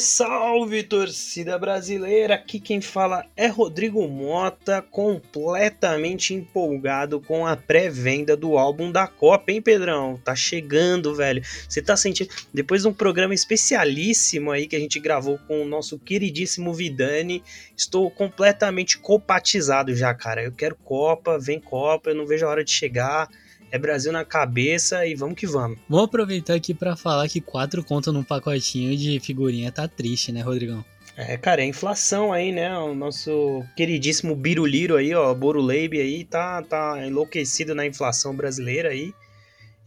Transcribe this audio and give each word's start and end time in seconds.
salve, 0.00 0.82
torcida 0.82 1.58
brasileira! 1.58 2.34
Aqui 2.34 2.58
quem 2.60 2.80
fala 2.80 3.24
é 3.36 3.46
Rodrigo 3.46 4.06
Mota, 4.08 4.82
completamente 4.82 6.34
empolgado 6.34 7.20
com 7.20 7.46
a 7.46 7.56
pré-venda 7.56 8.36
do 8.36 8.58
álbum 8.58 8.90
da 8.90 9.06
Copa, 9.06 9.52
hein, 9.52 9.62
Pedrão? 9.62 10.20
Tá 10.22 10.34
chegando, 10.34 11.14
velho. 11.14 11.42
Você 11.68 11.80
tá 11.80 11.96
sentindo. 11.96 12.30
Depois 12.52 12.82
de 12.82 12.88
um 12.88 12.92
programa 12.92 13.34
especialíssimo 13.34 14.50
aí 14.50 14.66
que 14.66 14.76
a 14.76 14.80
gente 14.80 14.98
gravou 14.98 15.38
com 15.46 15.62
o 15.62 15.68
nosso 15.68 15.98
queridíssimo 15.98 16.74
Vidani, 16.74 17.42
estou 17.76 18.10
completamente 18.10 18.98
copatizado 18.98 19.94
já, 19.94 20.12
cara. 20.14 20.42
Eu 20.42 20.52
quero 20.52 20.76
Copa, 20.76 21.38
vem 21.38 21.60
Copa, 21.60 22.10
eu 22.10 22.14
não 22.14 22.26
vejo 22.26 22.46
a 22.46 22.50
hora 22.50 22.64
de 22.64 22.70
chegar 22.70 23.28
é 23.70 23.78
Brasil 23.78 24.12
na 24.12 24.24
cabeça 24.24 25.06
e 25.06 25.14
vamos 25.14 25.36
que 25.36 25.46
vamos. 25.46 25.78
Vamos 25.88 26.06
aproveitar 26.06 26.54
aqui 26.54 26.74
para 26.74 26.96
falar 26.96 27.28
que 27.28 27.40
quatro 27.40 27.84
contas 27.84 28.12
num 28.12 28.22
pacotinho 28.22 28.96
de 28.96 29.20
figurinha 29.20 29.72
tá 29.72 29.86
triste, 29.88 30.32
né, 30.32 30.40
Rodrigão? 30.40 30.84
É, 31.16 31.36
cara, 31.38 31.62
é 31.62 31.64
inflação 31.64 32.32
aí, 32.32 32.52
né? 32.52 32.76
O 32.78 32.94
nosso 32.94 33.64
queridíssimo 33.74 34.36
Biruliro 34.36 34.96
aí, 34.96 35.14
ó, 35.14 35.32
Boruleibe 35.32 35.98
aí, 35.98 36.24
tá, 36.24 36.62
tá 36.62 37.06
enlouquecido 37.06 37.74
na 37.74 37.86
inflação 37.86 38.36
brasileira 38.36 38.90
aí. 38.90 39.14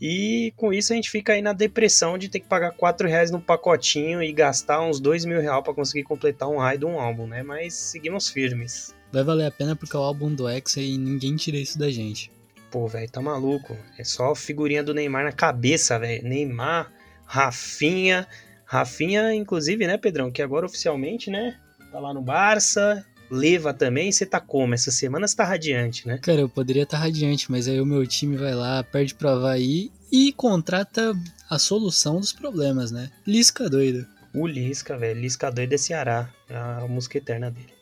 E 0.02 0.54
com 0.56 0.74
isso 0.74 0.94
a 0.94 0.96
gente 0.96 1.12
fica 1.12 1.34
aí 1.34 1.42
na 1.42 1.54
depressão 1.54 2.18
de 2.18 2.30
ter 2.30 2.40
que 2.40 2.48
pagar 2.48 2.72
4 2.72 3.08
reais 3.08 3.30
no 3.30 3.40
pacotinho 3.40 4.24
e 4.24 4.32
gastar 4.32 4.82
uns 4.82 5.00
2 5.00 5.26
mil 5.26 5.42
reais 5.42 5.64
pra 5.64 5.74
conseguir 5.74 6.04
completar 6.04 6.50
um 6.50 6.58
raio 6.58 6.80
de 6.80 6.86
um 6.86 7.00
álbum, 7.00 7.28
né? 7.28 7.44
Mas 7.44 7.74
seguimos 7.74 8.30
firmes. 8.30 8.96
Vai 9.12 9.24
valer 9.24 9.46
a 9.46 9.52
pena 9.52 9.76
porque 9.76 9.96
é 9.96 10.00
o 10.00 10.04
álbum 10.04 10.34
do 10.34 10.48
X 10.48 10.78
e 10.78 10.98
ninguém 10.98 11.36
tira 11.36 11.58
isso 11.58 11.78
da 11.78 11.92
gente. 11.92 12.32
Pô, 12.72 12.88
velho, 12.88 13.10
tá 13.10 13.22
maluco. 13.22 13.76
É 13.98 14.04
só 14.04 14.36
figurinha 14.36 14.84
do 14.84 14.94
Neymar 14.94 15.24
na 15.24 15.32
cabeça, 15.32 15.98
velho. 15.98 16.28
Neymar, 16.28 16.92
Rafinha. 17.26 18.28
Rafinha, 18.66 19.34
inclusive, 19.34 19.88
né, 19.88 19.98
Pedrão? 19.98 20.32
Que 20.32 20.42
agora 20.42 20.66
oficialmente, 20.66 21.32
né? 21.32 21.58
Tá 21.92 22.00
lá 22.00 22.14
no 22.14 22.22
Barça. 22.22 23.04
Leva 23.32 23.74
também. 23.74 24.12
Você 24.12 24.26
tá 24.26 24.40
como? 24.40 24.74
Essa 24.74 24.92
semana 24.92 25.28
você 25.28 25.36
tá 25.36 25.44
radiante, 25.44 26.08
né? 26.08 26.20
Cara, 26.20 26.42
eu 26.42 26.50
poderia 26.50 26.84
estar 26.84 26.98
tá 26.98 27.04
radiante, 27.04 27.52
mas 27.52 27.68
aí 27.68 27.82
o 27.82 27.86
meu 27.86 28.06
time 28.06 28.38
vai 28.38 28.54
lá, 28.54 28.84
perde 28.84 29.16
pro 29.16 29.30
Havaí 29.30 29.92
e 30.12 30.32
contrata 30.34 31.14
a 31.50 31.58
solução 31.58 32.20
dos 32.20 32.32
problemas, 32.32 32.92
né? 32.92 33.10
Lisca 33.26 33.70
doido. 33.70 34.06
O 34.34 34.46
Lisca, 34.46 34.96
velho. 34.96 35.20
Lisca 35.20 35.52
doido 35.52 35.74
é 35.74 35.78
Ceará. 35.78 36.30
É 36.48 36.56
a 36.56 36.86
música 36.88 37.18
eterna 37.18 37.50
dele. 37.50 37.79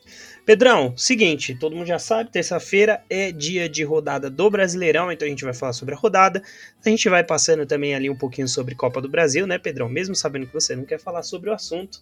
Pedrão, 0.47 0.93
seguinte, 0.95 1.53
todo 1.53 1.75
mundo 1.75 1.87
já 1.87 1.99
sabe, 1.99 2.31
terça-feira 2.31 3.03
é 3.09 3.33
dia 3.33 3.67
de 3.67 3.83
rodada 3.83 4.29
do 4.29 4.49
Brasileirão, 4.49 5.11
então 5.11 5.25
a 5.25 5.29
gente 5.29 5.43
vai 5.43 5.53
falar 5.53 5.73
sobre 5.73 5.93
a 5.93 5.97
rodada. 5.97 6.41
A 6.85 6.87
gente 6.87 7.09
vai 7.09 7.21
passando 7.21 7.65
também 7.65 7.93
ali 7.93 8.09
um 8.09 8.15
pouquinho 8.15 8.47
sobre 8.47 8.73
Copa 8.73 9.01
do 9.01 9.09
Brasil, 9.09 9.45
né, 9.45 9.57
Pedrão? 9.57 9.89
Mesmo 9.89 10.15
sabendo 10.15 10.47
que 10.47 10.53
você 10.53 10.73
não 10.73 10.85
quer 10.85 11.01
falar 11.01 11.21
sobre 11.23 11.49
o 11.49 11.53
assunto, 11.53 12.01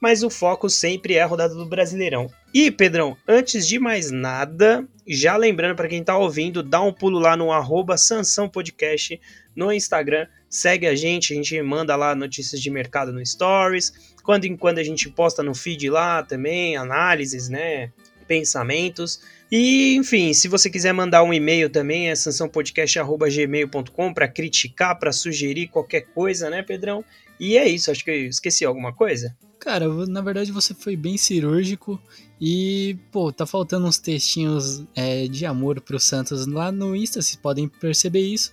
mas 0.00 0.22
o 0.22 0.30
foco 0.30 0.70
sempre 0.70 1.16
é 1.16 1.20
a 1.20 1.26
rodada 1.26 1.54
do 1.54 1.66
Brasileirão. 1.66 2.30
E, 2.54 2.70
Pedrão, 2.70 3.18
antes 3.28 3.68
de 3.68 3.78
mais 3.78 4.10
nada, 4.10 4.88
já 5.06 5.36
lembrando 5.36 5.76
para 5.76 5.86
quem 5.86 6.02
tá 6.02 6.16
ouvindo, 6.16 6.62
dá 6.62 6.80
um 6.80 6.90
pulo 6.90 7.18
lá 7.18 7.36
no 7.36 7.52
arroba 7.52 7.98
Sansão 7.98 8.48
Podcast 8.48 9.20
no 9.54 9.70
Instagram, 9.70 10.26
segue 10.48 10.86
a 10.86 10.94
gente, 10.94 11.34
a 11.34 11.36
gente 11.36 11.60
manda 11.60 11.94
lá 11.96 12.14
notícias 12.14 12.62
de 12.62 12.70
mercado 12.70 13.12
no 13.12 13.24
Stories, 13.24 14.13
quando 14.24 14.46
em 14.46 14.56
quando 14.56 14.78
a 14.78 14.82
gente 14.82 15.08
posta 15.10 15.42
no 15.42 15.54
feed 15.54 15.90
lá 15.90 16.22
também, 16.22 16.76
análises, 16.76 17.48
né? 17.48 17.92
Pensamentos. 18.26 19.20
E, 19.52 19.94
enfim, 19.94 20.32
se 20.32 20.48
você 20.48 20.70
quiser 20.70 20.94
mandar 20.94 21.22
um 21.22 21.32
e-mail 21.32 21.68
também, 21.68 22.08
é 22.08 22.14
sançãopodcast.gmail.com 22.16 24.14
para 24.14 24.26
criticar, 24.26 24.98
para 24.98 25.12
sugerir 25.12 25.68
qualquer 25.68 26.06
coisa, 26.14 26.48
né, 26.48 26.62
Pedrão? 26.62 27.04
E 27.38 27.58
é 27.58 27.68
isso, 27.68 27.90
acho 27.90 28.02
que 28.02 28.10
eu 28.10 28.26
esqueci 28.26 28.64
alguma 28.64 28.92
coisa. 28.92 29.36
Cara, 29.60 29.86
na 30.06 30.20
verdade 30.20 30.50
você 30.52 30.74
foi 30.74 30.96
bem 30.96 31.16
cirúrgico 31.16 32.00
e, 32.40 32.98
pô, 33.12 33.32
tá 33.32 33.46
faltando 33.46 33.86
uns 33.86 33.98
textinhos 33.98 34.84
é, 34.94 35.26
de 35.26 35.46
amor 35.46 35.80
pro 35.80 36.00
Santos 36.00 36.46
lá 36.46 36.72
no 36.72 36.96
Insta, 36.96 37.22
vocês 37.22 37.36
podem 37.36 37.68
perceber 37.68 38.20
isso. 38.20 38.52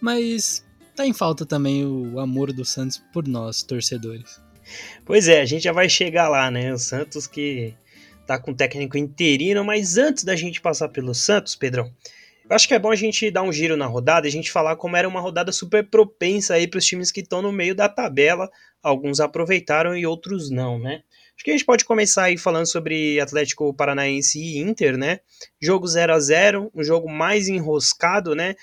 Mas 0.00 0.64
tá 0.94 1.06
em 1.06 1.12
falta 1.12 1.46
também 1.46 1.84
o 1.86 2.20
amor 2.20 2.52
do 2.52 2.64
Santos 2.64 3.02
por 3.12 3.26
nós, 3.26 3.62
torcedores. 3.62 4.43
Pois 5.04 5.28
é, 5.28 5.40
a 5.40 5.44
gente 5.44 5.64
já 5.64 5.72
vai 5.72 5.88
chegar 5.88 6.28
lá, 6.28 6.50
né? 6.50 6.72
O 6.72 6.78
Santos 6.78 7.26
que 7.26 7.74
tá 8.26 8.38
com 8.38 8.54
técnico 8.54 8.96
interino, 8.96 9.64
mas 9.64 9.98
antes 9.98 10.24
da 10.24 10.34
gente 10.34 10.60
passar 10.60 10.88
pelo 10.88 11.14
Santos, 11.14 11.54
Pedrão, 11.54 11.92
eu 12.48 12.54
acho 12.54 12.68
que 12.68 12.74
é 12.74 12.78
bom 12.78 12.90
a 12.90 12.96
gente 12.96 13.30
dar 13.30 13.42
um 13.42 13.52
giro 13.52 13.76
na 13.76 13.86
rodada 13.86 14.26
e 14.26 14.28
a 14.28 14.32
gente 14.32 14.52
falar 14.52 14.76
como 14.76 14.96
era 14.96 15.08
uma 15.08 15.20
rodada 15.20 15.50
super 15.50 15.84
propensa 15.84 16.54
aí 16.54 16.66
para 16.66 16.78
os 16.78 16.84
times 16.84 17.10
que 17.10 17.20
estão 17.20 17.40
no 17.40 17.50
meio 17.50 17.74
da 17.74 17.88
tabela. 17.88 18.50
Alguns 18.82 19.18
aproveitaram 19.18 19.96
e 19.96 20.06
outros 20.06 20.50
não, 20.50 20.78
né? 20.78 21.02
Acho 21.34 21.44
que 21.44 21.50
a 21.50 21.54
gente 21.54 21.64
pode 21.64 21.84
começar 21.84 22.24
aí 22.24 22.36
falando 22.36 22.66
sobre 22.66 23.18
Atlético 23.18 23.72
Paranaense 23.72 24.38
e 24.38 24.58
Inter, 24.58 24.96
né? 24.96 25.20
Jogo 25.60 25.86
0 25.86 26.12
a 26.14 26.20
0 26.20 26.70
um 26.74 26.84
jogo 26.84 27.10
mais 27.10 27.48
enroscado, 27.48 28.34
né? 28.34 28.54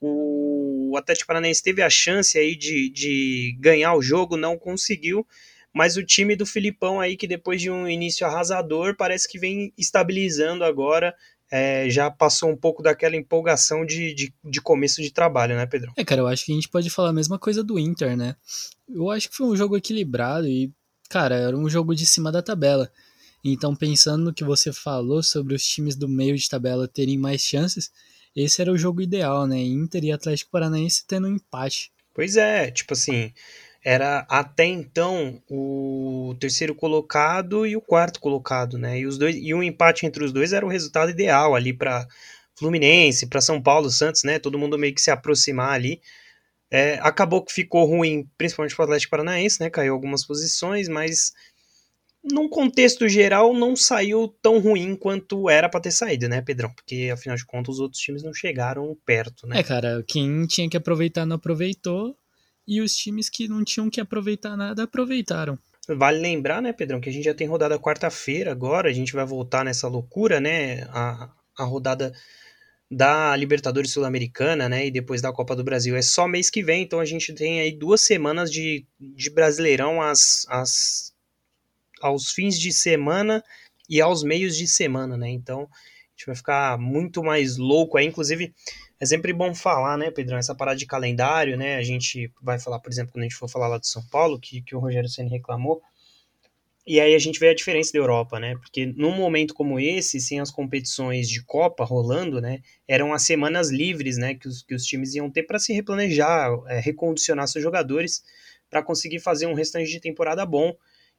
O 0.00 0.59
Atlético 0.96 1.28
Paranaense 1.28 1.62
teve 1.62 1.82
a 1.82 1.90
chance 1.90 2.38
aí 2.38 2.56
de, 2.56 2.88
de 2.90 3.56
ganhar 3.58 3.94
o 3.94 4.02
jogo, 4.02 4.36
não 4.36 4.58
conseguiu, 4.58 5.26
mas 5.72 5.96
o 5.96 6.04
time 6.04 6.34
do 6.34 6.44
Filipão 6.44 7.00
aí, 7.00 7.16
que 7.16 7.26
depois 7.26 7.60
de 7.60 7.70
um 7.70 7.88
início 7.88 8.26
arrasador, 8.26 8.96
parece 8.96 9.28
que 9.28 9.38
vem 9.38 9.72
estabilizando 9.78 10.64
agora, 10.64 11.14
é, 11.50 11.90
já 11.90 12.10
passou 12.10 12.48
um 12.48 12.56
pouco 12.56 12.82
daquela 12.82 13.16
empolgação 13.16 13.84
de, 13.84 14.14
de, 14.14 14.34
de, 14.44 14.60
começo 14.60 15.02
de 15.02 15.10
trabalho, 15.10 15.56
né, 15.56 15.66
Pedro? 15.66 15.92
É, 15.96 16.04
cara, 16.04 16.20
eu 16.20 16.26
acho 16.26 16.44
que 16.44 16.52
a 16.52 16.54
gente 16.54 16.68
pode 16.68 16.88
falar 16.90 17.10
a 17.10 17.12
mesma 17.12 17.38
coisa 17.38 17.62
do 17.64 17.78
Inter, 17.78 18.16
né? 18.16 18.36
Eu 18.88 19.10
acho 19.10 19.28
que 19.28 19.36
foi 19.36 19.46
um 19.46 19.56
jogo 19.56 19.76
equilibrado 19.76 20.46
e, 20.46 20.72
cara, 21.08 21.34
era 21.34 21.56
um 21.56 21.68
jogo 21.68 21.94
de 21.94 22.06
cima 22.06 22.30
da 22.30 22.40
tabela. 22.40 22.90
Então, 23.42 23.74
pensando 23.74 24.24
no 24.24 24.34
que 24.34 24.44
você 24.44 24.72
falou 24.72 25.22
sobre 25.22 25.54
os 25.54 25.64
times 25.64 25.96
do 25.96 26.08
meio 26.08 26.36
de 26.36 26.48
tabela 26.48 26.86
terem 26.86 27.18
mais 27.18 27.42
chances, 27.42 27.90
esse 28.34 28.60
era 28.60 28.72
o 28.72 28.78
jogo 28.78 29.00
ideal, 29.00 29.46
né? 29.46 29.58
Inter 29.58 30.04
e 30.04 30.12
Atlético 30.12 30.50
Paranaense 30.50 31.04
tendo 31.06 31.26
um 31.26 31.34
empate. 31.34 31.92
Pois 32.14 32.36
é, 32.36 32.70
tipo 32.70 32.92
assim, 32.92 33.32
era 33.84 34.26
até 34.28 34.64
então 34.66 35.42
o 35.48 36.36
terceiro 36.38 36.74
colocado 36.74 37.66
e 37.66 37.76
o 37.76 37.80
quarto 37.80 38.20
colocado, 38.20 38.76
né? 38.76 38.98
E 38.98 39.06
os 39.06 39.16
dois 39.16 39.36
e 39.36 39.54
um 39.54 39.62
empate 39.62 40.06
entre 40.06 40.22
os 40.22 40.32
dois 40.32 40.52
era 40.52 40.64
o 40.66 40.68
resultado 40.68 41.10
ideal 41.10 41.54
ali 41.54 41.72
para 41.72 42.06
Fluminense, 42.58 43.26
para 43.26 43.40
São 43.40 43.60
Paulo, 43.60 43.90
Santos, 43.90 44.22
né? 44.22 44.38
Todo 44.38 44.58
mundo 44.58 44.78
meio 44.78 44.94
que 44.94 45.00
se 45.00 45.10
aproximar 45.10 45.72
ali. 45.72 46.00
É, 46.70 47.00
acabou 47.02 47.42
que 47.44 47.52
ficou 47.52 47.84
ruim, 47.84 48.28
principalmente 48.38 48.76
para 48.76 48.82
o 48.82 48.84
Atlético 48.84 49.10
Paranaense, 49.10 49.60
né? 49.60 49.70
Caiu 49.70 49.94
algumas 49.94 50.24
posições, 50.26 50.88
mas 50.88 51.32
num 52.22 52.48
contexto 52.48 53.08
geral, 53.08 53.54
não 53.54 53.74
saiu 53.74 54.28
tão 54.42 54.58
ruim 54.58 54.94
quanto 54.94 55.48
era 55.48 55.68
para 55.68 55.80
ter 55.80 55.90
saído, 55.90 56.28
né, 56.28 56.42
Pedrão? 56.42 56.72
Porque 56.74 57.10
afinal 57.12 57.36
de 57.36 57.46
contas 57.46 57.76
os 57.76 57.80
outros 57.80 58.00
times 58.00 58.22
não 58.22 58.34
chegaram 58.34 58.96
perto, 59.06 59.46
né? 59.46 59.60
É, 59.60 59.62
cara, 59.62 60.04
quem 60.06 60.46
tinha 60.46 60.68
que 60.68 60.76
aproveitar 60.76 61.24
não 61.24 61.36
aproveitou 61.36 62.16
e 62.66 62.80
os 62.80 62.94
times 62.94 63.28
que 63.28 63.48
não 63.48 63.64
tinham 63.64 63.88
que 63.88 64.00
aproveitar 64.00 64.56
nada 64.56 64.84
aproveitaram. 64.84 65.58
Vale 65.88 66.18
lembrar, 66.18 66.60
né, 66.62 66.72
Pedrão, 66.72 67.00
que 67.00 67.08
a 67.08 67.12
gente 67.12 67.24
já 67.24 67.34
tem 67.34 67.48
rodada 67.48 67.78
quarta-feira 67.78 68.52
agora, 68.52 68.88
a 68.88 68.92
gente 68.92 69.12
vai 69.12 69.24
voltar 69.24 69.64
nessa 69.64 69.88
loucura, 69.88 70.38
né? 70.38 70.82
A, 70.90 71.30
a 71.58 71.64
rodada 71.64 72.12
da 72.90 73.34
Libertadores 73.36 73.92
Sul-Americana, 73.92 74.68
né, 74.68 74.86
e 74.86 74.90
depois 74.90 75.22
da 75.22 75.32
Copa 75.32 75.54
do 75.54 75.62
Brasil 75.62 75.94
é 75.94 76.02
só 76.02 76.26
mês 76.26 76.50
que 76.50 76.60
vem, 76.60 76.82
então 76.82 76.98
a 76.98 77.04
gente 77.04 77.32
tem 77.32 77.60
aí 77.60 77.70
duas 77.70 78.00
semanas 78.00 78.50
de, 78.50 78.84
de 78.98 79.30
Brasileirão 79.30 80.02
às, 80.02 80.44
às 80.48 81.12
aos 82.00 82.30
fins 82.32 82.58
de 82.58 82.72
semana 82.72 83.42
e 83.88 84.00
aos 84.00 84.22
meios 84.22 84.56
de 84.56 84.66
semana, 84.66 85.16
né? 85.16 85.28
Então 85.30 85.62
a 85.62 86.10
gente 86.16 86.26
vai 86.26 86.36
ficar 86.36 86.78
muito 86.78 87.22
mais 87.22 87.56
louco 87.56 87.96
aí. 87.96 88.06
Inclusive, 88.06 88.54
é 89.00 89.06
sempre 89.06 89.32
bom 89.32 89.54
falar, 89.54 89.96
né, 89.96 90.10
Pedrão? 90.10 90.38
Essa 90.38 90.54
parada 90.54 90.76
de 90.76 90.86
calendário, 90.86 91.56
né? 91.56 91.76
A 91.76 91.82
gente 91.82 92.30
vai 92.42 92.58
falar, 92.58 92.78
por 92.78 92.90
exemplo, 92.92 93.12
quando 93.12 93.22
a 93.22 93.28
gente 93.28 93.36
for 93.36 93.48
falar 93.48 93.68
lá 93.68 93.78
de 93.78 93.88
São 93.88 94.06
Paulo, 94.08 94.38
que, 94.38 94.60
que 94.62 94.76
o 94.76 94.78
Rogério 94.78 95.08
Senna 95.08 95.30
reclamou. 95.30 95.80
E 96.86 96.98
aí 96.98 97.14
a 97.14 97.18
gente 97.18 97.38
vê 97.38 97.48
a 97.48 97.54
diferença 97.54 97.92
da 97.92 97.98
Europa, 97.98 98.40
né? 98.40 98.56
Porque 98.56 98.84
num 98.84 99.14
momento 99.14 99.54
como 99.54 99.78
esse, 99.78 100.20
sem 100.20 100.40
as 100.40 100.50
competições 100.50 101.28
de 101.28 101.42
Copa 101.44 101.84
rolando, 101.84 102.40
né? 102.40 102.60
Eram 102.88 103.12
as 103.12 103.22
semanas 103.22 103.70
livres, 103.70 104.16
né? 104.16 104.34
Que 104.34 104.48
os, 104.48 104.62
que 104.62 104.74
os 104.74 104.84
times 104.84 105.14
iam 105.14 105.30
ter 105.30 105.44
para 105.44 105.58
se 105.58 105.72
replanejar, 105.72 106.50
é, 106.66 106.80
recondicionar 106.80 107.48
seus 107.48 107.62
jogadores 107.62 108.22
para 108.68 108.82
conseguir 108.82 109.20
fazer 109.20 109.46
um 109.46 109.54
restante 109.54 109.90
de 109.90 110.00
temporada 110.00 110.44
bom. 110.44 110.74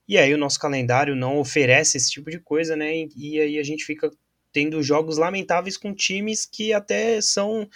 E 0.08 0.18
aí 0.18 0.34
o 0.34 0.38
nosso 0.38 0.60
calendário 0.60 1.16
não 1.16 1.38
oferece 1.38 1.98
esse 1.98 2.12
tipo 2.12 2.30
de 2.30 2.40
coisa, 2.40 2.76
né? 2.76 3.06
E 3.16 3.40
aí 3.40 3.58
a 3.58 3.64
gente 3.64 3.86
fica 3.86 4.10
tendo 4.52 4.84
jogos 4.84 5.18
lamentáveis 5.18 5.78
com 5.78 5.94
times 5.94 6.46
que 6.46 6.74
até 6.74 7.22
são 7.22 7.68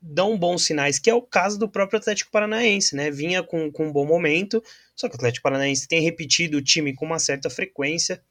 dão 0.00 0.38
bons 0.38 0.62
sinais, 0.62 0.98
que 0.98 1.10
é 1.10 1.14
o 1.14 1.20
caso 1.20 1.58
do 1.58 1.68
próprio 1.68 1.98
Atlético 1.98 2.30
Paranaense, 2.30 2.96
né? 2.96 3.10
Vinha 3.10 3.42
com, 3.42 3.70
com 3.70 3.88
um 3.88 3.92
bom 3.92 4.06
momento, 4.06 4.62
só 4.96 5.08
que 5.08 5.14
o 5.14 5.16
Atlético 5.16 5.42
Paranaense 5.42 5.86
tem 5.86 6.00
repetido 6.00 6.56
o 6.56 6.62
time 6.62 6.94
com 6.94 7.04
uma 7.04 7.18
certa 7.18 7.50
frequência. 7.50 8.22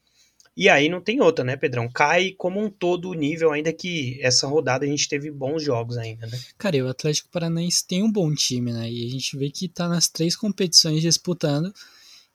E 0.56 0.68
aí 0.68 0.90
não 0.90 1.00
tem 1.00 1.22
outra, 1.22 1.46
né, 1.46 1.56
Pedrão? 1.56 1.88
Cai 1.88 2.32
como 2.36 2.60
um 2.60 2.68
todo 2.68 3.10
o 3.10 3.14
nível, 3.14 3.52
ainda 3.52 3.72
que 3.72 4.18
essa 4.24 4.48
rodada 4.48 4.86
a 4.86 4.88
gente 4.88 5.08
teve 5.08 5.30
bons 5.30 5.62
jogos 5.62 6.00
ainda, 6.00 6.26
né? 6.26 6.40
Cara, 6.58 6.84
o 6.84 6.90
Atlético 6.90 7.30
Paranaense 7.30 7.86
tem 7.86 8.02
um 8.02 8.12
bom 8.12 8.34
time, 8.34 8.74
né? 8.74 8.90
E 8.90 9.06
a 9.06 9.10
gente 9.10 9.38
vê 9.38 9.52
que 9.52 9.70
tá 9.70 9.88
nas 9.88 10.10
três 10.10 10.36
competições 10.36 11.02
disputando 11.02 11.72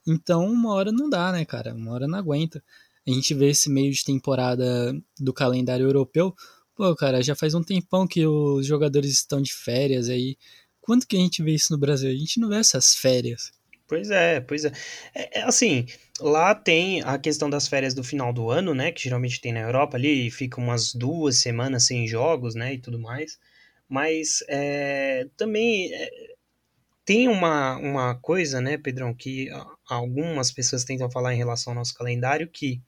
Então, 0.06 0.44
uma 0.46 0.72
hora 0.74 0.90
não 0.90 1.08
dá, 1.08 1.32
né, 1.32 1.44
cara? 1.44 1.74
Uma 1.74 1.92
hora 1.92 2.08
não 2.08 2.18
aguenta. 2.18 2.62
A 3.06 3.10
gente 3.10 3.34
vê 3.34 3.50
esse 3.50 3.68
meio 3.68 3.92
de 3.92 4.04
temporada 4.04 4.94
do 5.18 5.32
calendário 5.32 5.86
europeu. 5.86 6.34
Pô, 6.74 6.94
cara, 6.96 7.22
já 7.22 7.34
faz 7.34 7.54
um 7.54 7.62
tempão 7.62 8.06
que 8.06 8.26
os 8.26 8.66
jogadores 8.66 9.12
estão 9.12 9.40
de 9.40 9.52
férias 9.52 10.08
aí. 10.08 10.36
Quando 10.80 11.06
que 11.06 11.16
a 11.16 11.20
gente 11.20 11.42
vê 11.42 11.52
isso 11.52 11.72
no 11.72 11.78
Brasil? 11.78 12.10
A 12.10 12.14
gente 12.14 12.40
não 12.40 12.48
vê 12.48 12.56
essas 12.56 12.94
férias. 12.94 13.52
Pois 13.86 14.10
é, 14.10 14.40
pois 14.40 14.64
é. 14.64 14.72
é, 15.14 15.40
é 15.40 15.42
assim, 15.42 15.84
lá 16.18 16.54
tem 16.54 17.02
a 17.02 17.18
questão 17.18 17.50
das 17.50 17.68
férias 17.68 17.92
do 17.92 18.02
final 18.02 18.32
do 18.32 18.50
ano, 18.50 18.74
né? 18.74 18.90
Que 18.90 19.02
geralmente 19.02 19.40
tem 19.40 19.52
na 19.52 19.60
Europa 19.60 19.96
ali, 19.96 20.30
fica 20.30 20.60
umas 20.60 20.94
duas 20.94 21.36
semanas 21.36 21.84
sem 21.84 22.06
jogos, 22.08 22.54
né? 22.54 22.74
E 22.74 22.78
tudo 22.78 22.98
mais. 22.98 23.38
Mas 23.88 24.42
é, 24.48 25.28
também 25.36 25.92
é, 25.92 26.10
tem 27.04 27.28
uma, 27.28 27.76
uma 27.76 28.14
coisa, 28.14 28.60
né, 28.60 28.78
Pedrão, 28.78 29.14
que 29.14 29.48
algumas 29.88 30.52
pessoas 30.52 30.84
tentam 30.84 31.10
falar 31.10 31.34
em 31.34 31.38
relação 31.38 31.72
ao 31.72 31.78
nosso 31.78 31.94
calendário, 31.94 32.48
que 32.48 32.80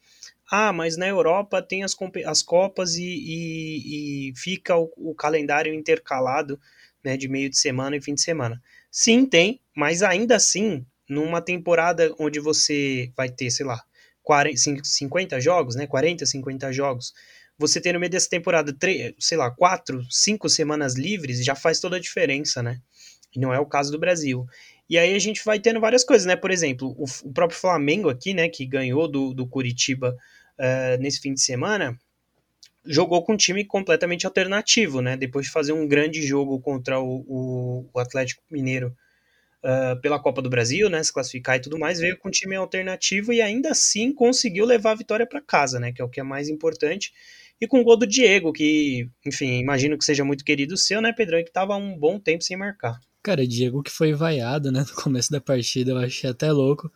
ah, 0.50 0.72
mas 0.72 0.96
na 0.96 1.08
Europa 1.08 1.62
tem 1.62 1.82
as, 1.82 1.96
as 2.26 2.43
Copas 2.43 2.96
e, 2.96 3.02
e, 3.02 4.28
e 4.31 4.37
fica 4.37 4.76
o, 4.76 4.93
o, 4.96 5.14
calendário 5.14 5.72
intercalado 5.72 6.61
né, 7.02 7.16
de 7.16 7.28
meio 7.28 7.49
de 7.50 7.58
semana 7.58 7.96
e 7.96 8.00
fim 8.00 8.14
de 8.14 8.20
semana. 8.20 8.62
Sim, 8.90 9.26
tem, 9.26 9.61
mas 9.75 10.02
ainda 10.02 10.37
assim, 10.37 10.87
numa 11.08 11.40
temporada 11.40 12.14
onde 12.19 12.40
você 12.40 13.11
vai 13.16 13.28
ter, 13.28 13.50
sei 13.50 13.66
lá, 13.66 13.82
40, 14.22 14.84
50 14.84 15.40
jogos, 15.40 15.75
né, 15.75 15.87
40, 15.87 16.25
50 16.25 16.72
jogos, 16.72 17.12
você 17.58 17.81
ter 17.81 17.93
no 17.93 18.00
meio 18.00 18.11
dessa 18.11 18.28
temporada, 18.28 18.72
3, 18.72 19.14
sei 19.19 19.38
lá, 19.38 19.50
4, 19.50 20.05
5 20.11 20.49
semanas 20.49 20.94
livres, 20.94 21.44
já 21.44 21.55
faz 21.55 21.81
toda 21.81 21.96
a 21.96 22.00
diferença, 22.00 22.62
né? 22.62 22.81
E 23.35 23.41
não 23.41 23.53
é 23.53 23.59
o 23.59 23.67
caso 23.67 23.91
do 23.91 23.99
Brasil. 23.99 24.47
E 24.89 24.99
aí 24.99 25.15
a 25.15 25.19
gente 25.19 25.45
vai 25.45 25.59
tendo 25.59 25.81
várias 25.81 26.05
coisas, 26.05 26.27
né? 26.27 26.37
Por 26.37 26.51
exemplo, 26.51 26.95
o, 26.99 27.05
o 27.25 27.33
próprio 27.33 27.59
Flamengo 27.59 28.09
aqui, 28.09 28.35
né, 28.35 28.49
que 28.49 28.67
ganhou 28.67 29.09
do, 29.09 29.33
do 29.33 29.47
Curitiba 29.47 30.17
uh, 30.59 31.01
nesse 31.01 31.21
fim 31.21 31.33
de 31.35 31.41
semana, 31.41 31.99
jogou 32.85 33.25
com 33.25 33.33
um 33.33 33.37
time 33.37 33.65
completamente 33.65 34.27
alternativo, 34.27 35.01
né? 35.01 35.17
Depois 35.17 35.47
de 35.47 35.53
fazer 35.53 35.73
um 35.73 35.89
grande 35.89 36.23
jogo 36.23 36.61
contra 36.61 37.01
o, 37.01 37.25
o, 37.27 37.91
o 37.93 37.99
Atlético 37.99 38.43
Mineiro 38.51 38.95
uh, 39.65 39.99
pela 40.01 40.19
Copa 40.21 40.43
do 40.43 40.51
Brasil, 40.51 40.91
né? 40.91 41.03
Se 41.03 41.13
classificar 41.13 41.57
e 41.57 41.61
tudo 41.61 41.79
mais, 41.79 41.99
veio 41.99 42.19
com 42.19 42.29
um 42.29 42.31
time 42.31 42.55
alternativo 42.55 43.33
e 43.33 43.41
ainda 43.41 43.71
assim 43.71 44.13
conseguiu 44.13 44.67
levar 44.67 44.93
a 44.93 44.97
vitória 44.97 45.27
para 45.27 45.41
casa, 45.41 45.81
né? 45.81 45.93
Que 45.93 46.03
é 46.03 46.05
o 46.05 46.11
que 46.11 46.21
é 46.21 46.23
mais 46.23 46.49
importante. 46.49 47.13
E 47.61 47.67
com 47.67 47.81
o 47.81 47.85
gol 47.85 47.97
do 47.97 48.07
Diego, 48.07 48.53
que, 48.53 49.09
enfim, 49.25 49.61
imagino 49.61 49.97
que 49.97 50.05
seja 50.05 50.25
muito 50.25 50.45
querido 50.45 50.77
seu, 50.77 51.01
né, 51.01 51.13
Pedrão? 51.13 51.43
Que 51.43 51.53
tava 51.53 51.75
um 51.77 51.97
bom 51.97 52.19
tempo 52.19 52.45
sem 52.45 52.57
marcar. 52.57 53.01
Cara, 53.25 53.47
Diego 53.47 53.82
que 53.82 53.91
foi 53.91 54.12
vaiado, 54.12 54.71
né, 54.71 54.81
no 54.87 55.03
começo 55.03 55.32
da 55.32 55.41
partida, 55.41 55.93
eu 55.93 55.99
achei 55.99 56.31
até 56.31 56.53
louco. 56.53 56.93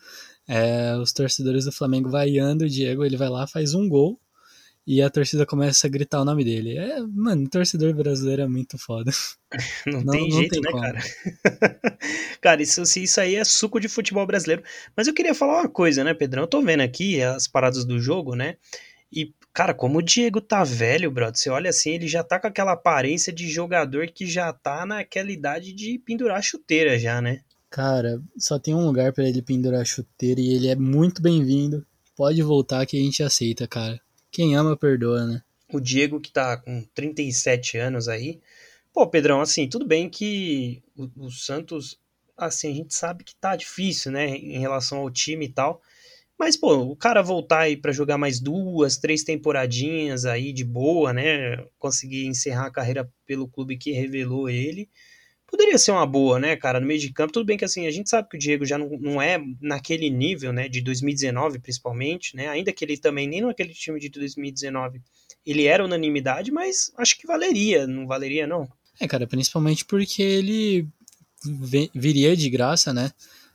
É, 0.46 0.96
os 0.96 1.12
torcedores 1.12 1.64
do 1.64 1.72
Flamengo 1.72 2.10
vaiando 2.10 2.64
o 2.64 2.68
Diego, 2.68 3.04
ele 3.04 3.16
vai 3.16 3.28
lá, 3.28 3.46
faz 3.46 3.74
um 3.74 3.88
gol 3.88 4.20
e 4.86 5.02
a 5.02 5.10
torcida 5.10 5.44
começa 5.44 5.86
a 5.86 5.90
gritar 5.90 6.18
o 6.18 6.24
nome 6.24 6.42
dele. 6.42 6.78
É, 6.78 6.98
mano, 7.00 7.46
torcedor 7.46 7.92
brasileiro 7.92 8.40
é 8.40 8.46
muito 8.46 8.78
foda. 8.78 9.10
Não, 9.86 10.02
não 10.02 10.12
tem 10.12 10.28
não 10.28 10.38
jeito, 10.38 10.52
tem 10.52 10.60
né, 10.60 10.70
como. 10.70 10.82
cara? 10.82 11.00
cara, 12.40 12.62
isso, 12.62 12.82
isso 12.82 13.18
aí 13.18 13.34
é 13.34 13.44
suco 13.44 13.80
de 13.80 13.88
futebol 13.88 14.26
brasileiro. 14.26 14.62
Mas 14.94 15.06
eu 15.06 15.14
queria 15.14 15.34
falar 15.34 15.60
uma 15.60 15.68
coisa, 15.70 16.04
né, 16.04 16.12
Pedrão? 16.12 16.42
Eu 16.42 16.46
tô 16.46 16.60
vendo 16.60 16.80
aqui 16.82 17.22
as 17.22 17.48
paradas 17.48 17.86
do 17.86 17.98
jogo, 17.98 18.34
né? 18.34 18.56
E, 19.10 19.32
cara, 19.58 19.74
como 19.74 19.98
o 19.98 20.02
Diego 20.02 20.40
tá 20.40 20.62
velho, 20.62 21.10
brother, 21.10 21.36
você 21.36 21.50
olha 21.50 21.70
assim, 21.70 21.90
ele 21.90 22.06
já 22.06 22.22
tá 22.22 22.38
com 22.38 22.46
aquela 22.46 22.74
aparência 22.74 23.32
de 23.32 23.48
jogador 23.48 24.06
que 24.06 24.24
já 24.24 24.52
tá 24.52 24.86
naquela 24.86 25.32
idade 25.32 25.72
de 25.72 25.98
pendurar 25.98 26.40
chuteira 26.40 26.96
já, 26.96 27.20
né? 27.20 27.40
Cara, 27.68 28.22
só 28.38 28.56
tem 28.56 28.72
um 28.72 28.86
lugar 28.86 29.12
para 29.12 29.28
ele 29.28 29.42
pendurar 29.42 29.84
chuteira 29.84 30.40
e 30.40 30.54
ele 30.54 30.68
é 30.68 30.76
muito 30.76 31.20
bem-vindo. 31.20 31.84
Pode 32.14 32.40
voltar 32.40 32.86
que 32.86 32.96
a 32.96 33.02
gente 33.02 33.20
aceita, 33.20 33.66
cara. 33.66 34.00
Quem 34.30 34.54
ama, 34.54 34.76
perdoa, 34.76 35.26
né? 35.26 35.42
O 35.72 35.80
Diego, 35.80 36.20
que 36.20 36.30
tá 36.30 36.56
com 36.56 36.84
37 36.94 37.78
anos 37.78 38.06
aí. 38.06 38.38
Pô, 38.94 39.08
Pedrão, 39.08 39.40
assim, 39.40 39.68
tudo 39.68 39.84
bem 39.84 40.08
que 40.08 40.80
o, 40.96 41.26
o 41.26 41.30
Santos, 41.32 41.98
assim, 42.36 42.70
a 42.70 42.74
gente 42.74 42.94
sabe 42.94 43.24
que 43.24 43.34
tá 43.34 43.56
difícil, 43.56 44.12
né, 44.12 44.28
em 44.28 44.60
relação 44.60 44.98
ao 44.98 45.10
time 45.10 45.46
e 45.46 45.52
tal. 45.52 45.82
Mas, 46.38 46.56
pô, 46.56 46.76
o 46.76 46.96
cara 46.96 47.20
voltar 47.20 47.60
aí 47.60 47.76
para 47.76 47.92
jogar 47.92 48.16
mais 48.16 48.38
duas, 48.38 48.96
três 48.96 49.24
temporadinhas 49.24 50.24
aí 50.24 50.52
de 50.52 50.64
boa, 50.64 51.12
né? 51.12 51.56
Conseguir 51.78 52.26
encerrar 52.26 52.66
a 52.66 52.70
carreira 52.70 53.10
pelo 53.26 53.48
clube 53.48 53.76
que 53.76 53.90
revelou 53.90 54.48
ele. 54.48 54.88
Poderia 55.50 55.78
ser 55.78 55.92
uma 55.92 56.06
boa, 56.06 56.38
né, 56.38 56.54
cara, 56.56 56.78
no 56.78 56.86
meio 56.86 57.00
de 57.00 57.10
campo. 57.10 57.32
Tudo 57.32 57.46
bem 57.46 57.56
que 57.56 57.64
assim, 57.64 57.86
a 57.86 57.90
gente 57.90 58.10
sabe 58.10 58.28
que 58.28 58.36
o 58.36 58.38
Diego 58.38 58.66
já 58.66 58.76
não, 58.76 58.90
não 59.00 59.20
é 59.20 59.42
naquele 59.60 60.10
nível, 60.10 60.52
né, 60.52 60.68
de 60.68 60.82
2019 60.82 61.58
principalmente, 61.58 62.36
né? 62.36 62.48
Ainda 62.48 62.70
que 62.70 62.84
ele 62.84 62.98
também 62.98 63.26
nem 63.26 63.40
naquele 63.40 63.72
time 63.72 63.98
de 63.98 64.10
2019 64.10 65.00
ele 65.46 65.64
era 65.64 65.82
unanimidade, 65.82 66.52
mas 66.52 66.92
acho 66.98 67.18
que 67.18 67.26
valeria, 67.26 67.86
não 67.86 68.06
valeria 68.06 68.46
não? 68.46 68.68
É, 69.00 69.08
cara, 69.08 69.26
principalmente 69.26 69.86
porque 69.86 70.22
ele 70.22 70.86
viria 71.94 72.36
de 72.36 72.50
graça, 72.50 72.92
né? 72.92 73.10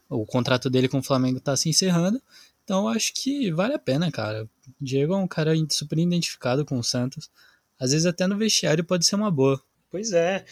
O 0.10 0.26
contrato 0.26 0.72
dele 0.72 0.90
com 0.90 0.98
o 0.98 1.04
Flamengo 1.04 1.40
tá 1.40 1.56
se 1.56 1.70
encerrando. 1.70 2.20
Então 2.64 2.88
acho 2.88 3.14
que 3.14 3.52
vale 3.52 3.74
a 3.74 3.80
pena, 3.80 4.12
cara. 4.12 4.50
Diego 4.80 5.14
é 5.14 5.18
um 5.18 5.28
cara 5.28 5.54
super 5.70 6.00
identificado 6.00 6.66
com 6.66 6.78
o 6.78 6.84
Santos. 6.84 7.30
Às 7.80 7.92
vezes 7.92 8.06
até 8.06 8.26
no 8.28 8.38
vestiário 8.38 8.84
pode 8.84 9.06
ser 9.06 9.16
uma 9.16 9.30
boa. 9.30 9.62
Pois 9.90 10.14
é. 10.14 10.46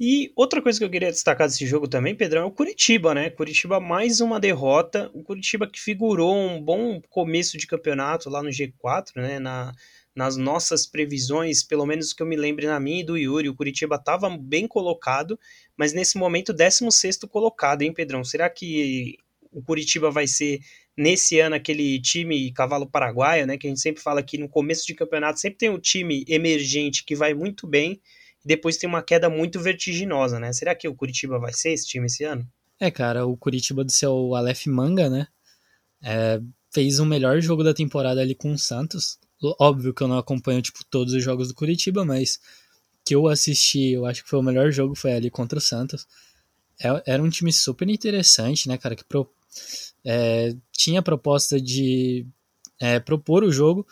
E 0.00 0.32
outra 0.34 0.60
coisa 0.60 0.78
que 0.78 0.84
eu 0.84 0.90
queria 0.90 1.12
destacar 1.12 1.46
desse 1.46 1.64
jogo 1.64 1.86
também, 1.86 2.14
Pedrão, 2.14 2.42
é 2.42 2.44
o 2.44 2.50
Curitiba, 2.50 3.14
né? 3.14 3.30
Curitiba 3.30 3.78
mais 3.78 4.20
uma 4.20 4.40
derrota. 4.40 5.08
O 5.14 5.22
Curitiba 5.22 5.66
que 5.66 5.80
figurou 5.80 6.34
um 6.34 6.60
bom 6.60 7.00
começo 7.08 7.56
de 7.56 7.68
campeonato 7.68 8.28
lá 8.28 8.42
no 8.42 8.50
G4, 8.50 9.12
né? 9.14 9.38
Na, 9.38 9.72
nas 10.14 10.36
nossas 10.36 10.86
previsões, 10.86 11.62
pelo 11.62 11.86
menos 11.86 12.12
que 12.12 12.22
eu 12.22 12.26
me 12.26 12.36
lembre 12.36 12.66
na 12.66 12.78
minha 12.78 13.00
e 13.00 13.04
do 13.04 13.16
Yuri, 13.16 13.48
o 13.48 13.54
Curitiba 13.54 13.96
estava 13.96 14.28
bem 14.36 14.66
colocado, 14.66 15.38
mas 15.76 15.92
nesse 15.92 16.18
momento 16.18 16.52
16 16.52 17.18
colocado, 17.30 17.82
hein, 17.82 17.92
Pedrão? 17.92 18.22
Será 18.24 18.50
que 18.50 19.16
o 19.50 19.62
Curitiba 19.62 20.10
vai 20.10 20.26
ser 20.26 20.60
nesse 20.96 21.40
ano 21.40 21.54
aquele 21.54 22.00
time 22.00 22.52
cavalo 22.52 22.86
paraguaio, 22.86 23.46
né, 23.46 23.56
que 23.56 23.66
a 23.66 23.70
gente 23.70 23.80
sempre 23.80 24.02
fala 24.02 24.22
que 24.22 24.38
no 24.38 24.48
começo 24.48 24.86
de 24.86 24.94
campeonato 24.94 25.40
sempre 25.40 25.58
tem 25.58 25.70
um 25.70 25.78
time 25.78 26.24
emergente 26.28 27.04
que 27.04 27.14
vai 27.14 27.34
muito 27.34 27.66
bem 27.66 28.00
e 28.44 28.48
depois 28.48 28.76
tem 28.76 28.88
uma 28.88 29.02
queda 29.02 29.30
muito 29.30 29.60
vertiginosa, 29.60 30.38
né? 30.38 30.52
Será 30.52 30.74
que 30.74 30.88
o 30.88 30.94
Curitiba 30.94 31.38
vai 31.38 31.52
ser 31.52 31.72
esse 31.72 31.86
time 31.86 32.06
esse 32.06 32.24
ano? 32.24 32.46
É, 32.80 32.90
cara, 32.90 33.24
o 33.24 33.36
Curitiba 33.36 33.84
do 33.84 33.92
seu 33.92 34.34
Aleph 34.34 34.66
Manga, 34.66 35.08
né, 35.08 35.28
é, 36.02 36.40
fez 36.72 36.98
o 36.98 37.06
melhor 37.06 37.40
jogo 37.40 37.62
da 37.62 37.72
temporada 37.72 38.20
ali 38.20 38.34
com 38.34 38.52
o 38.52 38.58
Santos. 38.58 39.18
Óbvio 39.58 39.94
que 39.94 40.02
eu 40.02 40.08
não 40.08 40.18
acompanho 40.18 40.62
tipo 40.62 40.84
todos 40.84 41.14
os 41.14 41.22
jogos 41.22 41.48
do 41.48 41.54
Curitiba, 41.54 42.04
mas 42.04 42.40
que 43.04 43.14
eu 43.14 43.28
assisti, 43.28 43.92
eu 43.92 44.06
acho 44.06 44.22
que 44.22 44.28
foi 44.28 44.38
o 44.38 44.42
melhor 44.42 44.70
jogo 44.70 44.94
foi 44.94 45.12
ali 45.12 45.30
contra 45.30 45.58
o 45.58 45.62
Santos. 45.62 46.06
É, 46.80 47.02
era 47.06 47.22
um 47.22 47.30
time 47.30 47.52
super 47.52 47.88
interessante, 47.88 48.68
né, 48.68 48.76
cara, 48.78 48.96
que 48.96 49.04
pro, 49.04 49.28
é, 50.04 50.54
tinha 50.72 51.00
a 51.00 51.02
proposta 51.02 51.60
de 51.60 52.26
é, 52.80 52.98
propor 52.98 53.44
o 53.44 53.52
jogo 53.52 53.86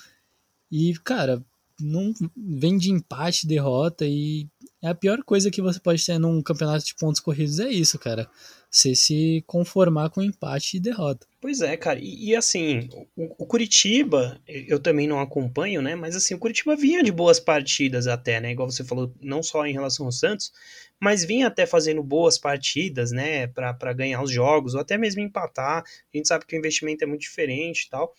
e, 0.70 0.94
cara, 1.04 1.44
não 1.80 2.12
vem 2.36 2.76
de 2.76 2.90
empate, 2.90 3.46
derrota 3.46 4.06
e 4.06 4.48
é 4.82 4.88
a 4.88 4.94
pior 4.94 5.22
coisa 5.24 5.50
que 5.50 5.62
você 5.62 5.80
pode 5.80 6.04
ter 6.04 6.18
num 6.18 6.42
campeonato 6.42 6.84
de 6.84 6.94
pontos 6.94 7.20
corridos 7.20 7.58
é 7.58 7.70
isso, 7.70 7.98
cara. 7.98 8.28
Você 8.70 8.94
se 8.94 9.42
conformar 9.46 10.10
com 10.10 10.22
empate 10.22 10.76
e 10.76 10.80
derrota. 10.80 11.26
Pois 11.40 11.60
é, 11.60 11.76
cara. 11.76 11.98
E, 11.98 12.28
e 12.28 12.36
assim, 12.36 12.88
o, 13.16 13.42
o, 13.42 13.46
Curitiba, 13.46 14.40
eu 14.46 14.78
também 14.78 15.08
não 15.08 15.18
acompanho, 15.18 15.82
né? 15.82 15.96
Mas 15.96 16.14
assim, 16.14 16.34
o 16.34 16.38
Curitiba 16.38 16.76
vinha 16.76 17.02
de 17.02 17.10
boas 17.10 17.40
partidas 17.40 18.06
até, 18.06 18.40
né? 18.40 18.52
Igual 18.52 18.70
você 18.70 18.84
falou, 18.84 19.12
não 19.20 19.42
só 19.42 19.66
em 19.66 19.72
relação 19.72 20.06
ao 20.06 20.12
Santos, 20.12 20.52
mas 21.00 21.24
vinha 21.24 21.46
até 21.46 21.66
fazendo 21.66 22.02
boas 22.02 22.38
partidas, 22.38 23.10
né, 23.10 23.46
para 23.46 23.92
ganhar 23.94 24.22
os 24.22 24.30
jogos, 24.30 24.74
ou 24.74 24.80
até 24.80 24.98
mesmo 24.98 25.22
empatar. 25.22 25.82
A 25.82 26.16
gente 26.16 26.28
sabe 26.28 26.44
que 26.44 26.54
o 26.54 26.58
investimento 26.58 27.02
é 27.02 27.06
muito 27.06 27.22
diferente 27.22 27.84
e 27.86 27.90
tal. 27.90 28.14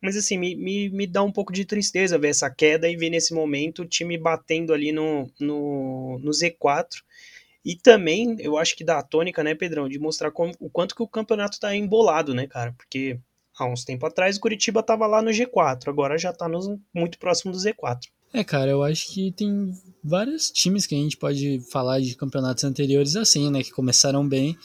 Mas 0.00 0.16
assim, 0.16 0.38
me, 0.38 0.54
me, 0.54 0.90
me 0.90 1.06
dá 1.06 1.22
um 1.22 1.32
pouco 1.32 1.52
de 1.52 1.64
tristeza 1.64 2.18
ver 2.18 2.28
essa 2.28 2.50
queda 2.50 2.88
e 2.88 2.96
ver 2.96 3.10
nesse 3.10 3.34
momento 3.34 3.82
o 3.82 3.86
time 3.86 4.16
batendo 4.16 4.72
ali 4.72 4.92
no, 4.92 5.28
no, 5.40 6.18
no 6.22 6.30
Z4. 6.30 7.02
E 7.64 7.76
também, 7.76 8.36
eu 8.38 8.56
acho 8.56 8.76
que 8.76 8.84
dá 8.84 8.98
a 8.98 9.02
tônica, 9.02 9.42
né, 9.42 9.54
Pedrão, 9.54 9.88
de 9.88 9.98
mostrar 9.98 10.30
como, 10.30 10.52
o 10.60 10.70
quanto 10.70 10.94
que 10.94 11.02
o 11.02 11.08
campeonato 11.08 11.58
tá 11.58 11.74
embolado, 11.74 12.34
né, 12.34 12.46
cara? 12.46 12.72
Porque 12.72 13.18
há 13.58 13.66
uns 13.66 13.84
tempos 13.84 14.08
atrás 14.08 14.36
o 14.36 14.40
Curitiba 14.40 14.82
tava 14.82 15.06
lá 15.06 15.20
no 15.20 15.30
G4, 15.30 15.88
agora 15.88 16.16
já 16.16 16.32
tá 16.32 16.48
no, 16.48 16.80
muito 16.94 17.18
próximo 17.18 17.52
do 17.52 17.58
Z4. 17.58 18.06
É, 18.32 18.44
cara, 18.44 18.70
eu 18.70 18.82
acho 18.82 19.08
que 19.12 19.32
tem 19.32 19.72
vários 20.04 20.50
times 20.50 20.86
que 20.86 20.94
a 20.94 20.98
gente 20.98 21.16
pode 21.16 21.60
falar 21.70 22.00
de 22.00 22.14
campeonatos 22.14 22.62
anteriores 22.62 23.16
assim, 23.16 23.50
né? 23.50 23.62
Que 23.62 23.70
começaram 23.70 24.26
bem 24.26 24.56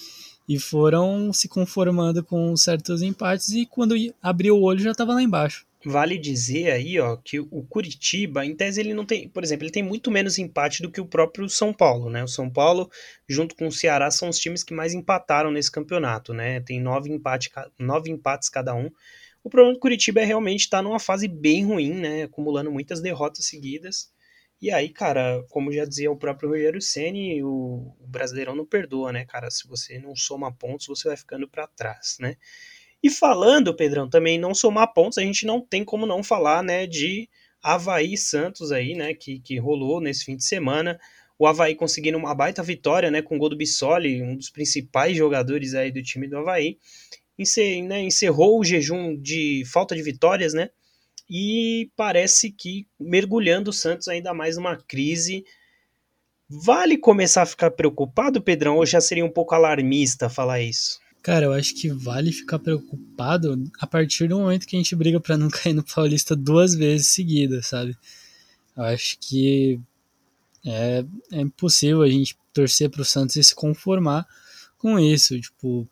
e 0.47 0.59
foram 0.59 1.31
se 1.31 1.47
conformando 1.47 2.23
com 2.23 2.55
certos 2.57 3.01
empates 3.01 3.51
e 3.51 3.65
quando 3.65 3.95
abriu 4.21 4.57
o 4.57 4.63
olho 4.63 4.79
já 4.79 4.91
estava 4.91 5.13
lá 5.13 5.23
embaixo. 5.23 5.65
Vale 5.85 6.17
dizer 6.17 6.71
aí, 6.71 6.99
ó, 6.99 7.17
que 7.17 7.39
o 7.39 7.63
Curitiba, 7.63 8.45
em 8.45 8.55
tese, 8.55 8.79
ele 8.79 8.93
não 8.93 9.05
tem, 9.05 9.27
por 9.29 9.43
exemplo, 9.43 9.65
ele 9.65 9.71
tem 9.71 9.83
muito 9.83 10.09
menos 10.11 10.37
empate 10.37 10.81
do 10.81 10.91
que 10.91 11.01
o 11.01 11.05
próprio 11.05 11.49
São 11.49 11.73
Paulo, 11.73 12.09
né? 12.09 12.23
O 12.23 12.27
São 12.27 12.49
Paulo, 12.49 12.89
junto 13.27 13.55
com 13.55 13.67
o 13.67 13.71
Ceará, 13.71 14.09
são 14.11 14.29
os 14.29 14.39
times 14.39 14.63
que 14.63 14.73
mais 14.73 14.93
empataram 14.93 15.51
nesse 15.51 15.71
campeonato, 15.71 16.33
né? 16.33 16.59
Tem 16.61 16.79
nove, 16.79 17.11
empate, 17.11 17.51
nove 17.77 18.09
empates 18.11 18.49
cada 18.49 18.73
um. 18.73 18.89
O 19.43 19.49
problema 19.49 19.73
do 19.73 19.79
Curitiba 19.79 20.21
é 20.21 20.25
realmente 20.25 20.61
estar 20.61 20.77
tá 20.77 20.83
numa 20.83 20.99
fase 20.99 21.27
bem 21.27 21.65
ruim, 21.65 21.93
né? 21.93 22.23
Acumulando 22.23 22.71
muitas 22.71 23.01
derrotas 23.01 23.45
seguidas. 23.45 24.11
E 24.63 24.71
aí, 24.71 24.87
cara, 24.87 25.43
como 25.49 25.73
já 25.73 25.83
dizia 25.83 26.09
o 26.09 26.15
próprio 26.15 26.47
Rogério 26.47 26.81
Ceni, 26.81 27.43
o, 27.43 27.93
Brasileirão 28.07 28.55
não 28.55 28.65
perdoa, 28.65 29.11
né, 29.11 29.25
cara? 29.25 29.51
Se 29.51 29.67
você 29.67 29.99
não 29.99 30.15
soma 30.15 30.53
pontos, 30.53 30.87
você 30.87 31.09
vai 31.09 31.17
ficando 31.17 31.49
para 31.49 31.67
trás, 31.67 32.15
né? 32.17 32.37
E 33.03 33.10
falando, 33.10 33.75
Pedrão, 33.75 34.10
também 34.10 34.39
não 34.39 34.55
somar 34.55 34.93
pontos, 34.93 35.17
a 35.17 35.22
gente 35.22 35.45
não 35.45 35.60
tem 35.60 35.83
como 35.83 36.05
não 36.05 36.24
falar, 36.24 36.63
né, 36.63 36.88
de 36.88 37.29
Havaí 37.62 38.17
Santos 38.17 38.72
aí, 38.72 38.95
né, 38.95 39.13
que, 39.13 39.39
que 39.39 39.60
rolou 39.60 40.00
nesse 40.00 40.24
fim 40.24 40.38
de 40.38 40.45
semana. 40.45 40.98
O 41.38 41.45
Havaí 41.45 41.75
conseguindo 41.75 42.17
uma 42.17 42.33
baita 42.33 42.63
vitória, 42.63 43.12
né, 43.12 43.22
com 43.22 43.36
o 43.36 43.38
gol 43.38 43.50
do 43.50 43.57
Bissoli, 43.57 44.24
um 44.24 44.38
dos 44.38 44.50
principais 44.50 45.17
jogadores 45.17 45.74
aí 45.74 45.91
do 45.91 46.01
time 46.01 46.29
do 46.29 46.38
Havaí. 46.38 46.77
Encer, 47.38 47.83
né, 47.83 48.01
encerrou 48.01 48.57
o 48.57 48.63
jejum 48.63 49.19
de 49.22 49.63
falta 49.65 49.93
de 49.95 50.01
vitórias, 50.01 50.53
né, 50.53 50.69
e 51.29 51.91
parece 51.98 52.51
que 52.51 52.88
mergulhando 52.98 53.72
o 53.72 53.74
Santos 53.74 54.07
ainda 54.07 54.33
mais 54.33 54.55
numa 54.55 54.77
crise. 54.77 55.43
Vale 56.48 56.98
começar 56.98 57.41
a 57.41 57.45
ficar 57.45 57.72
preocupado, 57.72 58.41
Pedrão, 58.41 58.77
ou 58.77 58.86
já 58.86 59.01
seria 59.01 59.25
um 59.25 59.31
pouco 59.31 59.55
alarmista 59.55 60.29
falar 60.29 60.62
isso? 60.62 61.02
Cara, 61.23 61.45
eu 61.45 61.53
acho 61.53 61.73
que 61.73 61.87
vale 61.87 62.33
ficar 62.33 62.59
preocupado 62.59 63.71
a 63.79 63.87
partir 63.87 64.27
do 64.27 64.37
momento 64.37 64.67
que 64.67 64.75
a 64.75 64.79
gente 64.79 64.93
briga 64.93 65.21
para 65.21 65.37
não 65.37 65.47
cair 65.49 65.73
no 65.73 65.81
Paulista 65.81 66.35
duas 66.35 66.75
vezes 66.75 67.07
seguidas, 67.07 67.67
sabe? 67.67 67.97
Eu 68.75 68.83
acho 68.83 69.17
que 69.21 69.79
é, 70.65 71.05
é 71.31 71.39
impossível 71.39 72.01
a 72.01 72.09
gente 72.09 72.37
torcer 72.53 72.89
para 72.89 73.01
o 73.01 73.05
Santos 73.05 73.37
e 73.37 73.43
se 73.43 73.55
conformar 73.55 74.27
com 74.77 74.99
isso. 74.99 75.39
Tipo, 75.39 75.87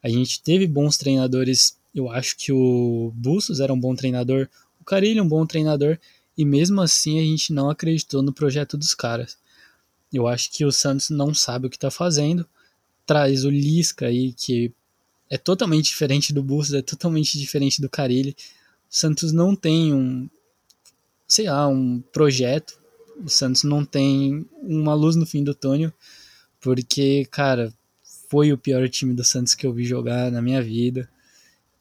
a 0.00 0.08
gente 0.08 0.40
teve 0.42 0.64
bons 0.64 0.96
treinadores. 0.96 1.76
Eu 1.92 2.08
acho 2.08 2.36
que 2.36 2.52
o 2.52 3.12
Bustos 3.16 3.58
era 3.58 3.72
um 3.72 3.80
bom 3.80 3.96
treinador, 3.96 4.48
o 4.80 4.84
Carilho 4.84 5.24
um 5.24 5.28
bom 5.28 5.44
treinador, 5.44 5.98
e 6.36 6.44
mesmo 6.44 6.80
assim 6.80 7.18
a 7.18 7.22
gente 7.22 7.52
não 7.52 7.68
acreditou 7.68 8.22
no 8.22 8.32
projeto 8.32 8.76
dos 8.76 8.94
caras. 8.94 9.38
Eu 10.12 10.28
acho 10.28 10.52
que 10.52 10.64
o 10.64 10.70
Santos 10.70 11.10
não 11.10 11.34
sabe 11.34 11.66
o 11.66 11.70
que 11.70 11.76
está 11.76 11.90
fazendo 11.90 12.48
traz 13.08 13.42
o 13.42 13.48
Lisca 13.48 14.04
aí, 14.06 14.34
que 14.34 14.70
é 15.30 15.38
totalmente 15.38 15.86
diferente 15.86 16.30
do 16.30 16.42
Bustos, 16.42 16.74
é 16.74 16.82
totalmente 16.82 17.38
diferente 17.38 17.80
do 17.80 17.88
Carilli. 17.88 18.36
O 18.90 18.94
Santos 18.94 19.32
não 19.32 19.56
tem 19.56 19.94
um, 19.94 20.28
sei 21.26 21.46
lá, 21.46 21.66
um 21.66 22.02
projeto. 22.12 22.78
O 23.24 23.30
Santos 23.30 23.62
não 23.62 23.82
tem 23.82 24.46
uma 24.60 24.92
luz 24.92 25.16
no 25.16 25.24
fim 25.24 25.42
do 25.42 25.54
túnel, 25.54 25.90
porque, 26.60 27.26
cara, 27.30 27.72
foi 28.28 28.52
o 28.52 28.58
pior 28.58 28.86
time 28.90 29.14
do 29.14 29.24
Santos 29.24 29.54
que 29.54 29.66
eu 29.66 29.72
vi 29.72 29.86
jogar 29.86 30.30
na 30.30 30.42
minha 30.42 30.62
vida. 30.62 31.08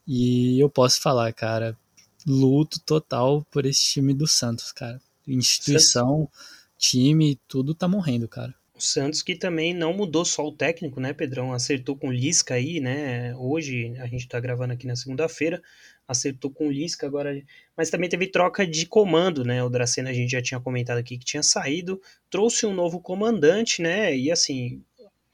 E 0.07 0.57
eu 0.57 0.69
posso 0.69 1.01
falar, 1.01 1.33
cara, 1.33 1.77
luto 2.25 2.79
total 2.79 3.45
por 3.51 3.65
esse 3.65 3.83
time 3.83 4.13
do 4.13 4.25
Santos, 4.25 4.71
cara. 4.71 5.01
Instituição, 5.27 6.29
time, 6.77 7.37
tudo 7.49 7.75
tá 7.75 7.85
morrendo, 7.85 8.29
cara. 8.29 8.55
O 8.77 8.79
Santos 8.79 9.23
que 9.23 9.35
também 9.35 9.73
não 9.73 9.91
mudou 9.91 10.23
só 10.23 10.45
o 10.45 10.51
técnico, 10.51 10.99
né, 10.99 11.11
Pedrão? 11.11 11.51
Acertou 11.51 11.97
com 11.97 12.09
o 12.09 12.11
Lisca 12.11 12.53
aí, 12.53 12.79
né? 12.79 13.35
Hoje 13.35 13.95
a 13.97 14.05
gente 14.05 14.27
tá 14.27 14.39
gravando 14.39 14.71
aqui 14.71 14.85
na 14.85 14.95
segunda-feira, 14.95 15.59
acertou 16.07 16.51
com 16.51 16.67
o 16.67 16.71
Lisca 16.71 17.07
agora, 17.07 17.43
mas 17.75 17.89
também 17.89 18.07
teve 18.07 18.27
troca 18.27 18.67
de 18.67 18.85
comando, 18.85 19.43
né? 19.43 19.63
O 19.63 19.69
Dracena 19.69 20.11
a 20.11 20.13
gente 20.13 20.29
já 20.29 20.43
tinha 20.43 20.59
comentado 20.59 20.99
aqui 20.99 21.17
que 21.17 21.25
tinha 21.25 21.41
saído, 21.41 21.99
trouxe 22.29 22.67
um 22.67 22.73
novo 22.73 23.01
comandante, 23.01 23.81
né? 23.81 24.15
E 24.15 24.29
assim, 24.31 24.83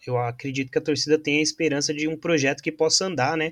eu 0.08 0.18
acredito 0.18 0.72
que 0.72 0.78
a 0.78 0.82
torcida 0.82 1.20
tem 1.20 1.40
a 1.40 1.42
esperança 1.42 1.94
de 1.94 2.08
um 2.08 2.16
projeto 2.16 2.64
que 2.64 2.72
possa 2.72 3.08
andar, 3.08 3.36
né? 3.36 3.52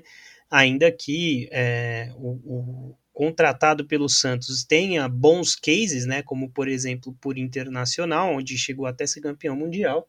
Ainda 0.50 0.90
que 0.90 1.50
é, 1.52 2.10
o, 2.16 2.94
contratado 3.22 3.84
pelo 3.84 4.08
Santos 4.08 4.64
tenha 4.64 5.08
bons 5.08 5.54
cases, 5.54 6.04
né, 6.04 6.22
como 6.22 6.50
por 6.50 6.66
exemplo 6.66 7.16
por 7.20 7.38
Internacional, 7.38 8.34
onde 8.34 8.58
chegou 8.58 8.84
até 8.84 9.06
ser 9.06 9.20
campeão 9.20 9.54
mundial, 9.54 10.08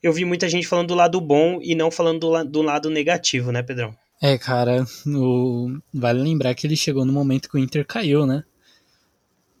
eu 0.00 0.12
vi 0.12 0.24
muita 0.24 0.48
gente 0.48 0.64
falando 0.64 0.88
do 0.88 0.94
lado 0.94 1.20
bom 1.20 1.58
e 1.60 1.74
não 1.74 1.90
falando 1.90 2.20
do, 2.20 2.30
la 2.30 2.44
do 2.44 2.62
lado 2.62 2.88
negativo, 2.88 3.50
né, 3.50 3.64
Pedrão? 3.64 3.96
É, 4.22 4.38
cara, 4.38 4.86
o... 5.04 5.76
vale 5.92 6.22
lembrar 6.22 6.54
que 6.54 6.68
ele 6.68 6.76
chegou 6.76 7.04
no 7.04 7.12
momento 7.12 7.50
que 7.50 7.56
o 7.56 7.58
Inter 7.58 7.84
caiu, 7.84 8.24
né? 8.24 8.44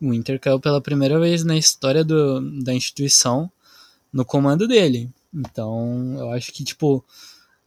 O 0.00 0.14
Inter 0.14 0.38
caiu 0.38 0.60
pela 0.60 0.80
primeira 0.80 1.18
vez 1.18 1.42
na 1.42 1.56
história 1.56 2.04
do, 2.04 2.40
da 2.62 2.72
instituição 2.72 3.50
no 4.12 4.24
comando 4.24 4.68
dele. 4.68 5.10
Então, 5.34 6.14
eu 6.18 6.30
acho 6.30 6.52
que, 6.52 6.62
tipo, 6.62 7.04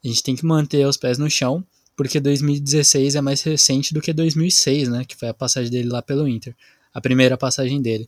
a 0.01 0.07
gente 0.07 0.23
tem 0.23 0.33
que 0.33 0.45
manter 0.45 0.87
os 0.87 0.95
pés 0.95 1.17
no 1.17 1.29
chão 1.29 1.61
porque 1.97 2.19
2016 2.19 3.15
é 3.15 3.21
mais 3.21 3.41
recente 3.41 3.91
do 3.91 3.99
que 3.99 4.13
2006, 4.13 4.87
né, 4.87 5.03
que 5.03 5.15
foi 5.15 5.29
a 5.29 5.33
passagem 5.33 5.71
dele 5.71 5.89
lá 5.89 5.99
pelo 5.99 6.27
Inter, 6.27 6.55
a 6.93 7.01
primeira 7.01 7.35
passagem 7.35 7.81
dele. 7.81 8.07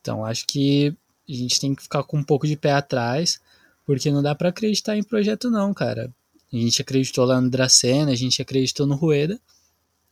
Então 0.00 0.24
acho 0.24 0.46
que 0.46 0.96
a 1.28 1.32
gente 1.32 1.60
tem 1.60 1.74
que 1.74 1.82
ficar 1.82 2.02
com 2.04 2.16
um 2.16 2.24
pouco 2.24 2.46
de 2.46 2.56
pé 2.56 2.72
atrás, 2.72 3.38
porque 3.84 4.10
não 4.10 4.22
dá 4.22 4.34
para 4.34 4.48
acreditar 4.48 4.96
em 4.96 5.02
projeto 5.02 5.50
não, 5.50 5.74
cara. 5.74 6.10
A 6.50 6.56
gente 6.56 6.80
acreditou 6.80 7.26
lá 7.26 7.38
no 7.38 7.50
Dracena, 7.50 8.10
a 8.10 8.16
gente 8.16 8.40
acreditou 8.40 8.86
no 8.86 8.94
Rueda, 8.94 9.38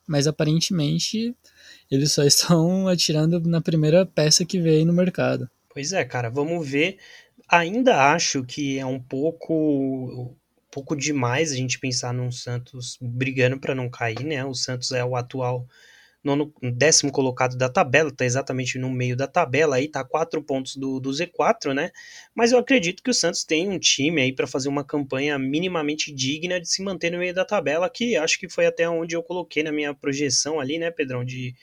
mas 0.06 0.26
aparentemente 0.26 1.34
eles 1.90 2.12
só 2.12 2.22
estão 2.24 2.86
atirando 2.86 3.40
na 3.40 3.62
primeira 3.62 4.04
peça 4.04 4.44
que 4.44 4.60
veio 4.60 4.84
no 4.84 4.92
mercado. 4.92 5.48
Pois 5.72 5.92
é, 5.94 6.04
cara, 6.04 6.28
vamos 6.28 6.68
ver. 6.68 6.98
Ainda 7.48 8.12
acho 8.12 8.44
que 8.44 8.78
é 8.78 8.84
um 8.84 9.00
pouco 9.00 10.36
pouco 10.70 10.96
demais 10.96 11.52
a 11.52 11.56
gente 11.56 11.78
pensar 11.78 12.12
num 12.12 12.30
Santos 12.30 12.96
brigando 13.00 13.58
para 13.58 13.74
não 13.74 13.88
cair, 13.90 14.24
né? 14.24 14.44
O 14.44 14.54
Santos 14.54 14.92
é 14.92 15.04
o 15.04 15.16
atual 15.16 15.66
nono, 16.22 16.52
décimo 16.62 17.10
colocado 17.10 17.56
da 17.56 17.68
tabela, 17.68 18.10
tá 18.10 18.24
exatamente 18.24 18.78
no 18.78 18.90
meio 18.90 19.16
da 19.16 19.26
tabela, 19.26 19.76
aí 19.76 19.88
tá 19.88 20.04
quatro 20.04 20.42
pontos 20.42 20.76
do, 20.76 21.00
do 21.00 21.10
Z4, 21.10 21.72
né? 21.72 21.90
Mas 22.34 22.52
eu 22.52 22.58
acredito 22.58 23.02
que 23.02 23.10
o 23.10 23.14
Santos 23.14 23.42
tem 23.44 23.68
um 23.68 23.78
time 23.78 24.20
aí 24.20 24.32
para 24.32 24.46
fazer 24.46 24.68
uma 24.68 24.84
campanha 24.84 25.38
minimamente 25.38 26.12
digna 26.12 26.60
de 26.60 26.68
se 26.68 26.82
manter 26.82 27.10
no 27.10 27.18
meio 27.18 27.34
da 27.34 27.44
tabela, 27.44 27.88
que 27.88 28.16
acho 28.16 28.38
que 28.38 28.48
foi 28.48 28.66
até 28.66 28.88
onde 28.88 29.16
eu 29.16 29.22
coloquei 29.22 29.62
na 29.62 29.72
minha 29.72 29.94
projeção 29.94 30.60
ali, 30.60 30.78
né, 30.78 30.90
Pedrão, 30.90 31.24
de, 31.24 31.54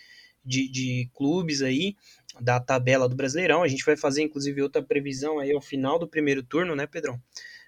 de, 0.43 0.67
de 0.69 1.09
clubes 1.13 1.61
aí 1.61 1.95
da 2.39 2.59
tabela 2.59 3.07
do 3.07 3.15
Brasileirão. 3.15 3.63
A 3.63 3.67
gente 3.67 3.85
vai 3.85 3.95
fazer 3.95 4.23
inclusive 4.23 4.61
outra 4.61 4.81
previsão 4.81 5.39
aí 5.39 5.51
ao 5.51 5.61
final 5.61 5.99
do 5.99 6.07
primeiro 6.07 6.41
turno, 6.41 6.75
né, 6.75 6.87
Pedrão? 6.87 7.21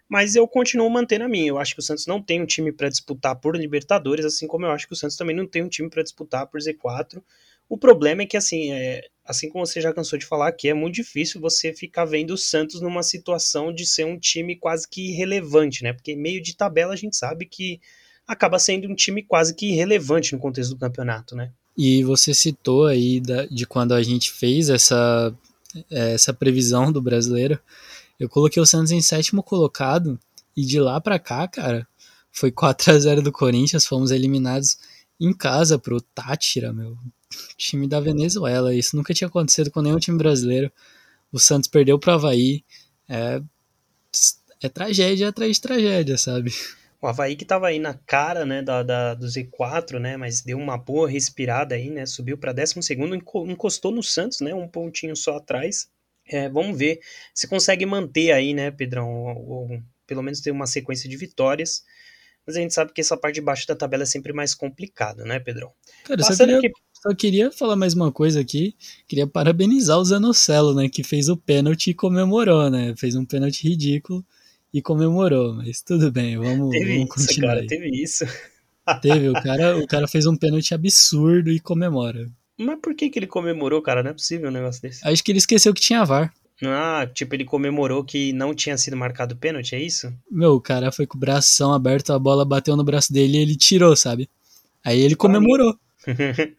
Mas 0.10 0.36
eu 0.36 0.48
continuo 0.48 0.90
mantendo 0.90 1.26
a 1.26 1.30
minha. 1.30 1.50
Eu 1.50 1.60
acho 1.60 1.76
que 1.76 1.80
o 1.80 1.84
Santos 1.84 2.08
não 2.08 2.20
tem 2.20 2.42
um 2.42 2.46
time 2.46 2.72
para 2.72 2.90
disputar 2.90 3.36
por 3.36 3.56
Libertadores, 3.56 4.26
assim 4.26 4.48
como 4.48 4.66
eu 4.66 4.72
acho 4.72 4.88
que 4.88 4.94
o 4.94 4.96
Santos 4.96 5.16
também 5.16 5.36
não 5.36 5.46
tem 5.46 5.62
um 5.62 5.70
time 5.70 5.88
para 5.88 6.02
disputar 6.02 6.48
por 6.48 6.60
Z4. 6.60 7.22
O 7.70 7.78
problema 7.78 8.24
é 8.24 8.26
que, 8.26 8.36
assim, 8.36 8.72
é, 8.72 9.04
assim 9.24 9.48
como 9.48 9.64
você 9.64 9.80
já 9.80 9.94
cansou 9.94 10.18
de 10.18 10.26
falar 10.26 10.48
aqui, 10.48 10.68
é 10.68 10.74
muito 10.74 10.96
difícil 10.96 11.40
você 11.40 11.72
ficar 11.72 12.06
vendo 12.06 12.32
o 12.32 12.38
Santos 12.38 12.82
numa 12.82 13.04
situação 13.04 13.72
de 13.72 13.86
ser 13.86 14.04
um 14.06 14.18
time 14.18 14.56
quase 14.56 14.90
que 14.90 15.12
irrelevante, 15.12 15.84
né? 15.84 15.94
Porque 15.94 16.16
meio 16.16 16.42
de 16.42 16.56
tabela 16.56 16.94
a 16.94 16.98
gente 16.98 17.16
sabe 17.16 17.46
que 17.46 17.80
acaba 18.28 18.58
sendo 18.58 18.88
um 18.88 18.96
time 18.96 19.22
quase 19.22 19.54
que 19.54 19.68
irrelevante 19.68 20.34
no 20.34 20.40
contexto 20.40 20.72
do 20.72 20.80
campeonato, 20.80 21.36
né? 21.36 21.52
E 21.78 22.04
você 22.04 22.34
citou 22.34 22.88
aí 22.88 23.22
da, 23.22 23.46
de 23.46 23.68
quando 23.68 23.94
a 23.94 24.02
gente 24.02 24.32
fez 24.32 24.70
essa, 24.70 25.32
essa 25.92 26.34
previsão 26.34 26.92
do 26.92 27.00
brasileiro. 27.00 27.60
Eu 28.20 28.28
coloquei 28.28 28.62
o 28.62 28.66
Santos 28.66 28.92
em 28.92 29.02
sétimo 29.02 29.42
colocado 29.42 30.20
e 30.56 30.66
de 30.66 30.80
lá 30.80 31.00
para 31.00 31.18
cá, 31.18 31.48
cara, 31.48 31.88
foi 32.32 32.52
4 32.52 32.92
a 32.92 33.00
0 33.00 33.22
do 33.22 33.32
Corinthians, 33.32 33.86
fomos 33.86 34.12
eliminados 34.12 34.78
em 35.20 35.34
casa 35.34 35.80
pro 35.80 36.02
Tátira, 36.02 36.74
meu, 36.74 36.98
time 37.58 37.88
da 37.88 38.00
Venezuela. 38.00 38.74
Isso 38.74 38.96
nunca 38.96 39.14
tinha 39.14 39.28
acontecido 39.28 39.72
com 39.72 39.82
nenhum 39.82 40.00
time 40.00 40.18
brasileiro. 40.18 40.72
O 41.32 41.40
Santos 41.40 41.70
perdeu 41.70 42.00
pro 42.00 42.14
Havaí. 42.14 42.64
É, 43.08 43.42
é 44.62 44.70
tragédia 44.70 45.30
atrás 45.30 45.56
de 45.56 45.62
tragédia, 45.62 46.18
sabe? 46.18 46.52
O 47.02 47.08
Havaí 47.08 47.36
que 47.36 47.46
tava 47.46 47.68
aí 47.68 47.80
na 47.80 47.94
cara, 47.94 48.46
né, 48.46 48.62
da, 48.62 48.84
da, 48.84 49.14
do 49.14 49.26
Z4, 49.26 50.00
né, 50.00 50.18
mas 50.18 50.42
deu 50.42 50.58
uma 50.58 50.78
boa 50.78 51.10
respirada 51.10 51.74
aí, 51.74 51.90
né, 51.90 52.06
subiu 52.06 52.38
para 52.38 52.52
12 52.52 52.84
segundo, 52.84 53.16
encostou 53.16 53.90
no 53.90 54.04
Santos, 54.04 54.42
né, 54.42 54.54
um 54.54 54.68
pontinho 54.68 55.16
só 55.16 55.38
atrás, 55.38 55.90
é, 56.30 56.48
vamos 56.50 56.78
ver 56.78 57.00
se 57.34 57.48
consegue 57.48 57.86
manter 57.86 58.32
aí, 58.32 58.54
né, 58.54 58.72
Pedrão, 58.72 59.10
ou, 59.10 59.50
ou, 59.50 59.84
pelo 60.06 60.22
menos 60.22 60.40
ter 60.40 60.52
uma 60.52 60.68
sequência 60.68 61.10
de 61.10 61.18
vitórias. 61.18 61.84
Mas 62.46 62.56
a 62.56 62.62
gente 62.62 62.74
sabe 62.74 62.94
que 62.94 63.02
essa 63.02 63.18
parte 63.18 63.36
de 63.36 63.42
baixo 63.42 63.68
da 63.68 63.76
tabela 63.76 64.04
é 64.04 64.06
sempre 64.06 64.34
mais 64.34 64.56
complicada, 64.56 65.24
né, 65.24 65.40
Pedrão? 65.40 65.72
Cara, 66.04 66.24
só 66.24 66.36
queria, 66.36 66.58
aqui... 66.58 66.72
só 66.94 67.14
queria, 67.14 67.52
falar 67.52 67.76
mais 67.76 67.94
uma 67.94 68.12
coisa 68.12 68.40
aqui. 68.40 68.76
Queria 69.08 69.28
parabenizar 69.28 69.98
o 69.98 70.06
Zanocelo, 70.06 70.74
né, 70.74 70.90
que 70.90 71.04
fez 71.04 71.30
o 71.30 71.38
pênalti 71.38 71.92
e 71.92 71.94
comemorou, 71.94 72.70
né? 72.70 72.94
Fez 72.98 73.16
um 73.16 73.26
pênalti 73.26 73.68
ridículo 73.68 74.26
e 74.74 74.82
comemorou, 74.82 75.56
mas 75.56 75.82
tudo 75.82 76.12
bem, 76.12 76.38
vamos, 76.38 76.70
teve 76.70 76.94
vamos 76.94 77.04
isso, 77.04 77.28
continuar. 77.28 77.50
Cara, 77.50 77.62
aí. 77.62 77.68
teve 77.68 77.90
isso. 78.04 78.26
Teve, 79.02 79.30
o 79.30 79.34
cara, 79.34 79.78
o 79.78 79.86
cara 79.86 80.08
fez 80.08 80.26
um 80.26 80.36
pênalti 80.36 80.74
absurdo 80.74 81.52
e 81.52 81.60
comemora. 81.60 82.28
Mas 82.60 82.78
por 82.82 82.94
que, 82.94 83.10
que 83.10 83.18
ele 83.18 83.28
comemorou, 83.28 83.82
cara? 83.82 84.04
Não 84.04 84.12
é 84.12 84.14
possível 84.14 84.50
um 84.50 84.52
negócio 84.52 84.82
desse. 84.82 85.08
Acho 85.08 85.24
que 85.24 85.32
ele 85.32 85.40
esqueceu 85.40 85.74
que 85.74 85.80
tinha 85.80 86.04
VAR. 86.04 86.34
Ah, 86.62 87.08
tipo, 87.14 87.34
ele 87.34 87.46
comemorou 87.46 88.04
que 88.04 88.34
não 88.34 88.54
tinha 88.54 88.78
sido 88.78 88.98
marcado 88.98 89.36
pênalti, 89.38 89.76
é 89.76 89.80
isso? 89.80 90.14
Meu, 90.30 90.56
o 90.56 90.62
cara 90.62 90.92
foi 90.92 91.08
com 91.08 91.16
o 91.16 91.20
bração 91.20 91.74
aberto, 91.74 92.12
a 92.12 92.20
bola 92.20 92.44
bateu 92.44 92.76
no 92.76 92.84
braço 92.84 93.14
dele 93.14 93.38
e 93.38 93.42
ele 93.42 93.56
tirou, 93.56 93.96
sabe? 93.96 94.30
Aí 94.84 95.00
ele 95.00 95.16
comemorou. 95.16 95.74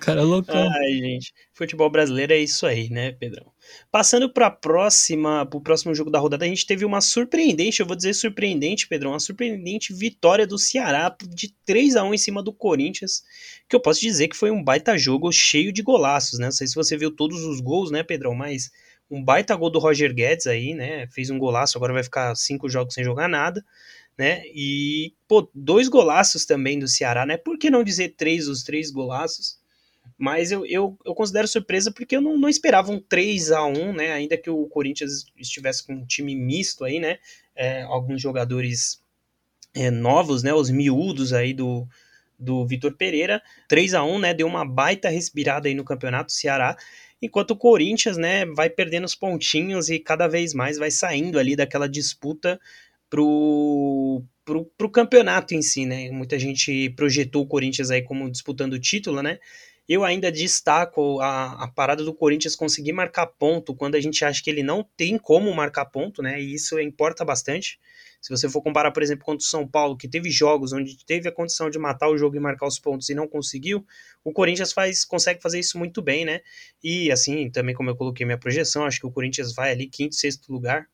cara 0.00 0.20
é 0.20 0.24
loucão. 0.24 0.68
Ai, 0.68 0.92
gente. 0.94 1.32
Futebol 1.52 1.88
brasileiro 1.88 2.32
é 2.32 2.38
isso 2.38 2.66
aí, 2.66 2.90
né, 2.90 3.12
Pedrão? 3.12 3.52
Passando 3.90 4.32
para 4.32 4.50
próxima, 4.50 5.46
pro 5.46 5.60
próximo 5.60 5.94
jogo 5.94 6.10
da 6.10 6.18
rodada, 6.18 6.44
a 6.44 6.48
gente 6.48 6.66
teve 6.66 6.84
uma 6.84 7.00
surpreendente, 7.00 7.80
eu 7.80 7.86
vou 7.86 7.96
dizer 7.96 8.14
surpreendente, 8.14 8.88
Pedrão, 8.88 9.12
uma 9.12 9.20
surpreendente 9.20 9.92
vitória 9.92 10.46
do 10.46 10.58
Ceará 10.58 11.14
de 11.28 11.54
3 11.64 11.96
a 11.96 12.04
1 12.04 12.14
em 12.14 12.18
cima 12.18 12.42
do 12.42 12.52
Corinthians, 12.52 13.22
que 13.68 13.76
eu 13.76 13.80
posso 13.80 14.00
dizer 14.00 14.28
que 14.28 14.36
foi 14.36 14.50
um 14.50 14.62
baita 14.62 14.98
jogo 14.98 15.30
cheio 15.30 15.72
de 15.72 15.82
golaços, 15.82 16.38
né? 16.38 16.46
Não 16.46 16.52
sei 16.52 16.66
se 16.66 16.74
você 16.74 16.96
viu 16.96 17.10
todos 17.14 17.44
os 17.44 17.60
gols, 17.60 17.90
né, 17.90 18.02
Pedrão, 18.02 18.34
mas 18.34 18.70
um 19.10 19.22
baita 19.22 19.54
gol 19.56 19.70
do 19.70 19.78
Roger 19.78 20.12
Guedes 20.12 20.46
aí, 20.46 20.74
né? 20.74 21.06
Fez 21.08 21.30
um 21.30 21.38
golaço, 21.38 21.78
agora 21.78 21.92
vai 21.92 22.02
ficar 22.02 22.34
cinco 22.34 22.68
jogos 22.68 22.94
sem 22.94 23.04
jogar 23.04 23.28
nada, 23.28 23.64
né? 24.16 24.42
E, 24.46 25.14
pô, 25.26 25.48
dois 25.54 25.88
golaços 25.88 26.44
também 26.44 26.78
do 26.78 26.88
Ceará, 26.88 27.24
né? 27.24 27.36
Por 27.36 27.58
que 27.58 27.70
não 27.70 27.84
dizer 27.84 28.14
três, 28.16 28.48
os 28.48 28.62
três 28.62 28.90
golaços? 28.90 29.57
Mas 30.18 30.50
eu, 30.50 30.66
eu, 30.66 30.98
eu 31.06 31.14
considero 31.14 31.46
surpresa 31.46 31.92
porque 31.92 32.16
eu 32.16 32.20
não, 32.20 32.36
não 32.36 32.48
esperava 32.48 32.90
um 32.90 33.00
3 33.00 33.52
a 33.52 33.64
1 33.64 33.92
né? 33.92 34.12
Ainda 34.12 34.36
que 34.36 34.50
o 34.50 34.66
Corinthians 34.66 35.26
estivesse 35.36 35.86
com 35.86 35.94
um 35.94 36.04
time 36.04 36.34
misto 36.34 36.84
aí, 36.84 36.98
né? 36.98 37.18
É, 37.54 37.82
alguns 37.82 38.20
jogadores 38.20 39.00
é, 39.72 39.92
novos, 39.92 40.42
né? 40.42 40.52
Os 40.52 40.70
miúdos 40.70 41.32
aí 41.32 41.54
do, 41.54 41.86
do 42.36 42.66
Vitor 42.66 42.96
Pereira. 42.96 43.40
3 43.68 43.94
a 43.94 44.02
1 44.02 44.18
né? 44.18 44.34
Deu 44.34 44.48
uma 44.48 44.64
baita 44.64 45.08
respirada 45.08 45.68
aí 45.68 45.74
no 45.74 45.84
campeonato 45.84 46.32
Ceará. 46.32 46.76
Enquanto 47.22 47.52
o 47.52 47.56
Corinthians, 47.56 48.16
né, 48.16 48.46
vai 48.46 48.70
perdendo 48.70 49.04
os 49.04 49.14
pontinhos 49.14 49.88
e 49.88 49.98
cada 49.98 50.28
vez 50.28 50.54
mais 50.54 50.78
vai 50.78 50.90
saindo 50.90 51.38
ali 51.38 51.56
daquela 51.56 51.88
disputa 51.88 52.60
pro, 53.10 54.22
pro, 54.44 54.64
pro 54.76 54.90
campeonato 54.90 55.54
em 55.54 55.62
si, 55.62 55.84
né? 55.84 56.10
Muita 56.10 56.38
gente 56.38 56.90
projetou 56.90 57.42
o 57.42 57.46
Corinthians 57.46 57.90
aí 57.90 58.02
como 58.02 58.30
disputando 58.30 58.74
o 58.74 58.78
título, 58.78 59.22
né? 59.22 59.38
Eu 59.88 60.04
ainda 60.04 60.30
destaco 60.30 61.18
a, 61.20 61.64
a 61.64 61.68
parada 61.68 62.04
do 62.04 62.12
Corinthians 62.12 62.54
conseguir 62.54 62.92
marcar 62.92 63.26
ponto 63.26 63.74
quando 63.74 63.94
a 63.94 64.00
gente 64.00 64.22
acha 64.24 64.42
que 64.42 64.50
ele 64.50 64.62
não 64.62 64.84
tem 64.96 65.16
como 65.16 65.54
marcar 65.54 65.86
ponto, 65.86 66.22
né? 66.22 66.40
E 66.40 66.54
isso 66.54 66.78
importa 66.78 67.24
bastante. 67.24 67.78
Se 68.20 68.30
você 68.30 68.48
for 68.48 68.60
comparar, 68.60 68.90
por 68.90 69.02
exemplo, 69.02 69.24
contra 69.24 69.44
o 69.44 69.48
São 69.48 69.66
Paulo, 69.66 69.96
que 69.96 70.08
teve 70.08 70.30
jogos 70.30 70.72
onde 70.72 71.04
teve 71.06 71.28
a 71.28 71.32
condição 71.32 71.70
de 71.70 71.78
matar 71.78 72.08
o 72.08 72.18
jogo 72.18 72.36
e 72.36 72.40
marcar 72.40 72.66
os 72.66 72.78
pontos 72.78 73.08
e 73.08 73.14
não 73.14 73.26
conseguiu, 73.26 73.86
o 74.24 74.32
Corinthians 74.32 74.72
faz, 74.72 75.04
consegue 75.04 75.40
fazer 75.40 75.60
isso 75.60 75.78
muito 75.78 76.02
bem, 76.02 76.24
né? 76.24 76.40
E 76.82 77.10
assim, 77.10 77.48
também 77.50 77.74
como 77.74 77.88
eu 77.88 77.96
coloquei 77.96 78.26
minha 78.26 78.38
projeção, 78.38 78.84
acho 78.84 79.00
que 79.00 79.06
o 79.06 79.12
Corinthians 79.12 79.54
vai 79.54 79.70
ali 79.70 79.86
quinto, 79.86 80.16
sexto 80.16 80.52
lugar. 80.52 80.86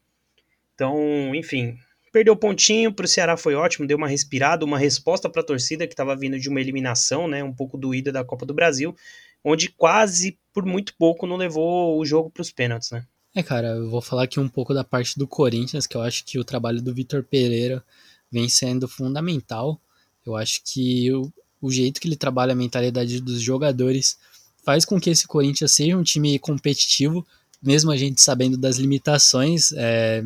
Então, 0.74 1.34
enfim, 1.34 1.78
Perdeu 2.14 2.36
pontinho, 2.36 2.92
para 2.92 3.06
o 3.06 3.08
Ceará 3.08 3.36
foi 3.36 3.56
ótimo, 3.56 3.88
deu 3.88 3.96
uma 3.96 4.06
respirada, 4.06 4.64
uma 4.64 4.78
resposta 4.78 5.28
para 5.28 5.42
a 5.42 5.44
torcida 5.44 5.84
que 5.84 5.94
estava 5.94 6.14
vindo 6.14 6.38
de 6.38 6.48
uma 6.48 6.60
eliminação, 6.60 7.26
né, 7.26 7.42
um 7.42 7.52
pouco 7.52 7.76
doída 7.76 8.12
da 8.12 8.22
Copa 8.22 8.46
do 8.46 8.54
Brasil, 8.54 8.94
onde 9.42 9.68
quase 9.68 10.38
por 10.52 10.64
muito 10.64 10.94
pouco 10.96 11.26
não 11.26 11.34
levou 11.34 11.98
o 11.98 12.06
jogo 12.06 12.30
para 12.30 12.42
os 12.42 12.52
pênaltis, 12.52 12.92
né? 12.92 13.04
É, 13.34 13.42
cara, 13.42 13.70
eu 13.70 13.90
vou 13.90 14.00
falar 14.00 14.22
aqui 14.22 14.38
um 14.38 14.48
pouco 14.48 14.72
da 14.72 14.84
parte 14.84 15.18
do 15.18 15.26
Corinthians, 15.26 15.88
que 15.88 15.96
eu 15.96 16.02
acho 16.02 16.24
que 16.24 16.38
o 16.38 16.44
trabalho 16.44 16.80
do 16.80 16.94
Vitor 16.94 17.24
Pereira 17.24 17.82
vem 18.30 18.48
sendo 18.48 18.86
fundamental. 18.86 19.80
Eu 20.24 20.36
acho 20.36 20.60
que 20.64 21.12
o, 21.12 21.32
o 21.60 21.68
jeito 21.68 22.00
que 22.00 22.06
ele 22.06 22.14
trabalha 22.14 22.52
a 22.52 22.56
mentalidade 22.56 23.20
dos 23.20 23.40
jogadores 23.40 24.16
faz 24.64 24.84
com 24.84 25.00
que 25.00 25.10
esse 25.10 25.26
Corinthians 25.26 25.72
seja 25.72 25.96
um 25.96 26.04
time 26.04 26.38
competitivo, 26.38 27.26
mesmo 27.60 27.90
a 27.90 27.96
gente 27.96 28.22
sabendo 28.22 28.56
das 28.56 28.76
limitações 28.76 29.72
é, 29.72 30.22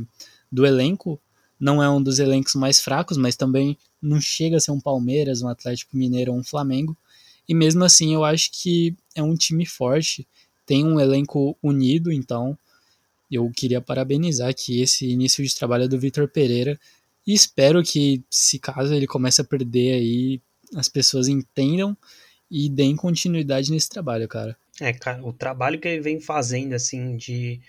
do 0.52 0.66
elenco 0.66 1.18
não 1.58 1.82
é 1.82 1.88
um 1.90 2.02
dos 2.02 2.18
elencos 2.18 2.54
mais 2.54 2.80
fracos, 2.80 3.16
mas 3.16 3.36
também 3.36 3.76
não 4.00 4.20
chega 4.20 4.56
a 4.56 4.60
ser 4.60 4.70
um 4.70 4.80
Palmeiras, 4.80 5.42
um 5.42 5.48
Atlético 5.48 5.96
Mineiro 5.96 6.32
ou 6.32 6.38
um 6.38 6.44
Flamengo. 6.44 6.96
E 7.48 7.54
mesmo 7.54 7.84
assim, 7.84 8.14
eu 8.14 8.24
acho 8.24 8.50
que 8.52 8.94
é 9.14 9.22
um 9.22 9.34
time 9.34 9.66
forte, 9.66 10.26
tem 10.66 10.84
um 10.84 11.00
elenco 11.00 11.56
unido, 11.62 12.12
então 12.12 12.56
eu 13.30 13.50
queria 13.50 13.80
parabenizar 13.80 14.48
aqui 14.48 14.80
esse 14.80 15.06
início 15.06 15.44
de 15.44 15.54
trabalho 15.54 15.88
do 15.88 15.98
Vitor 15.98 16.28
Pereira 16.28 16.78
e 17.26 17.34
espero 17.34 17.82
que, 17.82 18.22
se 18.30 18.58
caso 18.58 18.94
ele 18.94 19.06
comece 19.06 19.40
a 19.40 19.44
perder 19.44 19.94
aí, 19.94 20.40
as 20.74 20.88
pessoas 20.88 21.28
entendam 21.28 21.96
e 22.50 22.70
deem 22.70 22.96
continuidade 22.96 23.70
nesse 23.70 23.88
trabalho, 23.88 24.26
cara. 24.26 24.56
É, 24.80 24.92
cara, 24.92 25.22
o 25.22 25.32
trabalho 25.32 25.78
que 25.78 25.88
ele 25.88 26.00
vem 26.00 26.20
fazendo, 26.20 26.72
assim, 26.72 27.16
de 27.16 27.60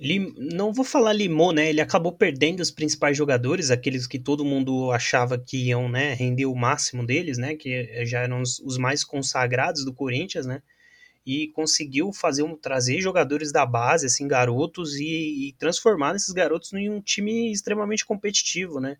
Lim, 0.00 0.32
não 0.36 0.72
vou 0.72 0.84
falar 0.84 1.12
limou, 1.12 1.52
né? 1.52 1.70
Ele 1.70 1.80
acabou 1.80 2.12
perdendo 2.12 2.60
os 2.60 2.70
principais 2.70 3.16
jogadores, 3.16 3.70
aqueles 3.70 4.06
que 4.06 4.18
todo 4.18 4.44
mundo 4.44 4.92
achava 4.92 5.36
que 5.36 5.56
iam, 5.56 5.88
né, 5.88 6.14
render 6.14 6.46
o 6.46 6.54
máximo 6.54 7.04
deles, 7.04 7.36
né? 7.36 7.56
Que 7.56 8.06
já 8.06 8.20
eram 8.20 8.40
os, 8.40 8.60
os 8.60 8.78
mais 8.78 9.02
consagrados 9.02 9.84
do 9.84 9.92
Corinthians, 9.92 10.46
né? 10.46 10.62
E 11.26 11.48
conseguiu 11.48 12.12
fazer 12.12 12.44
um, 12.44 12.56
trazer 12.56 13.00
jogadores 13.00 13.50
da 13.50 13.66
base, 13.66 14.06
assim, 14.06 14.28
garotos, 14.28 14.94
e, 14.94 15.48
e 15.48 15.52
transformar 15.58 16.14
esses 16.14 16.32
garotos 16.32 16.72
em 16.72 16.88
um 16.88 17.00
time 17.00 17.50
extremamente 17.50 18.06
competitivo, 18.06 18.80
né? 18.80 18.96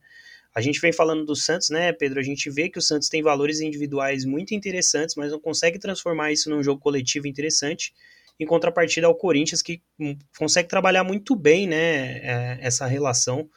A 0.53 0.61
gente 0.61 0.81
vem 0.81 0.93
falando 0.93 1.25
do 1.25 1.37
Santos, 1.37 1.71
né, 1.71 1.93
Pedro? 1.93 2.19
A 2.19 2.25
gente 2.25 2.51
vê 2.51 2.69
que 2.69 2.79
o 2.79 2.83
Santos 2.83 3.09
tem 3.09 3.23
valores 3.23 3.61
individuais 3.61 4.25
muito 4.25 4.53
interessantes, 4.53 5.15
mas 5.15 5.31
não 5.31 5.39
consegue 5.39 5.79
transformar 5.79 6.33
isso 6.33 6.51
num 6.51 6.63
jogo 6.63 6.81
coletivo 6.81 7.29
interessante 7.29 7.93
em 8.39 8.47
contrapartida 8.47 9.07
ao 9.07 9.15
Corinthians, 9.15 9.63
que 9.63 9.83
consegue 10.39 10.69
trabalhar 10.69 11.05
muito 11.05 11.35
bem 11.35 11.67
né, 11.67 12.19
é, 12.19 12.59
essa 12.61 12.87
relação 12.87 13.49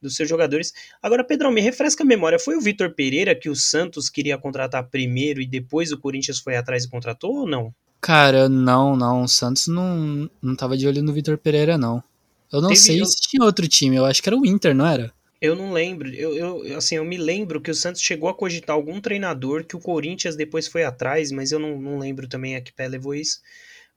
dos 0.00 0.16
seus 0.16 0.28
jogadores. 0.28 0.72
Agora, 1.02 1.24
Pedrão, 1.24 1.50
me 1.50 1.60
refresca 1.60 2.02
a 2.02 2.06
memória, 2.06 2.38
foi 2.38 2.56
o 2.56 2.60
Vitor 2.60 2.94
Pereira 2.94 3.34
que 3.34 3.50
o 3.50 3.56
Santos 3.56 4.08
queria 4.08 4.38
contratar 4.38 4.88
primeiro 4.88 5.40
e 5.40 5.46
depois 5.46 5.92
o 5.92 5.98
Corinthians 5.98 6.38
foi 6.38 6.56
atrás 6.56 6.84
e 6.84 6.90
contratou 6.90 7.34
ou 7.34 7.48
não? 7.48 7.74
Cara, 8.00 8.48
não, 8.48 8.96
não, 8.96 9.24
o 9.24 9.28
Santos 9.28 9.68
não, 9.68 10.30
não 10.40 10.56
tava 10.56 10.76
de 10.76 10.86
olho 10.86 11.02
no 11.02 11.12
Vitor 11.12 11.36
Pereira, 11.36 11.76
não. 11.76 12.02
Eu 12.50 12.60
não 12.60 12.70
Teve 12.70 12.80
sei 12.80 13.04
se 13.04 13.20
tinha 13.20 13.44
outro 13.44 13.68
time, 13.68 13.96
eu 13.96 14.06
acho 14.06 14.22
que 14.22 14.28
era 14.28 14.36
o 14.36 14.46
Inter, 14.46 14.74
não 14.74 14.86
era? 14.86 15.12
Eu 15.40 15.54
não 15.54 15.72
lembro. 15.72 16.08
Eu, 16.08 16.36
eu, 16.36 16.76
assim, 16.76 16.96
eu 16.96 17.04
me 17.04 17.16
lembro 17.16 17.60
que 17.60 17.70
o 17.70 17.74
Santos 17.74 18.02
chegou 18.02 18.28
a 18.28 18.34
cogitar 18.34 18.74
algum 18.74 19.00
treinador 19.00 19.64
que 19.64 19.76
o 19.76 19.80
Corinthians 19.80 20.36
depois 20.36 20.66
foi 20.66 20.84
atrás, 20.84 21.30
mas 21.30 21.52
eu 21.52 21.58
não, 21.58 21.80
não 21.80 21.98
lembro 21.98 22.28
também 22.28 22.56
a 22.56 22.60
que 22.60 22.72
pé 22.72 22.88
levou 22.88 23.14
isso. 23.14 23.40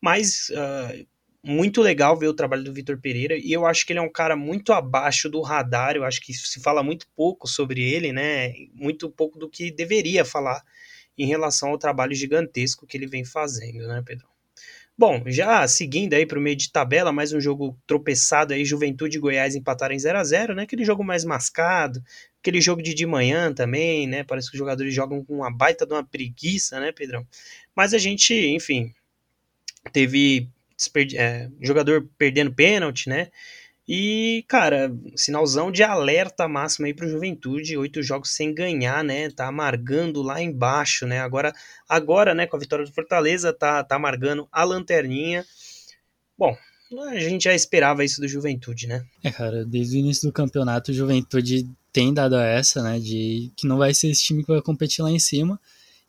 Mas 0.03 0.49
uh, 0.49 1.07
muito 1.41 1.81
legal 1.81 2.19
ver 2.19 2.27
o 2.27 2.33
trabalho 2.33 2.61
do 2.61 2.73
Vitor 2.73 2.99
Pereira 2.99 3.37
e 3.37 3.53
eu 3.53 3.65
acho 3.65 3.85
que 3.85 3.93
ele 3.93 3.99
é 3.99 4.01
um 4.01 4.11
cara 4.11 4.35
muito 4.35 4.73
abaixo 4.73 5.29
do 5.29 5.39
radar. 5.39 5.95
Eu 5.95 6.03
acho 6.03 6.19
que 6.19 6.33
se 6.33 6.59
fala 6.59 6.83
muito 6.83 7.07
pouco 7.15 7.47
sobre 7.47 7.81
ele, 7.81 8.11
né? 8.11 8.53
Muito 8.73 9.09
pouco 9.09 9.39
do 9.39 9.49
que 9.49 9.71
deveria 9.71 10.25
falar 10.25 10.61
em 11.17 11.25
relação 11.25 11.69
ao 11.69 11.77
trabalho 11.77 12.13
gigantesco 12.13 12.85
que 12.85 12.97
ele 12.97 13.07
vem 13.07 13.23
fazendo, 13.23 13.87
né, 13.87 14.03
Pedro? 14.05 14.27
Bom, 14.97 15.23
já 15.25 15.65
seguindo 15.69 16.15
aí 16.15 16.25
para 16.25 16.37
o 16.37 16.41
meio 16.41 16.57
de 16.57 16.69
tabela, 16.69 17.13
mais 17.13 17.31
um 17.31 17.39
jogo 17.39 17.79
tropeçado 17.87 18.53
aí, 18.53 18.65
Juventude 18.65 19.17
e 19.17 19.21
Goiás 19.21 19.55
empataram 19.55 19.95
em 19.95 19.99
0 19.99 20.19
a 20.19 20.23
0 20.25 20.53
né? 20.53 20.63
Aquele 20.63 20.83
jogo 20.83 21.01
mais 21.01 21.23
mascado, 21.23 22.03
aquele 22.41 22.59
jogo 22.59 22.83
de 22.83 22.93
de 22.93 23.05
manhã 23.05 23.53
também, 23.53 24.05
né? 24.05 24.25
Parece 24.25 24.49
que 24.49 24.57
os 24.57 24.59
jogadores 24.59 24.93
jogam 24.93 25.23
com 25.23 25.37
uma 25.37 25.49
baita 25.49 25.85
de 25.85 25.93
uma 25.93 26.03
preguiça, 26.03 26.77
né, 26.81 26.91
Pedrão? 26.91 27.25
Mas 27.73 27.93
a 27.93 27.97
gente, 27.97 28.33
enfim, 28.33 28.93
teve 29.91 30.49
é, 31.15 31.49
jogador 31.61 32.07
perdendo 32.17 32.53
pênalti, 32.53 33.09
né? 33.09 33.29
E, 33.87 34.45
cara, 34.47 34.95
sinalzão 35.15 35.69
de 35.69 35.83
alerta 35.83 36.47
máximo 36.47 36.85
aí 36.85 36.93
pro 36.93 37.09
Juventude, 37.09 37.77
oito 37.77 38.01
jogos 38.01 38.29
sem 38.29 38.53
ganhar, 38.53 39.03
né? 39.03 39.29
Tá 39.29 39.47
amargando 39.47 40.21
lá 40.21 40.41
embaixo, 40.41 41.05
né? 41.05 41.19
Agora, 41.19 41.53
agora, 41.87 42.33
né, 42.33 42.47
com 42.47 42.55
a 42.55 42.59
vitória 42.59 42.85
do 42.85 42.93
Fortaleza, 42.93 43.51
tá, 43.51 43.83
tá 43.83 43.95
amargando 43.95 44.47
a 44.51 44.63
lanterninha. 44.63 45.45
Bom, 46.37 46.55
a 47.09 47.19
gente 47.19 47.43
já 47.43 47.53
esperava 47.53 48.05
isso 48.05 48.21
do 48.21 48.27
Juventude, 48.27 48.87
né? 48.87 49.05
É, 49.21 49.29
cara, 49.31 49.65
desde 49.65 49.97
o 49.97 49.99
início 49.99 50.29
do 50.29 50.33
campeonato, 50.33 50.91
o 50.91 50.93
Juventude 50.93 51.69
tem 51.91 52.13
dado 52.13 52.37
essa, 52.37 52.81
né? 52.81 52.99
De 52.99 53.51
que 53.57 53.67
não 53.67 53.77
vai 53.77 53.93
ser 53.93 54.07
esse 54.07 54.23
time 54.23 54.43
que 54.43 54.51
vai 54.51 54.61
competir 54.61 55.03
lá 55.03 55.11
em 55.11 55.19
cima. 55.19 55.59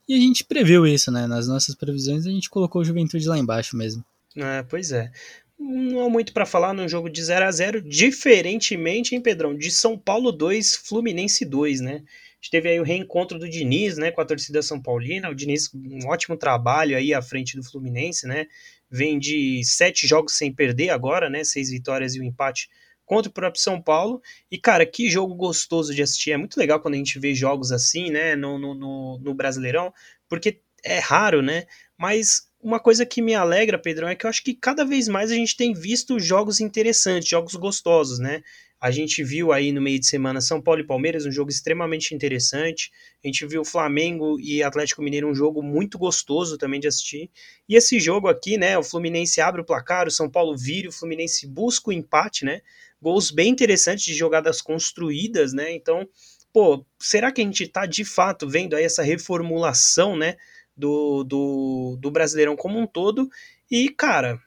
E 0.09 0.15
a 0.15 0.19
gente 0.19 0.45
previu 0.45 0.87
isso, 0.87 1.11
né? 1.11 1.27
Nas 1.27 1.49
nossas 1.49 1.75
previsões 1.75 2.27
a 2.27 2.31
gente 2.31 2.51
colocou 2.51 2.83
o 2.83 2.85
Juventude 2.85 3.27
lá 3.27 3.39
embaixo 3.39 3.77
mesmo. 3.77 4.05
É, 4.37 4.63
pois 4.63 4.93
é. 4.93 5.11
Não 5.59 6.01
há 6.01 6.11
muito 6.11 6.33
para 6.33 6.45
falar 6.45 6.75
num 6.75 6.89
jogo 6.89 7.09
de 7.09 7.23
0 7.23 7.45
a 7.45 7.51
0 7.51 7.81
diferentemente, 7.81 9.15
hein, 9.15 9.21
Pedrão? 9.21 9.57
De 9.57 9.71
São 9.71 9.97
Paulo 9.97 10.33
2, 10.33 10.77
Fluminense 10.77 11.45
2, 11.45 11.81
né? 11.81 12.03
A 12.03 12.45
gente 12.45 12.51
teve 12.51 12.69
aí 12.69 12.79
o 12.79 12.85
reencontro 12.85 13.39
do 13.39 13.49
Diniz, 13.49 13.97
né, 13.97 14.11
com 14.11 14.21
a 14.21 14.25
torcida 14.25 14.61
São 14.61 14.83
Paulina. 14.83 15.31
O 15.31 15.35
Diniz, 15.35 15.71
um 15.73 16.09
ótimo 16.09 16.37
trabalho 16.37 16.97
aí 16.97 17.15
à 17.15 17.23
frente 17.23 17.57
do 17.57 17.63
Fluminense, 17.63 18.27
né? 18.27 18.47
Vem 18.91 19.19
de 19.19 19.63
sete 19.65 20.07
jogos 20.07 20.37
sem 20.37 20.53
perder 20.53 20.91
agora, 20.91 21.31
né? 21.31 21.43
Seis 21.43 21.71
vitórias 21.71 22.15
e 22.15 22.21
um 22.21 22.25
empate 22.25 22.69
contra 23.05 23.31
o 23.31 23.33
próprio 23.33 23.63
São 23.63 23.81
Paulo. 23.81 24.21
E, 24.51 24.59
cara, 24.59 24.87
que 24.87 25.09
jogo 25.09 25.35
gostoso 25.35 25.95
de 25.95 26.03
assistir. 26.03 26.33
É 26.33 26.37
muito 26.37 26.57
legal 26.59 26.81
quando 26.81 26.95
a 26.95 26.99
gente 26.99 27.19
vê 27.19 27.35
jogos 27.35 27.73
assim, 27.73 28.11
né, 28.11 28.35
no, 28.37 28.59
no, 28.59 29.19
no, 29.19 29.35
Brasileirão, 29.35 29.93
porque 30.29 30.61
é 30.85 30.99
raro, 30.99 31.43
né? 31.43 31.65
Mas 31.99 32.49
uma 32.61 32.81
coisa 32.81 33.05
que 33.05 33.21
me 33.21 33.35
alegra, 33.35 33.79
Pedrão, 33.79 34.09
é 34.09 34.15
que 34.15 34.27
eu 34.27 34.31
acho 34.31 34.43
que 34.43 34.55
cada 34.55 34.85
vez 34.85 35.09
mais 35.09 35.31
a 35.31 35.35
gente 35.35 35.57
tem 35.57 35.73
visto 35.73 36.19
jogos 36.19 36.61
interessantes, 36.61 37.29
jogos 37.29 37.55
gostosos, 37.55 38.19
né? 38.19 38.43
A 38.85 38.91
gente 38.91 39.25
viu 39.25 39.51
aí 39.51 39.73
no 39.73 39.81
meio 39.81 39.99
de 39.99 40.07
semana 40.07 40.43
São 40.43 40.61
Paulo 40.61 40.83
e 40.83 40.87
Palmeiras, 40.87 41.25
um 41.25 41.33
jogo 41.33 41.49
extremamente 41.49 42.15
interessante. 42.15 42.91
A 43.25 43.27
gente 43.27 43.47
viu 43.47 43.65
Flamengo 43.65 44.39
e 44.39 44.63
Atlético 44.63 45.01
Mineiro, 45.01 45.27
um 45.27 45.35
jogo 45.35 45.63
muito 45.63 45.97
gostoso 45.97 46.59
também 46.59 46.79
de 46.79 46.87
assistir. 46.87 47.31
E 47.67 47.77
esse 47.77 47.99
jogo 47.99 48.29
aqui, 48.29 48.59
né? 48.59 48.77
O 48.77 48.83
Fluminense 48.83 49.41
abre 49.41 49.63
o 49.63 49.65
placar, 49.65 50.07
o 50.07 50.11
São 50.11 50.29
Paulo 50.29 50.55
vira, 50.55 50.91
o 50.91 50.93
Fluminense 50.93 51.47
busca 51.47 51.89
o 51.89 51.93
empate, 51.95 52.45
né? 52.45 52.61
Gols 53.05 53.31
bem 53.31 53.51
interessantes 53.51 54.05
de 54.05 54.15
jogadas 54.15 54.61
construídas, 54.63 55.53
né? 55.53 55.73
Então, 55.73 56.09
pô, 56.53 56.85
será 56.99 57.31
que 57.31 57.41
a 57.41 57.45
gente 57.45 57.69
tá 57.69 57.87
de 57.87 58.05
fato 58.05 58.49
vendo 58.49 58.75
aí 58.75 58.85
essa 58.85 59.03
reformulação, 59.03 60.17
né? 60.17 60.37
do, 60.77 61.25
do, 61.25 61.97
do 62.01 62.11
Brasileirão 62.11 62.57
como 62.57 62.79
um 62.79 62.87
todo. 62.87 63.29
E, 63.71 63.89
cara, 63.89 64.41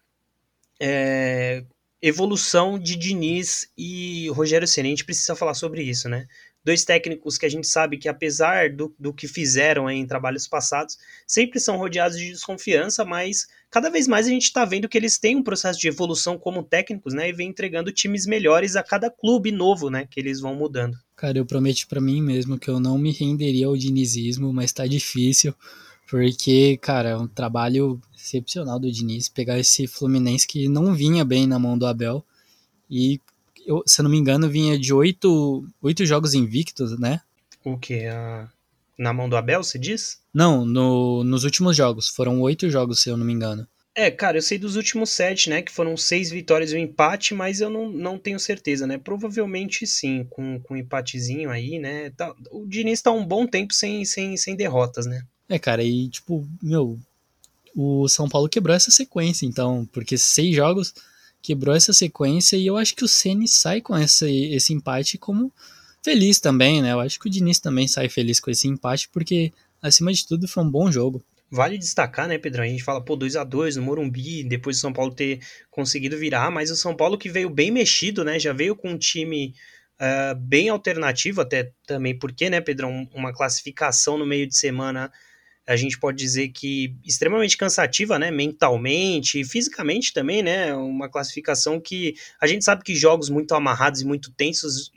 é, 0.79 1.63
evolução 2.01 2.77
de 2.77 2.95
Diniz 2.95 3.71
e 3.77 4.29
Rogério 4.29 4.67
Ceni, 4.67 4.89
a 4.89 4.91
gente 4.91 5.05
precisa 5.05 5.35
falar 5.35 5.53
sobre 5.53 5.83
isso, 5.83 6.09
né? 6.09 6.27
Dois 6.63 6.83
técnicos 6.83 7.37
que 7.37 7.45
a 7.45 7.49
gente 7.49 7.65
sabe 7.65 7.97
que, 7.97 8.09
apesar 8.09 8.69
do, 8.73 8.93
do 8.99 9.13
que 9.13 9.27
fizeram 9.27 9.89
em 9.89 10.05
trabalhos 10.05 10.47
passados, 10.47 10.97
sempre 11.25 11.59
são 11.59 11.77
rodeados 11.77 12.17
de 12.17 12.29
desconfiança, 12.29 13.05
mas 13.05 13.47
cada 13.69 13.89
vez 13.89 14.07
mais 14.07 14.27
a 14.27 14.29
gente 14.29 14.43
está 14.43 14.65
vendo 14.65 14.87
que 14.87 14.97
eles 14.97 15.17
têm 15.17 15.35
um 15.35 15.43
processo 15.43 15.79
de 15.79 15.87
evolução 15.87 16.37
como 16.37 16.63
técnicos, 16.63 17.13
né? 17.13 17.29
E 17.29 17.33
vem 17.33 17.49
entregando 17.49 17.91
times 17.91 18.25
melhores 18.25 18.75
a 18.75 18.83
cada 18.83 19.09
clube 19.09 19.51
novo, 19.51 19.89
né? 19.89 20.07
Que 20.09 20.19
eles 20.19 20.39
vão 20.39 20.55
mudando. 20.55 20.97
Cara, 21.15 21.37
eu 21.37 21.45
prometi 21.45 21.87
para 21.87 22.01
mim 22.01 22.21
mesmo 22.21 22.59
que 22.59 22.69
eu 22.69 22.79
não 22.79 22.97
me 22.97 23.11
renderia 23.11 23.67
ao 23.67 23.77
dinizismo, 23.77 24.53
mas 24.53 24.71
tá 24.71 24.85
difícil. 24.85 25.53
Porque, 26.09 26.77
cara, 26.77 27.09
é 27.09 27.17
um 27.17 27.27
trabalho 27.27 27.99
excepcional 28.15 28.79
do 28.79 28.91
Diniz 28.91 29.27
pegar 29.27 29.59
esse 29.59 29.87
Fluminense 29.87 30.47
que 30.47 30.69
não 30.69 30.93
vinha 30.93 31.25
bem 31.25 31.45
na 31.45 31.59
mão 31.59 31.77
do 31.77 31.85
Abel. 31.85 32.23
E, 32.89 33.19
eu, 33.65 33.83
se 33.85 33.99
eu 33.99 34.03
não 34.03 34.09
me 34.09 34.17
engano, 34.17 34.49
vinha 34.49 34.79
de 34.79 34.93
oito, 34.93 35.67
oito 35.81 36.05
jogos 36.05 36.33
invictos, 36.33 36.97
né? 36.97 37.19
O 37.63 37.77
que? 37.77 38.03
Na 38.97 39.11
mão 39.11 39.27
do 39.27 39.35
Abel, 39.35 39.61
se 39.63 39.77
diz? 39.77 40.21
Não, 40.37 40.63
no, 40.63 41.23
nos 41.23 41.43
últimos 41.43 41.75
jogos. 41.75 42.09
Foram 42.09 42.39
oito 42.41 42.69
jogos, 42.69 43.01
se 43.01 43.09
eu 43.09 43.17
não 43.17 43.25
me 43.25 43.33
engano. 43.33 43.67
É, 43.95 44.11
cara, 44.11 44.37
eu 44.37 44.41
sei 44.43 44.59
dos 44.59 44.75
últimos 44.75 45.09
sete, 45.09 45.49
né? 45.49 45.63
Que 45.63 45.71
foram 45.71 45.97
seis 45.97 46.29
vitórias 46.29 46.71
e 46.71 46.75
um 46.75 46.79
empate, 46.79 47.33
mas 47.33 47.59
eu 47.59 47.71
não, 47.71 47.89
não 47.89 48.19
tenho 48.19 48.39
certeza, 48.39 48.85
né? 48.85 48.99
Provavelmente 48.99 49.87
sim, 49.87 50.27
com, 50.29 50.59
com 50.59 50.75
um 50.75 50.77
empatezinho 50.77 51.49
aí, 51.49 51.79
né? 51.79 52.11
Tá, 52.11 52.35
o 52.51 52.67
Diniz 52.67 53.01
tá 53.01 53.11
um 53.11 53.25
bom 53.25 53.47
tempo 53.47 53.73
sem, 53.73 54.05
sem, 54.05 54.37
sem 54.37 54.55
derrotas, 54.55 55.07
né? 55.07 55.23
É, 55.49 55.57
cara, 55.57 55.83
e 55.83 56.07
tipo, 56.07 56.47
meu, 56.61 56.99
o 57.75 58.07
São 58.07 58.29
Paulo 58.29 58.47
quebrou 58.47 58.75
essa 58.75 58.91
sequência, 58.91 59.43
então, 59.43 59.89
porque 59.91 60.19
seis 60.19 60.55
jogos 60.55 60.93
quebrou 61.41 61.75
essa 61.75 61.93
sequência 61.93 62.57
e 62.57 62.67
eu 62.67 62.77
acho 62.77 62.95
que 62.95 63.03
o 63.03 63.07
Ceni 63.07 63.47
sai 63.47 63.81
com 63.81 63.97
esse, 63.97 64.29
esse 64.53 64.71
empate 64.71 65.17
como 65.17 65.51
feliz 66.03 66.39
também, 66.39 66.79
né? 66.79 66.93
Eu 66.93 66.99
acho 66.99 67.19
que 67.19 67.27
o 67.27 67.29
Diniz 67.29 67.59
também 67.59 67.87
sai 67.87 68.07
feliz 68.07 68.39
com 68.39 68.51
esse 68.51 68.67
empate, 68.67 69.09
porque 69.09 69.51
acima 69.81 70.11
de 70.11 70.25
tudo 70.25 70.47
foi 70.47 70.63
um 70.63 70.69
bom 70.69 70.91
jogo. 70.91 71.23
Vale 71.49 71.77
destacar, 71.77 72.27
né, 72.27 72.37
Pedrão? 72.37 72.63
A 72.63 72.67
gente 72.67 72.83
fala, 72.83 73.01
pô, 73.01 73.15
2 73.15 73.37
a 73.37 73.43
2 73.43 73.77
no 73.77 73.83
Morumbi, 73.83 74.43
depois 74.43 74.77
do 74.77 74.81
São 74.81 74.91
Paulo 74.91 75.13
ter 75.13 75.39
conseguido 75.71 76.17
virar, 76.17 76.51
mas 76.51 76.69
o 76.69 76.75
São 76.75 76.93
Paulo 76.93 77.17
que 77.17 77.29
veio 77.29 77.49
bem 77.49 77.71
mexido, 77.71 78.23
né? 78.23 78.37
Já 78.37 78.51
veio 78.51 78.75
com 78.75 78.89
um 78.89 78.97
time 78.97 79.53
uh, 80.01 80.35
bem 80.35 80.67
alternativo, 80.67 81.39
até 81.39 81.71
também 81.85 82.17
porque, 82.17 82.49
né, 82.49 82.59
Pedrão? 82.59 83.07
Uma 83.13 83.31
classificação 83.31 84.17
no 84.17 84.25
meio 84.25 84.45
de 84.45 84.57
semana 84.57 85.09
a 85.67 85.75
gente 85.75 85.99
pode 85.99 86.17
dizer 86.17 86.47
que 86.49 86.95
extremamente 87.03 87.57
cansativa, 87.57 88.17
né, 88.17 88.31
mentalmente 88.31 89.41
e 89.41 89.45
fisicamente 89.45 90.13
também, 90.13 90.41
né, 90.41 90.73
uma 90.73 91.09
classificação 91.09 91.77
que 91.79 92.15
a 92.39 92.47
gente 92.47 92.63
sabe 92.63 92.83
que 92.83 92.95
jogos 92.95 93.29
muito 93.29 93.53
amarrados 93.53 93.99
e 93.99 94.05
muito 94.05 94.31
tensos 94.31 94.89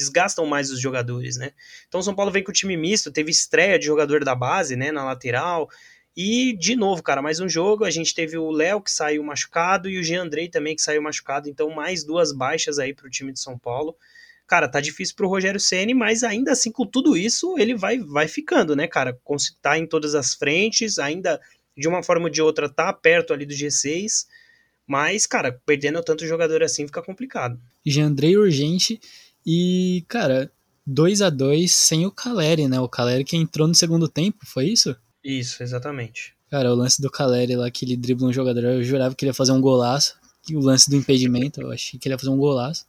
desgastam 0.00 0.46
mais 0.46 0.70
os 0.70 0.80
jogadores, 0.80 1.36
né. 1.36 1.52
Então 1.86 2.00
o 2.00 2.02
São 2.02 2.14
Paulo 2.14 2.32
vem 2.32 2.42
com 2.42 2.50
o 2.50 2.54
time 2.54 2.76
misto, 2.76 3.12
teve 3.12 3.30
estreia 3.30 3.78
de 3.78 3.84
jogador 3.84 4.24
da 4.24 4.34
base, 4.34 4.74
né, 4.76 4.90
na 4.90 5.04
lateral, 5.04 5.68
e 6.16 6.56
de 6.58 6.74
novo, 6.74 7.02
cara, 7.02 7.20
mais 7.20 7.38
um 7.38 7.48
jogo, 7.48 7.84
a 7.84 7.90
gente 7.90 8.14
teve 8.14 8.38
o 8.38 8.50
Léo 8.50 8.80
que 8.80 8.90
saiu 8.90 9.22
machucado 9.22 9.88
e 9.88 9.98
o 9.98 10.02
Jean 10.02 10.22
Andrei 10.22 10.48
também 10.48 10.74
que 10.74 10.82
saiu 10.82 11.02
machucado, 11.02 11.48
então 11.48 11.70
mais 11.70 12.02
duas 12.02 12.32
baixas 12.32 12.78
aí 12.78 12.94
para 12.94 13.06
o 13.06 13.10
time 13.10 13.32
de 13.32 13.40
São 13.40 13.58
Paulo 13.58 13.94
cara, 14.50 14.66
tá 14.68 14.80
difícil 14.80 15.14
pro 15.14 15.28
Rogério 15.28 15.60
Ceni, 15.60 15.94
mas 15.94 16.24
ainda 16.24 16.50
assim 16.50 16.72
com 16.72 16.84
tudo 16.84 17.16
isso, 17.16 17.56
ele 17.56 17.72
vai 17.76 18.00
vai 18.00 18.26
ficando, 18.26 18.74
né, 18.74 18.88
cara? 18.88 19.16
Tá 19.62 19.78
em 19.78 19.86
todas 19.86 20.16
as 20.16 20.34
frentes, 20.34 20.98
ainda 20.98 21.40
de 21.78 21.86
uma 21.86 22.02
forma 22.02 22.24
ou 22.24 22.30
de 22.30 22.42
outra 22.42 22.68
tá 22.68 22.92
perto 22.92 23.32
ali 23.32 23.46
do 23.46 23.54
G6, 23.54 24.26
mas 24.84 25.24
cara, 25.24 25.60
perdendo 25.64 26.02
tanto 26.02 26.26
jogador 26.26 26.64
assim 26.64 26.84
fica 26.84 27.00
complicado. 27.00 27.60
Andrei 28.00 28.36
urgente 28.36 29.00
e, 29.46 30.04
cara, 30.08 30.50
2 30.86 31.22
a 31.22 31.30
2 31.30 31.70
sem 31.70 32.06
o 32.06 32.10
Caleri, 32.10 32.68
né? 32.68 32.80
O 32.80 32.88
Caleri 32.88 33.24
que 33.24 33.36
entrou 33.36 33.66
no 33.66 33.74
segundo 33.74 34.08
tempo, 34.08 34.38
foi 34.44 34.66
isso? 34.66 34.94
Isso, 35.24 35.62
exatamente. 35.62 36.34
Cara, 36.50 36.72
o 36.72 36.74
lance 36.74 37.00
do 37.00 37.10
Caleri 37.10 37.56
lá, 37.56 37.70
que 37.70 37.84
ele 37.84 37.96
dribla 37.96 38.28
um 38.28 38.32
jogador, 38.32 38.64
eu 38.64 38.82
jurava 38.82 39.14
que 39.14 39.24
ele 39.24 39.30
ia 39.30 39.34
fazer 39.34 39.52
um 39.52 39.60
golaço. 39.60 40.18
E 40.48 40.56
o 40.56 40.60
lance 40.60 40.88
do 40.88 40.96
impedimento, 40.96 41.60
eu 41.60 41.70
achei 41.70 41.98
que 41.98 42.08
ele 42.08 42.14
ia 42.14 42.18
fazer 42.18 42.30
um 42.30 42.38
golaço 42.38 42.84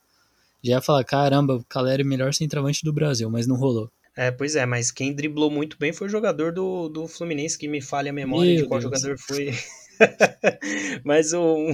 já 0.64 0.74
ia 0.74 0.82
falar, 0.82 1.04
caramba, 1.04 1.56
o 1.56 1.64
Caleri 1.64 2.04
é 2.04 2.06
o 2.06 2.08
melhor 2.08 2.34
centroavante 2.34 2.84
do 2.84 2.94
Brasil, 2.94 3.30
mas 3.30 3.48
não 3.48 3.56
rolou. 3.56 3.92
É, 4.16 4.30
pois 4.30 4.56
é, 4.56 4.66
mas 4.66 4.92
quem 4.92 5.14
driblou 5.14 5.50
muito 5.50 5.78
bem 5.80 5.92
foi 5.92 6.08
o 6.08 6.10
jogador 6.10 6.54
do, 6.54 6.90
do 6.90 7.08
Fluminense, 7.08 7.58
que 7.58 7.68
me 7.68 7.82
falha 7.82 8.12
a 8.12 8.14
memória 8.14 8.54
Meu 8.54 8.64
de 8.64 8.68
qual 8.68 8.80
Deus. 8.80 9.02
jogador 9.02 9.18
foi. 9.18 9.54
mas 11.04 11.34
um, 11.34 11.72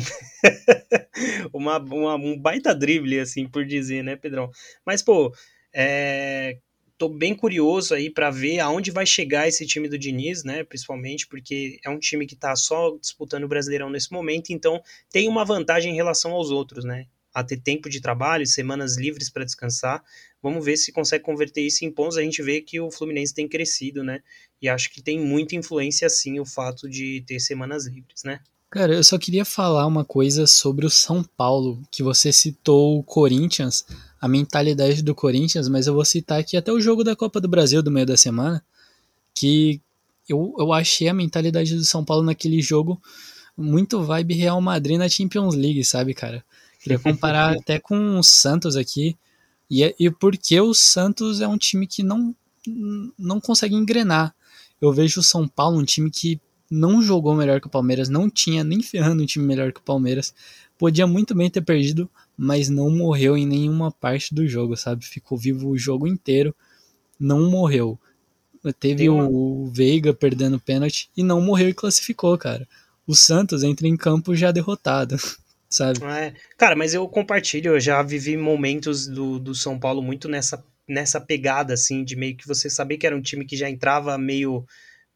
uma, 1.54 1.78
uma, 1.80 2.16
um 2.16 2.38
baita 2.38 2.74
drible, 2.74 3.20
assim, 3.20 3.48
por 3.48 3.66
dizer, 3.66 4.04
né, 4.04 4.16
Pedrão? 4.16 4.50
Mas, 4.86 5.02
pô, 5.02 5.34
é, 5.74 6.58
tô 6.98 7.10
bem 7.10 7.36
curioso 7.36 7.94
aí 7.94 8.10
para 8.10 8.30
ver 8.30 8.60
aonde 8.60 8.92
vai 8.92 9.06
chegar 9.06 9.48
esse 9.48 9.66
time 9.66 9.88
do 9.88 9.98
Diniz, 9.98 10.44
né? 10.44 10.64
Principalmente 10.64 11.28
porque 11.28 11.80
é 11.84 11.90
um 11.90 12.00
time 12.00 12.26
que 12.26 12.36
tá 12.36 12.56
só 12.56 12.98
disputando 12.98 13.44
o 13.44 13.48
Brasileirão 13.48 13.90
nesse 13.90 14.12
momento, 14.12 14.52
então 14.52 14.82
tem 15.12 15.28
uma 15.28 15.46
vantagem 15.46 15.94
em 15.94 15.96
relação 15.96 16.32
aos 16.32 16.50
outros, 16.50 16.84
né? 16.84 17.06
a 17.38 17.44
ter 17.44 17.58
tempo 17.58 17.88
de 17.88 18.02
trabalho, 18.02 18.48
semanas 18.48 18.98
livres 18.98 19.30
para 19.30 19.46
descansar. 19.46 20.04
Vamos 20.42 20.66
ver 20.66 20.76
se 20.76 20.92
consegue 20.92 21.24
converter 21.24 21.62
isso 21.62 21.86
em 21.86 21.92
pontos. 21.92 22.18
A 22.18 22.24
gente 22.24 22.42
vê 22.42 22.62
que 22.62 22.80
o 22.80 22.90
Fluminense 22.90 23.32
tem 23.32 23.48
crescido, 23.48 24.04
né? 24.04 24.24
E 24.60 24.68
acho 24.68 24.90
que 24.92 25.04
tem 25.04 25.20
muita 25.20 25.56
influência, 25.56 26.10
sim, 26.10 26.40
o 26.40 26.46
fato 26.46 26.90
de 26.90 27.24
ter 27.28 27.40
semanas 27.40 27.86
livres, 27.86 28.24
né? 28.24 28.40
Cara, 28.70 28.94
eu 28.94 29.04
só 29.04 29.18
queria 29.18 29.46
falar 29.46 29.86
uma 29.86 30.04
coisa 30.04 30.46
sobre 30.46 30.86
o 30.86 30.90
São 30.90 31.24
Paulo, 31.24 31.82
que 31.90 32.04
você 32.04 32.34
citou 32.34 33.00
o 33.00 33.04
Corinthians, 33.04 33.86
a 34.20 34.28
mentalidade 34.28 35.02
do 35.02 35.16
Corinthians, 35.16 35.70
mas 35.70 35.88
eu 35.88 35.94
vou 35.94 36.04
citar 36.04 36.40
aqui 36.40 36.58
até 36.58 36.72
o 36.72 36.82
jogo 36.82 37.04
da 37.04 37.16
Copa 37.16 37.40
do 37.40 37.48
Brasil 37.48 37.82
do 37.82 37.92
meio 37.92 38.06
da 38.06 38.18
semana, 38.18 38.64
que 39.34 39.80
eu, 40.28 40.54
eu 40.60 40.74
achei 40.74 41.08
a 41.08 41.14
mentalidade 41.14 41.76
do 41.76 41.86
São 41.86 42.04
Paulo 42.04 42.24
naquele 42.24 42.62
jogo 42.62 43.02
muito 43.58 44.04
vibe 44.04 44.36
Real 44.36 44.62
Madrid 44.62 44.98
na 45.00 45.10
Champions 45.10 45.56
League, 45.56 45.84
sabe, 45.84 46.14
cara? 46.14 46.46
Queria 46.80 47.00
comparar 47.00 47.56
até 47.58 47.80
com 47.80 48.20
o 48.20 48.24
Santos 48.24 48.76
aqui. 48.76 49.18
E, 49.70 49.96
e 50.00 50.12
porque 50.12 50.62
o 50.62 50.74
Santos 50.74 51.42
é 51.42 51.48
um 51.48 51.58
time 51.58 51.88
que 51.88 52.04
não, 52.04 52.36
não 53.18 53.42
consegue 53.42 53.76
engrenar. 53.76 54.34
Eu 54.80 54.94
vejo 54.94 55.22
o 55.22 55.24
São 55.24 55.48
Paulo 55.48 55.80
um 55.80 55.84
time 55.84 56.12
que 56.12 56.40
não 56.70 57.02
jogou 57.02 57.36
melhor 57.36 57.62
que 57.62 57.68
o 57.68 57.70
Palmeiras, 57.70 58.10
não 58.10 58.30
tinha 58.30 58.64
nem 58.64 58.82
ferrando 58.82 59.24
um 59.24 59.26
time 59.26 59.46
melhor 59.46 59.72
que 59.72 59.80
o 59.80 59.84
Palmeiras. 59.84 60.34
Podia 60.78 61.08
muito 61.08 61.34
bem 61.34 61.50
ter 61.50 61.62
perdido, 61.62 62.10
mas 62.38 62.70
não 62.70 62.90
morreu 62.90 63.38
em 63.38 63.48
nenhuma 63.48 63.92
parte 63.92 64.34
do 64.34 64.48
jogo, 64.48 64.76
sabe? 64.76 65.06
Ficou 65.06 65.38
vivo 65.38 65.70
o 65.70 65.78
jogo 65.78 66.08
inteiro, 66.08 66.56
não 67.20 67.50
morreu. 67.50 68.00
Teve 68.80 69.10
uma... 69.10 69.28
o 69.28 69.72
Veiga 69.74 70.14
perdendo 70.14 70.60
pênalti 70.60 71.10
e 71.16 71.24
não 71.24 71.42
morreu 71.42 71.70
e 71.70 71.74
classificou, 71.74 72.38
cara. 72.38 72.68
O 73.06 73.16
Santos 73.16 73.64
entra 73.64 73.88
em 73.88 73.96
campo 73.96 74.36
já 74.36 74.52
derrotado. 74.52 75.16
sabe? 75.70 76.04
É. 76.04 76.34
Cara, 76.58 76.76
mas 76.76 76.94
eu 76.94 77.08
compartilho, 77.08 77.74
eu 77.74 77.80
já 77.80 78.02
vivi 78.02 78.38
momentos 78.38 79.08
do, 79.08 79.40
do 79.40 79.54
São 79.54 79.80
Paulo 79.80 80.02
muito 80.02 80.28
nessa, 80.28 80.64
nessa 80.88 81.20
pegada, 81.20 81.74
assim, 81.74 82.04
de 82.04 82.16
meio 82.16 82.36
que 82.36 82.48
você 82.48 82.70
saber 82.70 82.98
que 82.98 83.06
era 83.06 83.16
um 83.16 83.22
time 83.22 83.46
que 83.46 83.58
já 83.58 83.70
entrava 83.70 84.18
meio, 84.18 84.66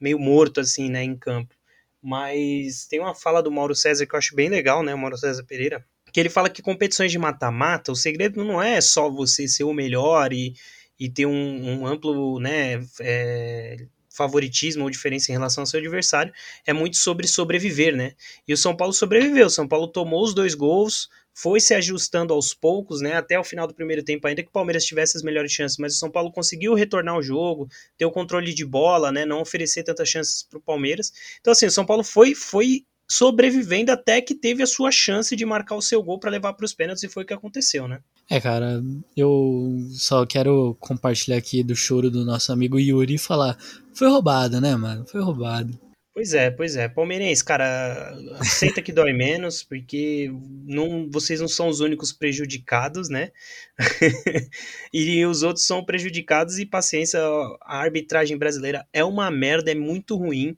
meio 0.02 0.20
morto, 0.20 0.60
assim, 0.60 0.90
né, 0.90 1.04
em 1.04 1.16
campo. 1.16 1.56
Mas 2.02 2.86
tem 2.88 3.00
uma 3.00 3.14
fala 3.14 3.42
do 3.42 3.52
Mauro 3.52 3.76
César 3.76 4.06
que 4.06 4.16
eu 4.16 4.18
acho 4.18 4.36
bem 4.36 4.50
legal, 4.50 4.84
né, 4.84 4.94
o 4.94 4.98
Mauro 4.98 5.18
César 5.18 5.44
Pereira, 5.44 5.86
que 6.12 6.20
ele 6.20 6.30
fala 6.30 6.50
que 6.50 6.62
competições 6.62 7.12
de 7.12 7.20
mata-mata, 7.20 7.92
o 7.92 7.96
segredo 7.96 8.44
não 8.44 8.62
é 8.62 8.82
só 8.82 9.10
você 9.10 9.48
ser 9.48 9.64
o 9.64 9.74
melhor 9.74 10.34
e, 10.34 10.56
e 11.00 11.08
ter 11.08 11.26
um, 11.26 11.82
um 11.82 11.86
amplo, 11.86 12.40
né, 12.40 12.84
é, 13.00 13.86
favoritismo 14.10 14.84
ou 14.84 14.90
diferença 14.90 15.32
em 15.32 15.36
relação 15.36 15.62
ao 15.62 15.66
seu 15.66 15.80
adversário, 15.80 16.34
é 16.66 16.74
muito 16.74 16.98
sobre 16.98 17.28
sobreviver, 17.28 17.96
né? 17.96 18.14
E 18.48 18.54
o 18.54 18.58
São 18.58 18.76
Paulo 18.76 18.94
sobreviveu. 18.94 19.48
O 19.48 19.50
São 19.50 19.68
Paulo 19.68 19.88
tomou 19.88 20.24
os 20.24 20.34
dois 20.34 20.54
gols, 20.54 21.10
foi 21.34 21.60
se 21.60 21.74
ajustando 21.74 22.34
aos 22.34 22.54
poucos, 22.54 23.02
né? 23.02 23.13
Até 23.13 23.39
o 23.39 23.44
final 23.44 23.67
do 23.67 23.74
primeiro 23.74 24.04
tempo, 24.04 24.28
ainda 24.28 24.44
que 24.44 24.50
o 24.50 24.52
Palmeiras 24.52 24.86
tivesse 24.86 25.17
as 25.17 25.24
melhores 25.24 25.52
chances, 25.52 25.78
mas 25.78 25.96
o 25.96 25.98
São 25.98 26.12
Paulo 26.12 26.32
conseguiu 26.32 26.74
retornar 26.74 27.15
ao 27.15 27.24
jogo, 27.24 27.67
ter 27.98 28.06
o 28.06 28.12
controle 28.12 28.54
de 28.54 28.65
bola, 28.65 29.12
né? 29.12 29.26
Não 29.26 29.41
oferecer 29.41 29.84
tantas 29.84 30.10
chances 30.10 30.44
para 30.44 30.60
o 30.60 30.62
Palmeiras. 30.62 31.12
Então, 31.39 31.52
assim, 31.52 31.65
o 31.65 31.72
São 31.72 31.86
Paulo 31.86 32.04
foi, 32.04 32.36
foi 32.36 32.86
sobrevivendo 33.10 33.91
até 33.91 34.22
que 34.22 34.34
teve 34.34 34.63
a 34.63 34.67
sua 34.67 34.89
chance 34.89 35.36
de 35.36 35.46
marcar 35.46 35.76
o 35.76 35.82
seu 35.82 36.02
gol 36.02 36.17
para 36.17 36.32
levar 36.32 36.54
para 36.54 36.65
os 36.65 36.74
pênaltis 36.74 37.04
e 37.04 37.10
foi 37.10 37.24
o 37.24 37.26
que 37.26 37.34
aconteceu, 37.34 37.86
né? 37.88 38.00
É, 38.30 38.39
cara, 38.39 38.82
eu 39.17 39.78
só 39.91 40.26
quero 40.26 40.78
compartilhar 40.80 41.36
aqui 41.36 41.62
do 41.62 41.76
choro 41.76 42.10
do 42.10 42.24
nosso 42.24 42.54
amigo 42.54 42.80
Yuri 42.80 43.15
e 43.15 43.17
falar: 43.17 43.58
foi 43.94 44.08
roubado, 44.08 44.62
né, 44.62 44.76
mano? 44.78 45.06
Foi 45.06 45.22
roubado. 45.22 45.78
Pois 46.13 46.34
é, 46.34 46.52
pois 46.52 46.76
é. 46.76 46.89
Palmeirense, 46.89 47.43
cara, 47.43 48.13
aceita 48.39 48.82
que 48.82 48.91
dói 48.91 49.13
menos, 49.13 49.63
porque 49.63 50.30
não, 50.65 51.10
vocês 51.10 51.39
não 51.39 51.47
são 51.47 51.69
os 51.69 51.80
únicos 51.80 52.12
prejudicados, 52.12 53.08
né? 53.08 53.32
e 54.93 55.26
os 55.26 55.41
outros 55.41 55.65
são 55.65 55.86
prejudicados 55.86 56.60
e 56.60 56.65
paciência, 56.65 57.19
a 57.62 57.78
arbitragem 57.78 58.38
brasileira 58.38 58.86
é 58.91 59.06
uma 59.06 59.32
merda, 59.32 59.71
é 59.71 59.76
muito 59.76 60.17
ruim. 60.17 60.58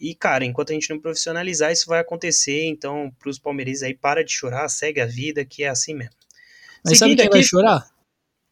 E, 0.00 0.16
cara, 0.16 0.44
enquanto 0.44 0.70
a 0.70 0.74
gente 0.74 0.90
não 0.90 1.00
profissionalizar, 1.00 1.70
isso 1.72 1.86
vai 1.86 2.00
acontecer. 2.00 2.64
Então, 2.64 3.12
para 3.20 3.30
os 3.30 3.38
palmeirenses 3.38 3.84
aí, 3.84 3.94
para 3.94 4.24
de 4.24 4.32
chorar, 4.32 4.68
segue 4.68 5.00
a 5.00 5.06
vida, 5.06 5.44
que 5.44 5.62
é 5.62 5.68
assim 5.68 5.94
mesmo. 5.94 6.14
Mas 6.84 6.98
Seguindo 6.98 6.98
sabe 6.98 7.16
quem 7.16 7.26
aqui, 7.26 7.36
vai 7.36 7.42
chorar? 7.42 7.90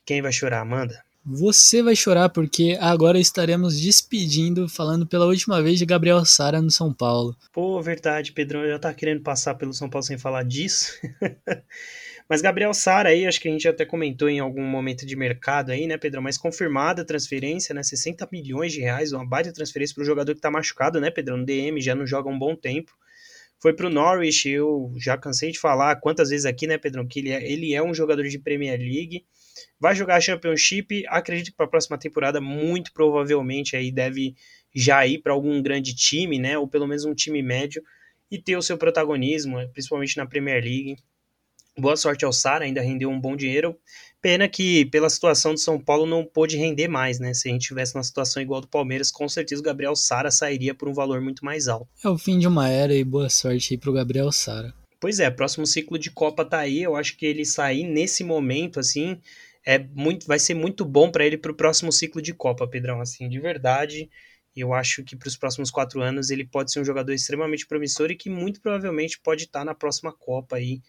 Quem 0.04 0.22
vai 0.22 0.32
chorar, 0.32 0.60
Amanda? 0.60 1.05
Você 1.28 1.82
vai 1.82 1.96
chorar 1.96 2.28
porque 2.28 2.78
agora 2.80 3.18
estaremos 3.18 3.80
despedindo, 3.80 4.68
falando 4.68 5.04
pela 5.04 5.26
última 5.26 5.60
vez 5.60 5.76
de 5.76 5.84
Gabriel 5.84 6.24
Sara 6.24 6.62
no 6.62 6.70
São 6.70 6.92
Paulo. 6.92 7.36
Pô, 7.52 7.82
verdade, 7.82 8.30
Pedrão, 8.30 8.62
eu 8.62 8.70
já 8.70 8.78
tava 8.78 8.94
querendo 8.94 9.22
passar 9.22 9.56
pelo 9.56 9.72
São 9.72 9.90
Paulo 9.90 10.04
sem 10.04 10.16
falar 10.16 10.44
disso. 10.44 10.92
Mas 12.30 12.40
Gabriel 12.40 12.72
Sara 12.72 13.08
aí, 13.08 13.26
acho 13.26 13.40
que 13.40 13.48
a 13.48 13.50
gente 13.50 13.66
até 13.66 13.84
comentou 13.84 14.28
em 14.28 14.38
algum 14.38 14.62
momento 14.62 15.04
de 15.04 15.16
mercado 15.16 15.72
aí, 15.72 15.88
né, 15.88 15.98
Pedrão? 15.98 16.22
Mas 16.22 16.38
confirmada 16.38 17.02
a 17.02 17.04
transferência, 17.04 17.74
né? 17.74 17.82
60 17.82 18.28
milhões 18.30 18.72
de 18.72 18.80
reais, 18.80 19.12
uma 19.12 19.26
baita 19.26 19.52
transferência 19.52 19.96
para 19.96 20.02
o 20.02 20.06
jogador 20.06 20.32
que 20.32 20.40
tá 20.40 20.50
machucado, 20.50 21.00
né, 21.00 21.10
Pedrão? 21.10 21.38
No 21.38 21.44
DM, 21.44 21.80
já 21.80 21.96
não 21.96 22.06
joga 22.06 22.28
um 22.28 22.38
bom 22.38 22.54
tempo. 22.54 22.92
Foi 23.58 23.72
pro 23.72 23.90
Norwich, 23.90 24.48
eu 24.48 24.92
já 24.96 25.16
cansei 25.16 25.50
de 25.50 25.58
falar 25.58 25.96
quantas 25.96 26.28
vezes 26.28 26.46
aqui, 26.46 26.68
né, 26.68 26.78
Pedrão, 26.78 27.04
que 27.04 27.18
ele 27.18 27.30
é, 27.30 27.50
ele 27.50 27.74
é 27.74 27.82
um 27.82 27.92
jogador 27.92 28.22
de 28.28 28.38
Premier 28.38 28.78
League. 28.78 29.24
Vai 29.78 29.94
jogar 29.94 30.16
a 30.16 30.20
Championship, 30.20 31.04
acredito 31.08 31.50
que 31.50 31.56
para 31.56 31.66
a 31.66 31.70
próxima 31.70 31.98
temporada, 31.98 32.40
muito 32.40 32.92
provavelmente 32.92 33.76
aí 33.76 33.90
deve 33.90 34.34
já 34.74 35.06
ir 35.06 35.18
para 35.18 35.32
algum 35.32 35.62
grande 35.62 35.94
time, 35.94 36.38
né, 36.38 36.58
ou 36.58 36.68
pelo 36.68 36.86
menos 36.86 37.04
um 37.04 37.14
time 37.14 37.42
médio 37.42 37.82
e 38.30 38.38
ter 38.38 38.56
o 38.56 38.62
seu 38.62 38.76
protagonismo, 38.76 39.56
principalmente 39.72 40.16
na 40.16 40.26
Premier 40.26 40.62
League. 40.62 40.96
Boa 41.78 41.96
sorte 41.96 42.24
ao 42.24 42.32
Sara, 42.32 42.64
ainda 42.64 42.80
rendeu 42.80 43.10
um 43.10 43.20
bom 43.20 43.36
dinheiro. 43.36 43.78
Pena 44.22 44.48
que, 44.48 44.86
pela 44.86 45.10
situação 45.10 45.52
do 45.52 45.60
São 45.60 45.78
Paulo, 45.78 46.06
não 46.06 46.24
pôde 46.24 46.56
render 46.56 46.88
mais, 46.88 47.20
né? 47.20 47.34
Se 47.34 47.48
a 47.48 47.52
gente 47.52 47.68
tivesse 47.68 47.94
uma 47.94 48.02
situação 48.02 48.42
igual 48.42 48.62
do 48.62 48.66
Palmeiras, 48.66 49.10
com 49.10 49.28
certeza 49.28 49.60
o 49.60 49.64
Gabriel 49.64 49.94
Sara 49.94 50.30
sairia 50.30 50.74
por 50.74 50.88
um 50.88 50.94
valor 50.94 51.20
muito 51.20 51.44
mais 51.44 51.68
alto. 51.68 51.86
É 52.02 52.08
o 52.08 52.16
fim 52.16 52.38
de 52.38 52.48
uma 52.48 52.68
era 52.68 52.94
e 52.94 53.04
boa 53.04 53.28
sorte 53.28 53.74
aí 53.74 53.78
pro 53.78 53.92
Gabriel 53.92 54.32
Sara. 54.32 54.74
Pois 54.98 55.20
é, 55.20 55.30
próximo 55.30 55.66
ciclo 55.66 55.98
de 55.98 56.10
Copa 56.10 56.44
tá 56.44 56.58
aí. 56.58 56.82
Eu 56.82 56.96
acho 56.96 57.16
que 57.16 57.26
ele 57.26 57.44
sair 57.44 57.84
nesse 57.84 58.24
momento, 58.24 58.80
assim, 58.80 59.20
é 59.66 59.78
muito, 59.78 60.26
vai 60.26 60.38
ser 60.38 60.54
muito 60.54 60.84
bom 60.84 61.10
para 61.10 61.26
ele 61.26 61.36
pro 61.36 61.54
próximo 61.54 61.92
ciclo 61.92 62.22
de 62.22 62.32
Copa, 62.32 62.68
Pedrão. 62.68 63.00
Assim, 63.00 63.28
de 63.28 63.40
verdade, 63.40 64.08
eu 64.54 64.72
acho 64.72 65.02
que 65.02 65.16
para 65.16 65.26
os 65.26 65.36
próximos 65.36 65.72
quatro 65.72 66.00
anos 66.00 66.30
ele 66.30 66.46
pode 66.46 66.72
ser 66.72 66.80
um 66.80 66.84
jogador 66.84 67.12
extremamente 67.12 67.66
promissor 67.66 68.10
e 68.12 68.16
que 68.16 68.30
muito 68.30 68.60
provavelmente 68.60 69.18
pode 69.18 69.42
estar 69.42 69.58
tá 69.58 69.64
na 69.64 69.74
próxima 69.74 70.12
Copa 70.12 70.56
aí 70.56 70.80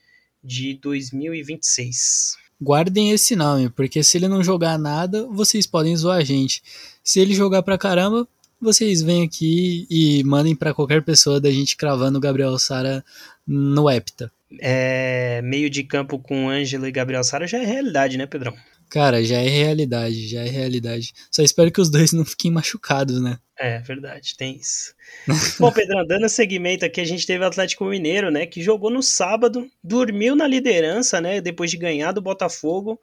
de 0.43 0.75
2026. 0.75 2.37
Guardem 2.61 3.11
esse 3.11 3.35
nome, 3.35 3.69
porque 3.69 4.03
se 4.03 4.17
ele 4.17 4.27
não 4.27 4.43
jogar 4.43 4.77
nada, 4.77 5.27
vocês 5.27 5.65
podem 5.65 5.95
zoar 5.95 6.17
a 6.17 6.23
gente. 6.23 6.61
Se 7.03 7.19
ele 7.19 7.33
jogar 7.33 7.63
pra 7.63 7.77
caramba, 7.77 8.27
vocês 8.61 9.01
vêm 9.01 9.23
aqui 9.23 9.87
e 9.89 10.23
mandem 10.23 10.55
para 10.55 10.73
qualquer 10.73 11.03
pessoa 11.03 11.41
da 11.41 11.51
gente 11.51 11.75
cravando 11.75 12.17
o 12.17 12.21
Gabriel 12.21 12.57
Sara 12.57 13.03
no 13.45 13.89
Hepta. 13.89 14.31
É, 14.61 15.41
meio 15.43 15.69
de 15.69 15.83
campo 15.83 16.17
com 16.19 16.49
Ângelo 16.49 16.87
e 16.87 16.91
Gabriel 16.91 17.23
Sara 17.23 17.45
já 17.45 17.57
é 17.57 17.65
realidade, 17.65 18.17
né, 18.17 18.25
Pedrão? 18.25 18.53
Cara, 18.89 19.21
já 19.21 19.37
é 19.37 19.47
realidade, 19.47 20.27
já 20.27 20.41
é 20.41 20.49
realidade. 20.49 21.11
Só 21.29 21.43
espero 21.43 21.71
que 21.71 21.81
os 21.81 21.89
dois 21.89 22.13
não 22.13 22.23
fiquem 22.23 22.49
machucados, 22.49 23.21
né? 23.21 23.37
É, 23.59 23.79
verdade, 23.79 24.37
tem 24.37 24.55
isso. 24.55 24.93
Bom, 25.59 25.71
Pedrão, 25.71 26.05
dando 26.05 26.29
seguimento 26.29 26.85
aqui, 26.85 27.01
a 27.01 27.05
gente 27.05 27.25
teve 27.25 27.43
o 27.43 27.47
Atlético 27.47 27.85
Mineiro, 27.85 28.31
né, 28.31 28.45
que 28.45 28.61
jogou 28.61 28.89
no 28.89 29.03
sábado, 29.03 29.67
dormiu 29.83 30.35
na 30.35 30.47
liderança, 30.47 31.19
né, 31.19 31.41
depois 31.41 31.71
de 31.71 31.77
ganhar 31.77 32.11
do 32.11 32.21
Botafogo, 32.21 32.99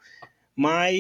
mas, 0.57 0.97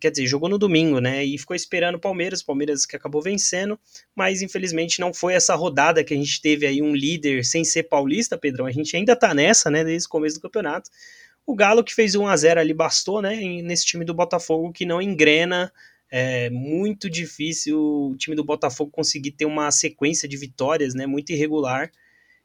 quer 0.00 0.10
dizer, 0.10 0.26
jogou 0.26 0.48
no 0.48 0.58
domingo, 0.58 1.00
né, 1.00 1.24
e 1.24 1.38
ficou 1.38 1.54
esperando 1.54 1.94
o 1.94 2.00
Palmeiras, 2.00 2.42
Palmeiras 2.42 2.84
que 2.84 2.96
acabou 2.96 3.22
vencendo, 3.22 3.78
mas 4.14 4.42
infelizmente 4.42 5.00
não 5.00 5.14
foi 5.14 5.34
essa 5.34 5.54
rodada 5.54 6.02
que 6.02 6.12
a 6.12 6.16
gente 6.16 6.40
teve 6.40 6.66
aí 6.66 6.82
um 6.82 6.94
líder 6.94 7.44
sem 7.44 7.64
ser 7.64 7.84
paulista, 7.84 8.36
Pedrão, 8.36 8.66
a 8.66 8.72
gente 8.72 8.96
ainda 8.96 9.14
tá 9.14 9.32
nessa, 9.32 9.70
né, 9.70 9.84
desde 9.84 10.06
o 10.06 10.10
começo 10.10 10.36
do 10.36 10.42
campeonato. 10.42 10.90
O 11.46 11.54
Galo 11.54 11.84
que 11.84 11.94
fez 11.94 12.14
1 12.14 12.26
a 12.26 12.36
0 12.36 12.60
ali 12.60 12.74
bastou, 12.74 13.22
né, 13.22 13.36
nesse 13.62 13.84
time 13.86 14.04
do 14.04 14.14
Botafogo 14.14 14.72
que 14.72 14.84
não 14.84 15.00
engrena 15.00 15.72
é 16.10 16.50
muito 16.50 17.08
difícil 17.08 17.78
o 17.78 18.16
time 18.16 18.34
do 18.34 18.42
Botafogo 18.42 18.90
conseguir 18.90 19.30
ter 19.30 19.44
uma 19.44 19.70
sequência 19.70 20.28
de 20.28 20.36
vitórias, 20.36 20.92
né? 20.92 21.06
Muito 21.06 21.30
irregular. 21.30 21.90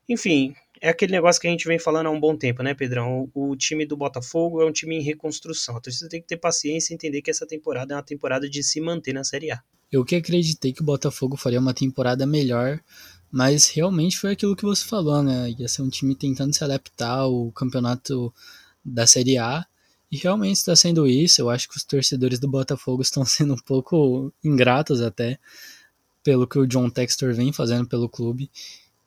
Enfim, 0.08 0.54
é 0.82 0.90
aquele 0.90 1.12
negócio 1.12 1.42
que 1.42 1.48
a 1.48 1.50
gente 1.52 1.68
vem 1.68 1.80
falando 1.80 2.08
há 2.08 2.12
um 2.12 2.20
bom 2.20 2.36
tempo, 2.36 2.62
né, 2.62 2.74
Pedrão? 2.74 3.30
O, 3.34 3.52
o, 3.52 3.56
time 3.56 3.86
do 3.86 3.96
Botafogo 3.96 4.62
é 4.62 4.66
um 4.66 4.72
time 4.72 4.96
em 4.96 5.02
reconstrução. 5.02 5.78
A 5.78 5.82
torcida 5.82 6.10
tem 6.10 6.22
que 6.22 6.28
ter 6.28 6.38
paciência 6.38 6.94
e 6.94 6.96
entender 6.96 7.22
que 7.22 7.32
essa 7.32 7.46
temporada 7.46 7.94
é 7.94 7.98
uma 7.98 8.04
temporada 8.04 8.50
de 8.50 8.64
se 8.64 8.82
manter 8.82 9.14
na 9.14 9.24
Série 9.24 9.52
A. 9.52 9.62
Eu 9.92 10.04
que 10.04 10.16
acreditei 10.16 10.74
que 10.74 10.82
o 10.82 10.86
Botafogo 10.86 11.38
faria 11.38 11.60
uma 11.60 11.74
temporada 11.74 12.26
melhor, 12.26 12.80
mas 13.32 13.70
realmente 13.70 14.18
foi 14.18 14.32
aquilo 14.32 14.56
que 14.56 14.64
você 14.64 14.86
falou, 14.86 15.22
né? 15.24 15.54
Ia 15.58 15.68
ser 15.68 15.82
um 15.82 15.90
time 15.90 16.16
tentando 16.16 16.54
se 16.54 16.64
adaptar 16.64 17.20
ao 17.20 17.52
campeonato 17.52 18.34
da 18.84 19.08
Série 19.08 19.38
A 19.38 19.66
e 20.12 20.18
realmente 20.18 20.58
está 20.58 20.76
sendo 20.76 21.08
isso. 21.08 21.42
Eu 21.42 21.50
acho 21.50 21.68
que 21.68 21.78
os 21.78 21.84
torcedores 21.84 22.40
do 22.40 22.48
Botafogo 22.48 23.02
estão 23.04 23.26
sendo 23.26 23.54
um 23.54 23.58
pouco 23.58 24.34
ingratos 24.44 25.02
até 25.02 25.40
pelo 26.24 26.48
que 26.48 26.58
o 26.58 26.66
John 26.66 26.90
Textor 26.90 27.34
vem 27.34 27.54
fazendo 27.54 27.88
pelo 27.88 28.10
clube. 28.10 28.50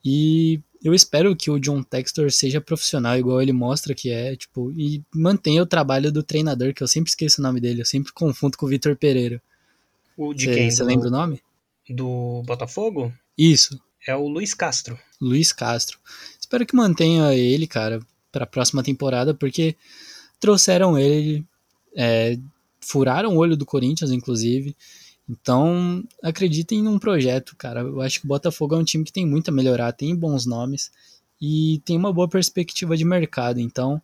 E 0.04 0.60
eu 0.82 0.94
espero 0.94 1.34
que 1.34 1.50
o 1.50 1.58
John 1.58 1.82
Textor 1.82 2.30
seja 2.30 2.60
profissional 2.60 3.18
igual 3.18 3.42
ele 3.42 3.52
mostra 3.52 3.94
que 3.94 4.10
é, 4.10 4.36
tipo, 4.36 4.70
e 4.72 5.02
mantenha 5.14 5.62
o 5.62 5.66
trabalho 5.66 6.12
do 6.12 6.22
treinador, 6.22 6.72
que 6.72 6.82
eu 6.82 6.88
sempre 6.88 7.10
esqueço 7.10 7.40
o 7.40 7.44
nome 7.44 7.60
dele, 7.60 7.82
eu 7.82 7.86
sempre 7.86 8.12
confundo 8.14 8.56
com 8.56 8.66
o 8.66 8.68
Vitor 8.68 8.96
Pereira. 8.96 9.42
O 10.16 10.32
de 10.32 10.46
cê, 10.46 10.54
quem? 10.54 10.70
Você 10.70 10.82
lembra 10.82 11.08
o 11.08 11.12
nome? 11.12 11.42
Do 11.88 12.42
Botafogo? 12.44 13.12
Isso. 13.36 13.80
É 14.06 14.14
o 14.14 14.26
Luiz 14.26 14.54
Castro. 14.54 14.98
Luiz 15.20 15.52
Castro. 15.52 15.98
Espero 16.38 16.64
que 16.64 16.74
mantenha 16.74 17.34
ele, 17.34 17.66
cara, 17.66 18.00
para 18.30 18.44
a 18.44 18.46
próxima 18.46 18.82
temporada, 18.82 19.34
porque 19.34 19.76
trouxeram 20.40 20.98
ele, 20.98 21.44
é, 21.96 22.38
furaram 22.80 23.36
o 23.36 23.38
olho 23.38 23.56
do 23.56 23.66
Corinthians, 23.66 24.10
inclusive. 24.10 24.76
Então, 25.28 26.02
acreditem 26.22 26.82
num 26.82 26.98
projeto, 26.98 27.54
cara. 27.56 27.80
Eu 27.80 28.00
acho 28.00 28.20
que 28.20 28.26
o 28.26 28.28
Botafogo 28.28 28.74
é 28.74 28.78
um 28.78 28.84
time 28.84 29.04
que 29.04 29.12
tem 29.12 29.26
muito 29.26 29.50
a 29.50 29.52
melhorar, 29.52 29.92
tem 29.92 30.16
bons 30.16 30.46
nomes 30.46 30.90
e 31.40 31.82
tem 31.84 31.96
uma 31.96 32.12
boa 32.12 32.28
perspectiva 32.28 32.96
de 32.96 33.04
mercado. 33.04 33.60
Então, 33.60 34.00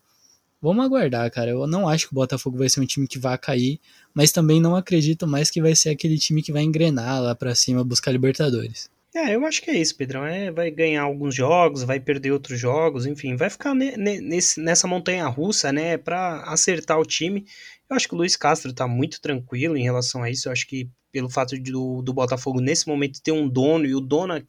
vamos 0.60 0.84
aguardar, 0.84 1.30
cara. 1.30 1.50
Eu 1.50 1.66
não 1.66 1.88
acho 1.88 2.08
que 2.08 2.12
o 2.12 2.16
Botafogo 2.16 2.58
vai 2.58 2.68
ser 2.68 2.80
um 2.80 2.86
time 2.86 3.08
que 3.08 3.18
vai 3.18 3.38
cair, 3.38 3.80
mas 4.12 4.32
também 4.32 4.60
não 4.60 4.76
acredito 4.76 5.26
mais 5.26 5.50
que 5.50 5.62
vai 5.62 5.74
ser 5.74 5.90
aquele 5.90 6.18
time 6.18 6.42
que 6.42 6.52
vai 6.52 6.62
engrenar 6.62 7.22
lá 7.22 7.34
para 7.34 7.54
cima 7.54 7.82
buscar 7.82 8.12
Libertadores. 8.12 8.90
É, 9.16 9.32
eu 9.34 9.46
acho 9.46 9.62
que 9.62 9.70
é 9.70 9.78
isso, 9.78 9.96
Pedrão. 9.96 10.26
É, 10.26 10.50
vai 10.50 10.70
ganhar 10.72 11.02
alguns 11.02 11.34
jogos, 11.34 11.84
vai 11.84 12.00
perder 12.00 12.32
outros 12.32 12.58
jogos, 12.58 13.06
enfim, 13.06 13.36
vai 13.36 13.48
ficar 13.48 13.72
ne, 13.72 13.96
ne, 13.96 14.20
nesse, 14.20 14.60
nessa 14.60 14.88
montanha 14.88 15.24
russa, 15.28 15.72
né, 15.72 15.96
para 15.96 16.42
acertar 16.42 16.98
o 16.98 17.06
time. 17.06 17.46
Eu 17.88 17.94
acho 17.94 18.08
que 18.08 18.14
o 18.14 18.16
Luiz 18.18 18.34
Castro 18.36 18.72
tá 18.72 18.88
muito 18.88 19.20
tranquilo 19.20 19.76
em 19.76 19.84
relação 19.84 20.22
a 20.24 20.30
isso. 20.30 20.48
Eu 20.48 20.52
acho 20.52 20.66
que 20.66 20.90
pelo 21.12 21.30
fato 21.30 21.56
de, 21.56 21.70
do, 21.70 22.02
do 22.02 22.12
Botafogo 22.12 22.60
nesse 22.60 22.88
momento 22.88 23.22
ter 23.22 23.30
um 23.30 23.48
dono 23.48 23.86
e 23.86 23.94
o 23.94 24.00
dono, 24.00 24.44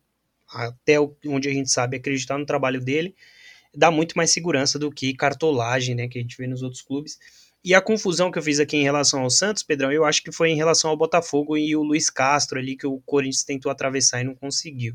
até 0.50 1.00
onde 1.28 1.48
a 1.48 1.54
gente 1.54 1.70
sabe, 1.70 1.98
acreditar 1.98 2.38
no 2.40 2.46
trabalho 2.46 2.82
dele, 2.82 3.16
dá 3.76 3.92
muito 3.92 4.16
mais 4.16 4.32
segurança 4.32 4.80
do 4.80 4.92
que 4.92 5.14
cartolagem, 5.14 5.94
né, 5.94 6.08
que 6.08 6.18
a 6.18 6.22
gente 6.22 6.38
vê 6.38 6.48
nos 6.48 6.64
outros 6.64 6.82
clubes. 6.82 7.20
E 7.66 7.74
a 7.74 7.82
confusão 7.82 8.30
que 8.30 8.38
eu 8.38 8.44
fiz 8.44 8.60
aqui 8.60 8.78
em 8.78 8.84
relação 8.84 9.24
ao 9.24 9.30
Santos, 9.32 9.64
Pedrão, 9.64 9.92
eu 9.92 10.06
acho 10.06 10.22
que 10.22 10.32
foi 10.32 10.52
em 10.52 10.56
relação 10.56 10.92
ao 10.92 10.96
Botafogo 10.96 11.58
e 11.58 11.76
o 11.76 11.82
Luiz 11.82 12.12
Castro 12.12 12.60
ali, 12.60 12.78
que 12.78 12.86
o 12.86 13.02
Corinthians 13.04 13.44
tentou 13.44 13.72
atravessar 13.72 14.22
e 14.22 14.24
não 14.24 14.36
conseguiu. 14.36 14.94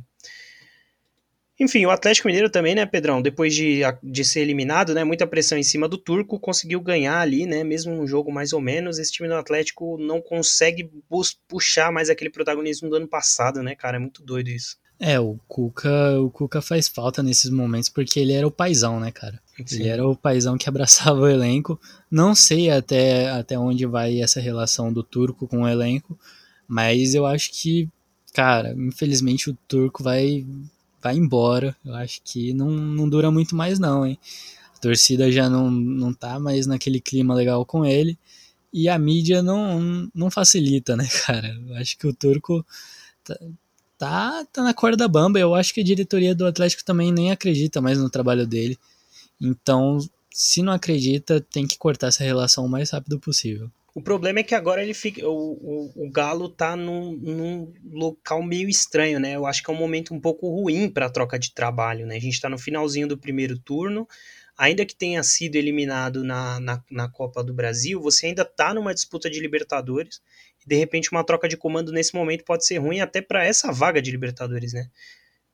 Enfim, 1.59 1.85
o 1.85 1.90
Atlético 1.90 2.28
Mineiro 2.28 2.48
também, 2.48 2.76
né, 2.76 2.87
Pedrão? 2.87 3.20
Depois 3.20 3.56
de, 3.56 3.80
de 4.00 4.24
ser 4.24 4.42
eliminado, 4.42 4.94
né, 4.94 5.02
muita 5.02 5.26
pressão 5.26 5.59
em 5.59 5.64
cima 5.64 5.88
do 5.88 5.98
Turco, 5.98 6.38
conseguiu 6.38 6.80
ganhar 6.80 7.18
ali, 7.18 7.44
né, 7.44 7.64
mesmo 7.64 7.92
um 7.92 8.06
jogo 8.06 8.30
mais 8.30 8.52
ou 8.52 8.61
menos. 8.61 9.00
Esse 9.00 9.11
time 9.11 9.28
do 9.28 9.35
Atlético 9.35 9.98
não 9.98 10.22
consegue 10.22 10.88
puxar 11.48 11.90
mais 11.90 12.09
aquele 12.09 12.30
protagonismo 12.30 12.88
do 12.88 12.94
ano 12.94 13.09
passado, 13.09 13.64
né, 13.64 13.74
cara? 13.74 13.96
É 13.96 14.00
muito 14.00 14.22
doido 14.22 14.46
isso. 14.46 14.76
É, 15.03 15.19
o 15.19 15.39
Cuca, 15.49 16.21
o 16.21 16.31
Cuca 16.31 16.61
faz 16.61 16.87
falta 16.87 17.23
nesses 17.23 17.51
momentos 17.51 17.89
porque 17.89 18.21
ele 18.21 18.35
era 18.35 18.47
o 18.47 18.51
paizão, 18.51 19.01
né, 19.01 19.11
cara? 19.11 19.41
Sim. 19.65 19.77
Ele 19.77 19.89
era 19.89 20.07
o 20.07 20.15
paizão 20.15 20.59
que 20.59 20.69
abraçava 20.71 21.21
o 21.21 21.27
elenco. 21.27 21.81
Não 22.11 22.35
sei 22.35 22.71
até, 22.71 23.31
até 23.31 23.59
onde 23.59 23.87
vai 23.87 24.21
essa 24.21 24.41
relação 24.41 24.93
do 24.93 25.03
Turco 25.03 25.49
com 25.49 25.63
o 25.63 25.69
elenco, 25.69 26.19
mas 26.69 27.15
eu 27.15 27.25
acho 27.25 27.51
que, 27.51 27.89
cara, 28.35 28.75
infelizmente 28.77 29.49
o 29.49 29.57
Turco 29.67 30.03
vai 30.03 30.45
vai 31.03 31.17
embora. 31.17 31.75
Eu 31.83 31.95
acho 31.95 32.21
que 32.23 32.53
não, 32.53 32.71
não 32.71 33.09
dura 33.09 33.31
muito 33.31 33.57
mais 33.57 33.79
não, 33.79 34.07
hein? 34.07 34.19
A 34.77 34.79
torcida 34.81 35.33
já 35.33 35.49
não, 35.49 35.71
não 35.71 36.13
tá 36.13 36.39
mais 36.39 36.67
naquele 36.67 37.01
clima 37.01 37.35
legal 37.35 37.65
com 37.65 37.87
ele. 37.87 38.19
E 38.71 38.87
a 38.87 38.99
mídia 38.99 39.43
não, 39.43 40.11
não 40.15 40.31
facilita, 40.31 40.95
né, 40.95 41.09
cara? 41.27 41.49
Eu 41.67 41.75
acho 41.77 41.97
que 41.97 42.07
o 42.07 42.13
Turco 42.13 42.65
tá, 44.01 44.47
tá, 44.51 44.63
na 44.63 44.73
corda 44.73 45.07
bamba. 45.07 45.39
Eu 45.39 45.55
acho 45.55 45.75
que 45.75 45.83
a 45.83 45.85
diretoria 45.85 46.35
do 46.35 46.47
Atlético 46.47 46.83
também 46.83 47.13
nem 47.13 47.31
acredita 47.31 47.83
mais 47.83 47.99
no 47.99 48.09
trabalho 48.09 48.47
dele. 48.47 48.79
Então, 49.39 49.99
se 50.33 50.63
não 50.63 50.73
acredita, 50.73 51.39
tem 51.53 51.67
que 51.67 51.77
cortar 51.77 52.07
essa 52.07 52.25
relação 52.25 52.65
o 52.65 52.69
mais 52.69 52.91
rápido 52.91 53.21
possível. 53.21 53.71
O 53.95 54.01
problema 54.01 54.39
é 54.39 54.43
que 54.43 54.55
agora 54.55 54.83
ele 54.83 54.95
fica. 54.95 55.29
O, 55.29 55.93
o, 55.95 56.07
o 56.07 56.11
Galo 56.11 56.49
tá 56.49 56.75
num, 56.75 57.13
num, 57.13 57.73
local 57.93 58.43
meio 58.43 58.71
estranho, 58.71 59.21
né? 59.21 59.37
Eu 59.37 59.45
acho 59.45 59.63
que 59.63 59.71
é 59.71 59.75
um 59.75 59.77
momento 59.77 60.15
um 60.15 60.21
pouco 60.21 60.49
ruim 60.49 60.89
para 60.89 61.07
a 61.07 61.11
troca 61.11 61.39
de 61.39 61.53
trabalho, 61.53 62.07
né? 62.07 62.17
A 62.17 62.21
gente 62.21 62.35
está 62.35 62.49
no 62.49 62.59
finalzinho 62.59 63.07
do 63.07 63.19
primeiro 63.19 63.59
turno. 63.59 64.09
Ainda 64.57 64.87
que 64.87 64.95
tenha 64.95 65.23
sido 65.23 65.57
eliminado 65.57 66.23
na, 66.23 66.61
na, 66.61 66.83
na 66.91 67.09
Copa 67.09 67.43
do 67.43 67.53
Brasil, 67.53 68.01
você 68.01 68.27
ainda 68.27 68.45
tá 68.45 68.73
numa 68.73 68.95
disputa 68.95 69.29
de 69.29 69.41
Libertadores. 69.41 70.21
E 70.64 70.68
de 70.68 70.77
repente, 70.77 71.11
uma 71.11 71.25
troca 71.25 71.49
de 71.49 71.57
comando 71.57 71.92
nesse 71.92 72.14
momento 72.14 72.44
pode 72.44 72.66
ser 72.66 72.79
ruim 72.79 73.01
até 73.01 73.20
para 73.20 73.44
essa 73.44 73.73
vaga 73.73 74.01
de 74.01 74.11
Libertadores, 74.11 74.73
né? 74.73 74.88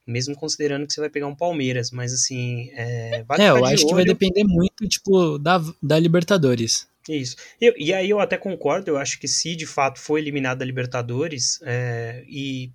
Mesmo 0.06 0.36
considerando 0.36 0.86
que 0.86 0.92
você 0.92 1.00
vai 1.00 1.10
pegar 1.10 1.26
um 1.26 1.34
Palmeiras, 1.34 1.90
mas 1.90 2.12
assim. 2.12 2.70
É, 2.74 3.24
vale 3.24 3.42
é 3.42 3.50
eu 3.50 3.64
acho 3.64 3.82
olho. 3.82 3.88
que 3.88 3.94
vai 3.94 4.04
depender 4.04 4.44
muito, 4.44 4.88
tipo, 4.88 5.38
da, 5.38 5.60
da 5.82 5.98
Libertadores. 5.98 6.88
Isso. 7.08 7.36
Eu, 7.60 7.74
e 7.76 7.92
aí 7.92 8.10
eu 8.10 8.20
até 8.20 8.36
concordo, 8.36 8.90
eu 8.90 8.96
acho 8.96 9.18
que 9.18 9.28
se 9.28 9.54
de 9.54 9.66
fato 9.66 10.00
for 10.00 10.18
eliminado 10.18 10.58
da 10.58 10.64
Libertadores, 10.64 11.60
é, 11.62 12.24
e 12.28 12.72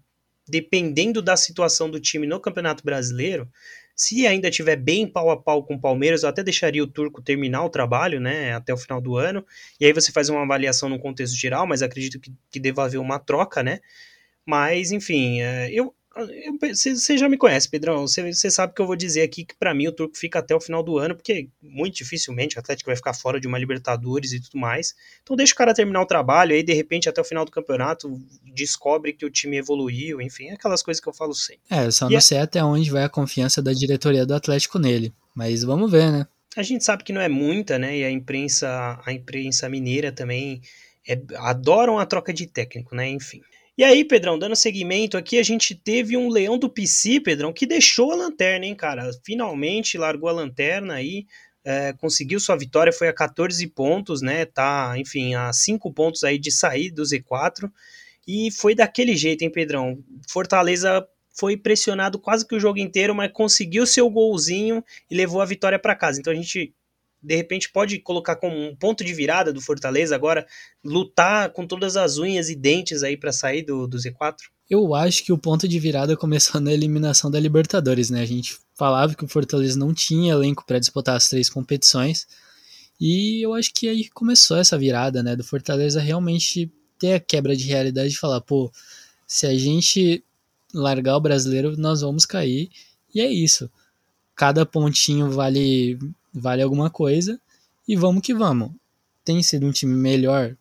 dependendo 0.47 1.21
da 1.21 1.37
situação 1.37 1.89
do 1.89 1.99
time 1.99 2.27
no 2.27 2.39
Campeonato 2.39 2.83
Brasileiro, 2.83 3.47
se 4.01 4.25
ainda 4.25 4.49
tiver 4.49 4.75
bem 4.77 5.05
pau 5.05 5.29
a 5.29 5.37
pau 5.39 5.63
com 5.63 5.75
o 5.75 5.79
Palmeiras, 5.79 6.23
eu 6.23 6.29
até 6.29 6.41
deixaria 6.43 6.83
o 6.83 6.87
Turco 6.87 7.21
terminar 7.21 7.63
o 7.63 7.69
trabalho, 7.69 8.19
né, 8.19 8.51
até 8.53 8.73
o 8.73 8.77
final 8.77 8.99
do 8.99 9.15
ano, 9.15 9.45
e 9.79 9.85
aí 9.85 9.93
você 9.93 10.11
faz 10.11 10.27
uma 10.27 10.41
avaliação 10.41 10.89
no 10.89 10.97
contexto 10.97 11.35
geral, 11.35 11.67
mas 11.67 11.83
acredito 11.83 12.19
que, 12.19 12.33
que 12.49 12.59
deva 12.59 12.83
haver 12.83 12.97
uma 12.97 13.19
troca, 13.19 13.61
né, 13.61 13.79
mas, 14.43 14.91
enfim, 14.91 15.41
é, 15.41 15.69
eu, 15.71 15.93
você 16.73 17.17
já 17.17 17.29
me 17.29 17.37
conhece, 17.37 17.69
Pedrão. 17.69 18.05
Você 18.05 18.51
sabe 18.51 18.73
que 18.73 18.81
eu 18.81 18.85
vou 18.85 18.95
dizer 18.95 19.21
aqui 19.21 19.45
que 19.45 19.55
para 19.55 19.73
mim 19.73 19.87
o 19.87 19.91
Turco 19.91 20.17
fica 20.17 20.39
até 20.39 20.53
o 20.53 20.59
final 20.59 20.83
do 20.83 20.97
ano, 20.97 21.15
porque 21.15 21.47
muito 21.61 21.95
dificilmente 21.95 22.57
o 22.57 22.59
Atlético 22.59 22.89
vai 22.89 22.95
ficar 22.95 23.13
fora 23.13 23.39
de 23.39 23.47
uma 23.47 23.57
Libertadores 23.57 24.33
e 24.33 24.39
tudo 24.41 24.57
mais. 24.59 24.93
Então 25.23 25.35
deixa 25.35 25.53
o 25.53 25.55
cara 25.55 25.73
terminar 25.73 26.01
o 26.01 26.05
trabalho, 26.05 26.53
aí 26.53 26.63
de 26.63 26.73
repente 26.73 27.07
até 27.07 27.21
o 27.21 27.25
final 27.25 27.45
do 27.45 27.51
campeonato 27.51 28.19
descobre 28.53 29.13
que 29.13 29.25
o 29.25 29.29
time 29.29 29.57
evoluiu, 29.57 30.21
enfim, 30.21 30.49
aquelas 30.49 30.83
coisas 30.83 31.01
que 31.01 31.07
eu 31.07 31.13
falo 31.13 31.33
sempre. 31.33 31.61
É, 31.69 31.89
só 31.89 32.09
não 32.09 32.17
é... 32.17 32.21
sei 32.21 32.39
até 32.39 32.61
onde 32.61 32.91
vai 32.91 33.03
a 33.03 33.09
confiança 33.09 33.61
da 33.61 33.71
diretoria 33.71 34.25
do 34.25 34.35
Atlético 34.35 34.77
nele, 34.77 35.13
mas 35.33 35.63
vamos 35.63 35.89
ver, 35.89 36.11
né? 36.11 36.27
A 36.57 36.63
gente 36.63 36.83
sabe 36.83 37.05
que 37.05 37.13
não 37.13 37.21
é 37.21 37.29
muita, 37.29 37.79
né? 37.79 37.99
E 37.99 38.03
a 38.03 38.11
imprensa, 38.11 39.01
a 39.05 39.13
imprensa 39.13 39.69
mineira 39.69 40.11
também 40.11 40.61
é, 41.07 41.17
adoram 41.37 41.97
a 41.97 42.05
troca 42.05 42.33
de 42.33 42.45
técnico, 42.45 42.93
né? 42.93 43.07
Enfim. 43.07 43.41
E 43.77 43.83
aí, 43.83 44.03
Pedrão, 44.03 44.37
dando 44.37 44.55
seguimento 44.55 45.17
aqui, 45.17 45.39
a 45.39 45.43
gente 45.43 45.73
teve 45.73 46.17
um 46.17 46.29
leão 46.29 46.57
do 46.57 46.69
PC, 46.69 47.21
Pedrão, 47.21 47.53
que 47.53 47.65
deixou 47.65 48.11
a 48.11 48.15
lanterna, 48.15 48.65
hein, 48.65 48.75
cara? 48.75 49.09
Finalmente 49.23 49.97
largou 49.97 50.29
a 50.29 50.33
lanterna 50.33 50.95
aí, 50.95 51.25
é, 51.63 51.93
conseguiu 51.93 52.39
sua 52.39 52.57
vitória, 52.57 52.91
foi 52.91 53.07
a 53.07 53.13
14 53.13 53.65
pontos, 53.67 54.21
né? 54.21 54.45
Tá, 54.45 54.93
enfim, 54.97 55.35
a 55.35 55.53
5 55.53 55.91
pontos 55.93 56.23
aí 56.23 56.37
de 56.37 56.51
sair 56.51 56.91
do 56.91 57.03
Z4. 57.03 57.71
E 58.27 58.51
foi 58.51 58.75
daquele 58.75 59.15
jeito, 59.15 59.43
hein, 59.43 59.49
Pedrão? 59.49 60.03
Fortaleza 60.29 61.07
foi 61.33 61.55
pressionado 61.55 62.19
quase 62.19 62.45
que 62.45 62.55
o 62.55 62.59
jogo 62.59 62.77
inteiro, 62.77 63.15
mas 63.15 63.31
conseguiu 63.31 63.85
seu 63.85 64.09
golzinho 64.09 64.83
e 65.09 65.15
levou 65.15 65.41
a 65.41 65.45
vitória 65.45 65.79
para 65.79 65.95
casa. 65.95 66.19
Então 66.19 66.33
a 66.33 66.35
gente 66.35 66.73
de 67.21 67.35
repente 67.35 67.71
pode 67.71 67.99
colocar 67.99 68.35
como 68.35 68.55
um 68.57 68.75
ponto 68.75 69.03
de 69.03 69.13
virada 69.13 69.53
do 69.53 69.61
Fortaleza 69.61 70.15
agora, 70.15 70.45
lutar 70.83 71.51
com 71.51 71.67
todas 71.67 71.95
as 71.95 72.17
unhas 72.17 72.49
e 72.49 72.55
dentes 72.55 73.03
aí 73.03 73.15
para 73.15 73.31
sair 73.31 73.61
do, 73.61 73.87
do 73.87 73.97
Z4? 73.97 74.37
Eu 74.69 74.95
acho 74.95 75.23
que 75.23 75.33
o 75.33 75.37
ponto 75.37 75.67
de 75.67 75.79
virada 75.79 76.15
começou 76.15 76.61
na 76.61 76.71
eliminação 76.71 77.29
da 77.29 77.39
Libertadores, 77.39 78.09
né? 78.09 78.21
A 78.21 78.25
gente 78.25 78.57
falava 78.73 79.13
que 79.13 79.23
o 79.23 79.27
Fortaleza 79.27 79.77
não 79.77 79.93
tinha 79.93 80.33
elenco 80.33 80.65
para 80.65 80.79
disputar 80.79 81.15
as 81.15 81.27
três 81.27 81.49
competições. 81.49 82.25
E 82.99 83.45
eu 83.45 83.53
acho 83.53 83.73
que 83.73 83.89
aí 83.89 84.07
começou 84.09 84.57
essa 84.57 84.77
virada, 84.77 85.21
né? 85.21 85.35
Do 85.35 85.43
Fortaleza 85.43 85.99
realmente 85.99 86.71
ter 86.97 87.13
a 87.13 87.19
quebra 87.19 87.55
de 87.55 87.65
realidade 87.65 88.11
de 88.11 88.17
falar, 88.17 88.41
pô, 88.41 88.71
se 89.27 89.45
a 89.45 89.57
gente 89.57 90.23
largar 90.73 91.17
o 91.17 91.21
brasileiro, 91.21 91.75
nós 91.77 92.01
vamos 92.01 92.25
cair. 92.25 92.69
E 93.13 93.19
é 93.19 93.29
isso. 93.29 93.69
Cada 94.35 94.65
pontinho 94.65 95.31
vale 95.31 95.99
vale 96.33 96.61
alguma 96.61 96.89
coisa 96.89 97.39
e 97.87 97.95
vamos 97.95 98.21
que 98.21 98.33
vamos. 98.33 98.71
Tem 99.23 99.41
sido 99.43 99.67
um 99.67 99.71
time 99.71 99.95
melhor 99.95 100.55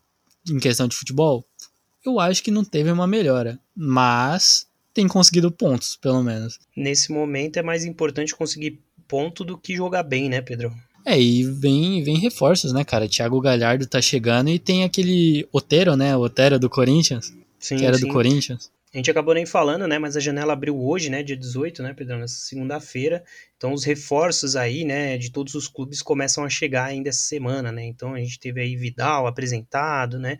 em 0.48 0.58
questão 0.58 0.86
de 0.86 0.96
futebol? 0.96 1.44
Eu 2.04 2.18
acho 2.18 2.42
que 2.42 2.50
não 2.50 2.64
teve 2.64 2.90
uma 2.90 3.06
melhora, 3.06 3.58
mas 3.76 4.66
tem 4.92 5.06
conseguido 5.06 5.50
pontos, 5.50 5.96
pelo 5.96 6.22
menos. 6.22 6.58
Nesse 6.76 7.12
momento 7.12 7.58
é 7.58 7.62
mais 7.62 7.84
importante 7.84 8.34
conseguir 8.34 8.80
ponto 9.06 9.44
do 9.44 9.58
que 9.58 9.74
jogar 9.74 10.02
bem, 10.02 10.28
né, 10.28 10.40
Pedro? 10.40 10.72
É, 11.04 11.20
e 11.20 11.44
vem, 11.44 12.02
vem 12.02 12.18
reforços, 12.18 12.72
né, 12.72 12.84
cara? 12.84 13.08
Thiago 13.08 13.40
Galhardo 13.40 13.86
tá 13.86 14.00
chegando 14.00 14.50
e 14.50 14.58
tem 14.58 14.84
aquele 14.84 15.46
Otero, 15.52 15.96
né? 15.96 16.16
O 16.16 16.20
Otero 16.20 16.58
do 16.58 16.68
Corinthians. 16.68 17.32
Sim, 17.58 17.76
que 17.76 17.84
era 17.84 17.96
sim. 17.96 18.06
do 18.06 18.12
Corinthians. 18.12 18.70
A 18.92 18.96
gente 18.96 19.10
acabou 19.10 19.34
nem 19.34 19.46
falando, 19.46 19.86
né? 19.86 19.98
Mas 20.00 20.16
a 20.16 20.20
janela 20.20 20.52
abriu 20.52 20.76
hoje, 20.76 21.10
né? 21.10 21.22
Dia 21.22 21.36
18, 21.36 21.80
né, 21.80 21.94
Pedro? 21.94 22.18
Nessa 22.18 22.40
segunda-feira. 22.40 23.22
Então 23.56 23.72
os 23.72 23.84
reforços 23.84 24.56
aí, 24.56 24.84
né? 24.84 25.16
De 25.16 25.30
todos 25.30 25.54
os 25.54 25.68
clubes 25.68 26.02
começam 26.02 26.44
a 26.44 26.48
chegar 26.48 26.86
ainda 26.86 27.08
essa 27.08 27.22
semana, 27.22 27.70
né? 27.70 27.84
Então 27.84 28.14
a 28.14 28.18
gente 28.18 28.40
teve 28.40 28.60
aí 28.60 28.74
Vidal 28.74 29.28
apresentado, 29.28 30.18
né? 30.18 30.38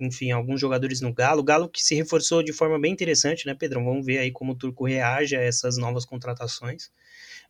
Enfim, 0.00 0.32
alguns 0.32 0.60
jogadores 0.60 1.00
no 1.00 1.12
Galo. 1.12 1.40
O 1.40 1.44
Galo 1.44 1.68
que 1.68 1.80
se 1.80 1.94
reforçou 1.94 2.42
de 2.42 2.52
forma 2.52 2.80
bem 2.80 2.92
interessante, 2.92 3.46
né, 3.46 3.54
Pedrão? 3.54 3.84
Vamos 3.84 4.04
ver 4.04 4.18
aí 4.18 4.32
como 4.32 4.52
o 4.52 4.56
Turco 4.56 4.84
reage 4.84 5.36
a 5.36 5.40
essas 5.40 5.78
novas 5.78 6.04
contratações. 6.04 6.90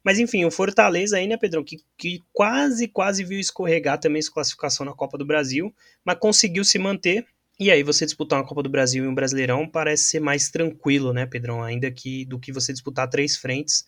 Mas 0.04 0.18
enfim, 0.18 0.44
o 0.44 0.50
Fortaleza 0.50 1.16
aí, 1.16 1.26
né, 1.26 1.38
Pedrão, 1.38 1.64
que, 1.64 1.78
que 1.96 2.22
quase, 2.34 2.86
quase 2.86 3.24
viu 3.24 3.40
escorregar 3.40 3.98
também 3.98 4.20
sua 4.20 4.34
classificação 4.34 4.84
na 4.84 4.92
Copa 4.92 5.16
do 5.16 5.24
Brasil, 5.24 5.74
mas 6.04 6.18
conseguiu 6.18 6.62
se 6.64 6.78
manter 6.78 7.26
e 7.58 7.70
aí 7.70 7.82
você 7.82 8.04
disputar 8.04 8.38
uma 8.38 8.46
Copa 8.46 8.62
do 8.62 8.68
Brasil 8.68 9.04
e 9.04 9.08
um 9.08 9.14
Brasileirão 9.14 9.68
parece 9.68 10.04
ser 10.04 10.20
mais 10.20 10.50
tranquilo, 10.50 11.12
né, 11.12 11.26
Pedrão? 11.26 11.62
Ainda 11.62 11.90
que 11.90 12.24
do 12.24 12.38
que 12.38 12.52
você 12.52 12.72
disputar 12.72 13.08
três 13.08 13.36
frentes. 13.36 13.84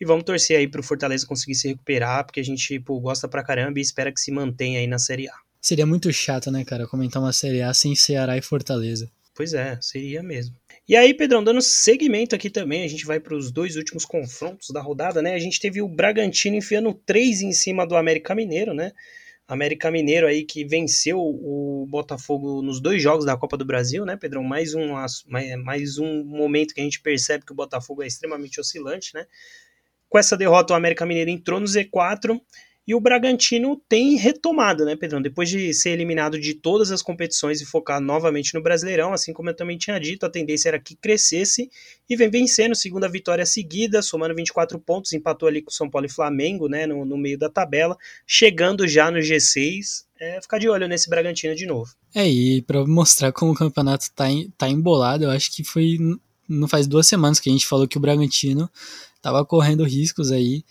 E 0.00 0.04
vamos 0.04 0.24
torcer 0.24 0.58
aí 0.58 0.68
pro 0.68 0.82
Fortaleza 0.82 1.26
conseguir 1.26 1.54
se 1.54 1.68
recuperar, 1.68 2.24
porque 2.24 2.40
a 2.40 2.44
gente 2.44 2.78
pô, 2.80 2.98
gosta 3.00 3.28
pra 3.28 3.44
caramba 3.44 3.78
e 3.78 3.82
espera 3.82 4.12
que 4.12 4.20
se 4.20 4.30
mantenha 4.30 4.80
aí 4.80 4.86
na 4.86 4.98
Série 4.98 5.28
A. 5.28 5.34
Seria 5.60 5.84
muito 5.84 6.10
chato, 6.12 6.50
né, 6.50 6.64
cara, 6.64 6.86
comentar 6.86 7.22
uma 7.22 7.32
Série 7.32 7.60
A 7.60 7.72
sem 7.74 7.94
Ceará 7.94 8.36
e 8.36 8.42
Fortaleza. 8.42 9.10
Pois 9.34 9.54
é, 9.54 9.78
seria 9.80 10.22
mesmo. 10.22 10.54
E 10.88 10.96
aí, 10.96 11.14
Pedrão, 11.14 11.44
dando 11.44 11.62
seguimento 11.62 12.34
aqui 12.34 12.50
também, 12.50 12.82
a 12.82 12.88
gente 12.88 13.06
vai 13.06 13.20
para 13.20 13.34
os 13.34 13.50
dois 13.50 13.76
últimos 13.76 14.04
confrontos 14.04 14.70
da 14.70 14.80
rodada, 14.80 15.22
né? 15.22 15.34
A 15.34 15.38
gente 15.38 15.60
teve 15.60 15.80
o 15.80 15.88
Bragantino 15.88 16.56
enfiando 16.56 16.92
três 16.92 17.40
em 17.40 17.52
cima 17.52 17.86
do 17.86 17.96
América 17.96 18.34
Mineiro, 18.34 18.74
né? 18.74 18.92
América 19.50 19.90
Mineiro 19.90 20.28
aí 20.28 20.44
que 20.44 20.64
venceu 20.64 21.18
o 21.18 21.84
Botafogo 21.88 22.62
nos 22.62 22.80
dois 22.80 23.02
jogos 23.02 23.24
da 23.24 23.36
Copa 23.36 23.56
do 23.56 23.64
Brasil, 23.64 24.04
né, 24.04 24.16
Pedrão? 24.16 24.44
Mais 24.44 24.74
um, 24.74 24.94
mais 25.64 25.98
um 25.98 26.24
momento 26.24 26.72
que 26.72 26.80
a 26.80 26.84
gente 26.84 27.00
percebe 27.00 27.44
que 27.44 27.50
o 27.50 27.56
Botafogo 27.56 28.02
é 28.02 28.06
extremamente 28.06 28.60
oscilante, 28.60 29.12
né? 29.12 29.26
Com 30.08 30.18
essa 30.18 30.36
derrota, 30.36 30.72
o 30.72 30.76
América 30.76 31.04
Mineiro 31.04 31.30
entrou 31.30 31.58
no 31.58 31.66
Z4 31.66 32.40
e 32.90 32.94
o 32.94 33.00
Bragantino 33.00 33.80
tem 33.88 34.16
retomado, 34.16 34.84
né, 34.84 34.96
Pedrão? 34.96 35.22
Depois 35.22 35.48
de 35.48 35.72
ser 35.72 35.90
eliminado 35.90 36.40
de 36.40 36.54
todas 36.54 36.90
as 36.90 37.00
competições 37.00 37.60
e 37.60 37.64
focar 37.64 38.00
novamente 38.00 38.52
no 38.52 38.60
Brasileirão, 38.60 39.12
assim 39.12 39.32
como 39.32 39.48
eu 39.48 39.54
também 39.54 39.78
tinha 39.78 39.96
dito, 40.00 40.26
a 40.26 40.28
tendência 40.28 40.70
era 40.70 40.80
que 40.80 40.96
crescesse 40.96 41.70
e 42.08 42.16
vem 42.16 42.28
vencendo, 42.28 42.74
segunda 42.74 43.08
vitória 43.08 43.46
seguida, 43.46 44.02
somando 44.02 44.34
24 44.34 44.76
pontos, 44.80 45.12
empatou 45.12 45.48
ali 45.48 45.62
com 45.62 45.70
São 45.70 45.88
Paulo 45.88 46.06
e 46.08 46.10
Flamengo, 46.10 46.66
né, 46.66 46.84
no, 46.84 47.04
no 47.04 47.16
meio 47.16 47.38
da 47.38 47.48
tabela, 47.48 47.96
chegando 48.26 48.88
já 48.88 49.08
no 49.08 49.20
G6. 49.20 50.04
É, 50.18 50.42
ficar 50.42 50.58
de 50.58 50.68
olho 50.68 50.88
nesse 50.88 51.08
Bragantino 51.08 51.54
de 51.54 51.66
novo. 51.66 51.94
É, 52.12 52.28
e 52.28 52.60
para 52.62 52.84
mostrar 52.84 53.30
como 53.30 53.52
o 53.52 53.56
campeonato 53.56 54.10
tá, 54.16 54.28
em, 54.28 54.50
tá 54.58 54.68
embolado, 54.68 55.22
eu 55.22 55.30
acho 55.30 55.52
que 55.52 55.62
foi 55.62 55.96
não 56.48 56.66
faz 56.66 56.88
duas 56.88 57.06
semanas 57.06 57.38
que 57.38 57.48
a 57.48 57.52
gente 57.52 57.68
falou 57.68 57.86
que 57.86 57.98
o 57.98 58.00
Bragantino 58.00 58.68
tava 59.22 59.46
correndo 59.46 59.84
riscos 59.84 60.32
aí 60.32 60.64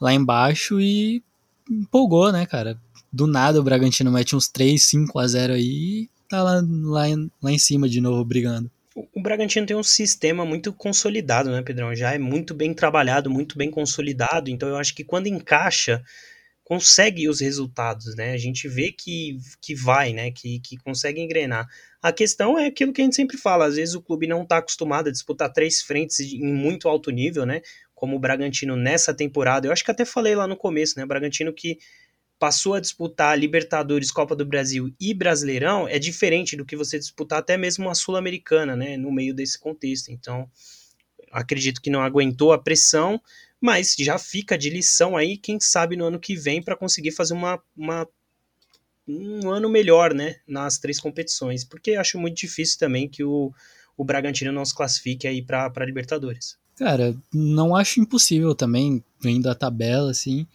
lá 0.00 0.12
embaixo 0.12 0.80
e 0.80 1.22
empolgou, 1.70 2.32
né, 2.32 2.44
cara? 2.46 2.78
Do 3.12 3.26
nada 3.26 3.60
o 3.60 3.62
Bragantino 3.62 4.10
mete 4.10 4.34
uns 4.34 4.48
3, 4.48 4.82
5 4.82 5.18
a 5.18 5.26
0 5.26 5.54
aí 5.54 5.62
e 5.62 6.10
tá 6.28 6.42
lá, 6.42 6.62
lá, 6.82 7.04
lá 7.42 7.52
em 7.52 7.58
cima 7.58 7.88
de 7.88 8.00
novo 8.00 8.24
brigando. 8.24 8.70
O 9.14 9.22
Bragantino 9.22 9.66
tem 9.66 9.76
um 9.76 9.82
sistema 9.82 10.44
muito 10.44 10.72
consolidado, 10.72 11.50
né, 11.50 11.62
Pedrão? 11.62 11.94
Já 11.94 12.12
é 12.12 12.18
muito 12.18 12.54
bem 12.54 12.74
trabalhado, 12.74 13.30
muito 13.30 13.56
bem 13.56 13.70
consolidado. 13.70 14.50
Então 14.50 14.68
eu 14.68 14.76
acho 14.76 14.94
que 14.94 15.04
quando 15.04 15.28
encaixa, 15.28 16.02
consegue 16.70 17.28
os 17.28 17.40
resultados, 17.40 18.14
né? 18.14 18.32
A 18.32 18.36
gente 18.36 18.68
vê 18.68 18.92
que, 18.92 19.38
que 19.60 19.74
vai, 19.74 20.12
né? 20.12 20.30
Que, 20.30 20.60
que 20.60 20.76
consegue 20.76 21.20
engrenar. 21.20 21.66
A 22.00 22.12
questão 22.12 22.56
é 22.56 22.66
aquilo 22.66 22.92
que 22.92 23.00
a 23.00 23.04
gente 23.04 23.16
sempre 23.16 23.36
fala, 23.36 23.66
às 23.66 23.74
vezes 23.74 23.96
o 23.96 24.00
clube 24.00 24.28
não 24.28 24.44
está 24.44 24.58
acostumado 24.58 25.08
a 25.08 25.12
disputar 25.12 25.52
três 25.52 25.82
frentes 25.82 26.20
em 26.20 26.54
muito 26.54 26.88
alto 26.88 27.10
nível, 27.10 27.44
né? 27.44 27.60
Como 28.00 28.16
o 28.16 28.18
Bragantino 28.18 28.76
nessa 28.76 29.12
temporada. 29.12 29.66
Eu 29.66 29.72
acho 29.72 29.84
que 29.84 29.90
até 29.90 30.06
falei 30.06 30.34
lá 30.34 30.46
no 30.46 30.56
começo, 30.56 30.94
né? 30.96 31.04
O 31.04 31.06
Bragantino 31.06 31.52
que 31.52 31.78
passou 32.38 32.72
a 32.72 32.80
disputar 32.80 33.38
Libertadores, 33.38 34.10
Copa 34.10 34.34
do 34.34 34.46
Brasil 34.46 34.90
e 34.98 35.12
Brasileirão 35.12 35.86
é 35.86 35.98
diferente 35.98 36.56
do 36.56 36.64
que 36.64 36.74
você 36.74 36.98
disputar 36.98 37.40
até 37.40 37.58
mesmo 37.58 37.90
a 37.90 37.94
Sul-Americana, 37.94 38.74
né? 38.74 38.96
No 38.96 39.12
meio 39.12 39.34
desse 39.34 39.58
contexto. 39.58 40.10
Então, 40.10 40.50
acredito 41.30 41.82
que 41.82 41.90
não 41.90 42.00
aguentou 42.00 42.54
a 42.54 42.58
pressão, 42.58 43.20
mas 43.60 43.94
já 43.98 44.18
fica 44.18 44.56
de 44.56 44.70
lição 44.70 45.14
aí, 45.14 45.36
quem 45.36 45.60
sabe 45.60 45.94
no 45.94 46.06
ano 46.06 46.18
que 46.18 46.34
vem, 46.34 46.62
para 46.62 46.74
conseguir 46.74 47.10
fazer 47.10 47.34
uma, 47.34 47.62
uma 47.76 48.08
um 49.06 49.50
ano 49.50 49.68
melhor, 49.68 50.14
né, 50.14 50.36
nas 50.48 50.78
três 50.78 50.98
competições, 50.98 51.64
porque 51.64 51.96
acho 51.96 52.18
muito 52.18 52.38
difícil 52.38 52.78
também 52.78 53.06
que 53.06 53.22
o, 53.22 53.52
o 54.00 54.04
Bragantino 54.04 54.50
não 54.50 54.64
se 54.64 54.74
classifique 54.74 55.28
aí 55.28 55.42
para 55.42 55.84
Libertadores. 55.84 56.56
Cara, 56.74 57.14
não 57.30 57.76
acho 57.76 58.00
impossível 58.00 58.54
também, 58.54 59.04
vendo 59.20 59.46
a 59.46 59.54
tabela, 59.54 60.10
assim, 60.10 60.46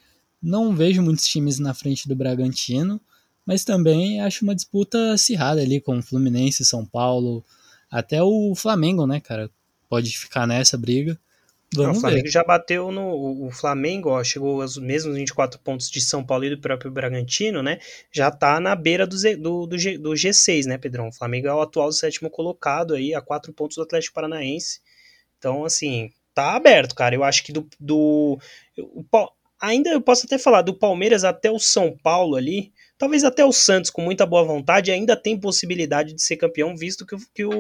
não 0.42 0.76
vejo 0.76 1.04
muitos 1.04 1.28
times 1.28 1.60
na 1.60 1.72
frente 1.72 2.08
do 2.08 2.16
Bragantino, 2.16 3.00
mas 3.46 3.64
também 3.64 4.20
acho 4.20 4.44
uma 4.44 4.56
disputa 4.56 5.12
acirrada 5.14 5.62
ali 5.62 5.80
com 5.80 6.02
Fluminense, 6.02 6.66
São 6.66 6.84
Paulo, 6.84 7.46
até 7.92 8.24
o 8.24 8.56
Flamengo, 8.56 9.06
né, 9.06 9.20
cara, 9.20 9.48
pode 9.88 10.18
ficar 10.18 10.48
nessa 10.48 10.76
briga. 10.76 11.16
Vamos 11.84 11.98
o 11.98 12.02
Flamengo 12.02 12.24
ver. 12.24 12.32
já 12.32 12.44
bateu 12.44 12.92
no. 12.92 13.46
O 13.46 13.52
Flamengo, 13.52 14.10
ó, 14.10 14.24
chegou 14.24 14.62
aos 14.62 14.78
mesmos 14.78 15.16
24 15.16 15.60
pontos 15.60 15.90
de 15.90 16.02
São 16.02 16.24
Paulo 16.24 16.46
e 16.46 16.50
do 16.50 16.60
próprio 16.60 16.92
Bragantino, 16.92 17.62
né? 17.62 17.80
Já 18.12 18.32
tá 18.32 18.60
na 18.60 18.76
beira 18.76 19.06
do, 19.06 19.16
do, 19.38 19.66
do, 19.68 19.78
G, 19.78 19.98
do 19.98 20.12
G6, 20.12 20.66
né, 20.66 20.78
Pedrão? 20.78 21.08
O 21.08 21.14
Flamengo 21.14 21.48
é 21.48 21.54
o 21.54 21.62
atual 21.62 21.92
sétimo 21.92 22.30
colocado 22.30 22.94
aí, 22.94 23.14
a 23.14 23.22
quatro 23.22 23.54
pontos 23.54 23.78
do 23.78 23.84
Atlético 23.84 24.16
Paranaense. 24.16 24.80
Então, 25.38 25.66
assim, 25.66 26.12
tá 26.34 26.56
aberto, 26.56 26.96
cara. 26.96 27.16
Eu 27.16 27.24
acho 27.24 27.44
que 27.44 27.52
do. 27.52 27.68
do 27.80 28.40
o, 28.78 29.06
ainda 29.60 29.90
eu 29.90 30.02
posso 30.02 30.26
até 30.26 30.38
falar 30.38 30.62
do 30.62 30.74
Palmeiras 30.74 31.24
até 31.24 31.50
o 31.50 31.60
São 31.60 31.98
Paulo 31.98 32.36
ali. 32.36 32.72
Talvez 32.98 33.26
até 33.26 33.44
o 33.44 33.52
Santos, 33.52 33.92
com 33.92 34.02
muita 34.02 34.26
boa 34.26 34.44
vontade, 34.46 34.90
ainda 34.90 35.18
tem 35.18 35.38
possibilidade 35.38 36.14
de 36.14 36.22
ser 36.22 36.38
campeão, 36.38 36.78
visto 36.78 37.06
que, 37.06 37.18
que 37.34 37.44
o, 37.44 37.52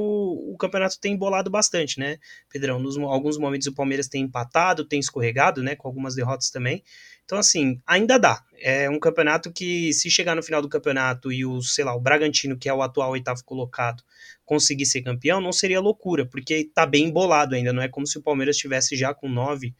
o, 0.53 0.55
campeonato 0.57 0.97
tem 0.97 1.11
embolado 1.13 1.49
bastante, 1.49 1.99
né, 1.99 2.17
Pedrão? 2.49 2.79
Nos 2.79 2.97
alguns 2.97 3.37
momentos 3.37 3.67
o 3.67 3.75
Palmeiras 3.75 4.07
tem 4.07 4.23
empatado, 4.23 4.85
tem 4.85 4.97
escorregado, 4.97 5.61
né, 5.61 5.75
com 5.75 5.89
algumas 5.89 6.15
derrotas 6.15 6.49
também. 6.49 6.81
Então, 7.25 7.37
assim, 7.37 7.81
ainda 7.85 8.17
dá. 8.17 8.41
É 8.61 8.89
um 8.89 8.97
campeonato 8.97 9.51
que, 9.51 9.91
se 9.91 10.09
chegar 10.09 10.35
no 10.35 10.43
final 10.43 10.61
do 10.61 10.69
campeonato 10.69 11.33
e 11.33 11.45
o, 11.45 11.61
sei 11.61 11.83
lá, 11.83 11.93
o 11.93 11.99
Bragantino, 11.99 12.57
que 12.57 12.69
é 12.69 12.73
o 12.73 12.81
atual 12.81 13.11
oitavo 13.11 13.43
colocado, 13.43 14.03
conseguir 14.45 14.85
ser 14.85 15.01
campeão, 15.01 15.41
não 15.41 15.51
seria 15.51 15.81
loucura, 15.81 16.25
porque 16.25 16.69
tá 16.73 16.85
bem 16.85 17.05
embolado 17.05 17.55
ainda. 17.55 17.73
Não 17.73 17.81
é 17.81 17.89
como 17.89 18.07
se 18.07 18.17
o 18.17 18.21
Palmeiras 18.21 18.55
estivesse 18.55 18.95
já 18.95 19.13
com 19.13 19.27
nove, 19.27 19.75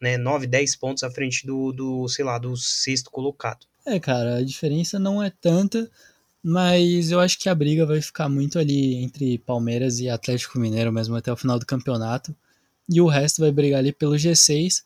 né, 0.00 0.18
nove, 0.18 0.46
dez 0.46 0.76
pontos 0.76 1.02
à 1.02 1.10
frente 1.10 1.46
do, 1.46 1.72
do, 1.72 2.08
sei 2.08 2.24
lá, 2.24 2.36
do 2.36 2.54
sexto 2.56 3.10
colocado. 3.10 3.66
É, 3.86 3.98
cara, 3.98 4.36
a 4.36 4.44
diferença 4.44 4.98
não 4.98 5.22
é 5.22 5.30
tanta, 5.30 5.90
mas 6.42 7.10
eu 7.10 7.20
acho 7.20 7.38
que 7.38 7.48
a 7.48 7.54
briga 7.54 7.86
vai 7.86 8.00
ficar 8.00 8.28
muito 8.28 8.58
ali 8.58 8.96
entre 8.96 9.38
Palmeiras 9.38 9.98
e 9.98 10.08
Atlético 10.08 10.58
Mineiro 10.58 10.92
mesmo 10.92 11.16
até 11.16 11.32
o 11.32 11.36
final 11.36 11.58
do 11.58 11.66
campeonato. 11.66 12.34
E 12.88 13.00
o 13.00 13.06
resto 13.06 13.40
vai 13.40 13.50
brigar 13.52 13.80
ali 13.80 13.92
pelo 13.92 14.14
G6. 14.14 14.82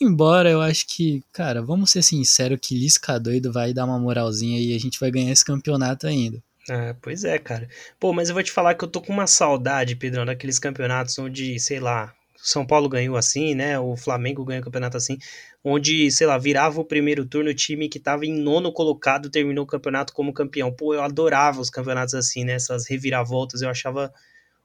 Embora 0.00 0.50
eu 0.50 0.60
acho 0.60 0.86
que, 0.86 1.22
cara, 1.32 1.62
vamos 1.62 1.90
ser 1.90 2.02
sinceros 2.02 2.58
que 2.60 2.78
Lisca 2.78 3.20
doido 3.20 3.52
vai 3.52 3.72
dar 3.72 3.84
uma 3.84 3.98
moralzinha 3.98 4.58
e 4.58 4.74
a 4.74 4.80
gente 4.80 4.98
vai 4.98 5.10
ganhar 5.10 5.32
esse 5.32 5.44
campeonato 5.44 6.06
ainda. 6.06 6.42
É, 6.68 6.94
pois 7.00 7.24
é, 7.24 7.38
cara. 7.38 7.68
Pô, 7.98 8.12
mas 8.12 8.28
eu 8.28 8.34
vou 8.34 8.42
te 8.42 8.52
falar 8.52 8.74
que 8.74 8.84
eu 8.84 8.88
tô 8.88 9.00
com 9.00 9.12
uma 9.12 9.26
saudade, 9.26 9.96
Pedrão, 9.96 10.24
daqueles 10.24 10.58
campeonatos 10.58 11.18
onde, 11.18 11.58
sei 11.58 11.80
lá, 11.80 12.14
São 12.42 12.66
Paulo 12.66 12.88
ganhou 12.88 13.16
assim, 13.16 13.54
né? 13.54 13.78
O 13.78 13.96
Flamengo 13.96 14.44
ganhou 14.44 14.60
o 14.60 14.64
campeonato 14.64 14.96
assim 14.96 15.16
onde, 15.64 16.10
sei 16.10 16.26
lá, 16.26 16.36
virava 16.38 16.80
o 16.80 16.84
primeiro 16.84 17.24
turno, 17.24 17.50
o 17.50 17.54
time 17.54 17.88
que 17.88 17.98
estava 17.98 18.26
em 18.26 18.32
nono 18.32 18.72
colocado 18.72 19.30
terminou 19.30 19.64
o 19.64 19.66
campeonato 19.66 20.12
como 20.12 20.32
campeão. 20.32 20.72
Pô, 20.72 20.92
eu 20.94 21.02
adorava 21.02 21.60
os 21.60 21.70
campeonatos 21.70 22.14
assim, 22.14 22.44
né? 22.44 22.54
Essas 22.54 22.88
reviravoltas, 22.88 23.62
eu 23.62 23.68
achava 23.70 24.12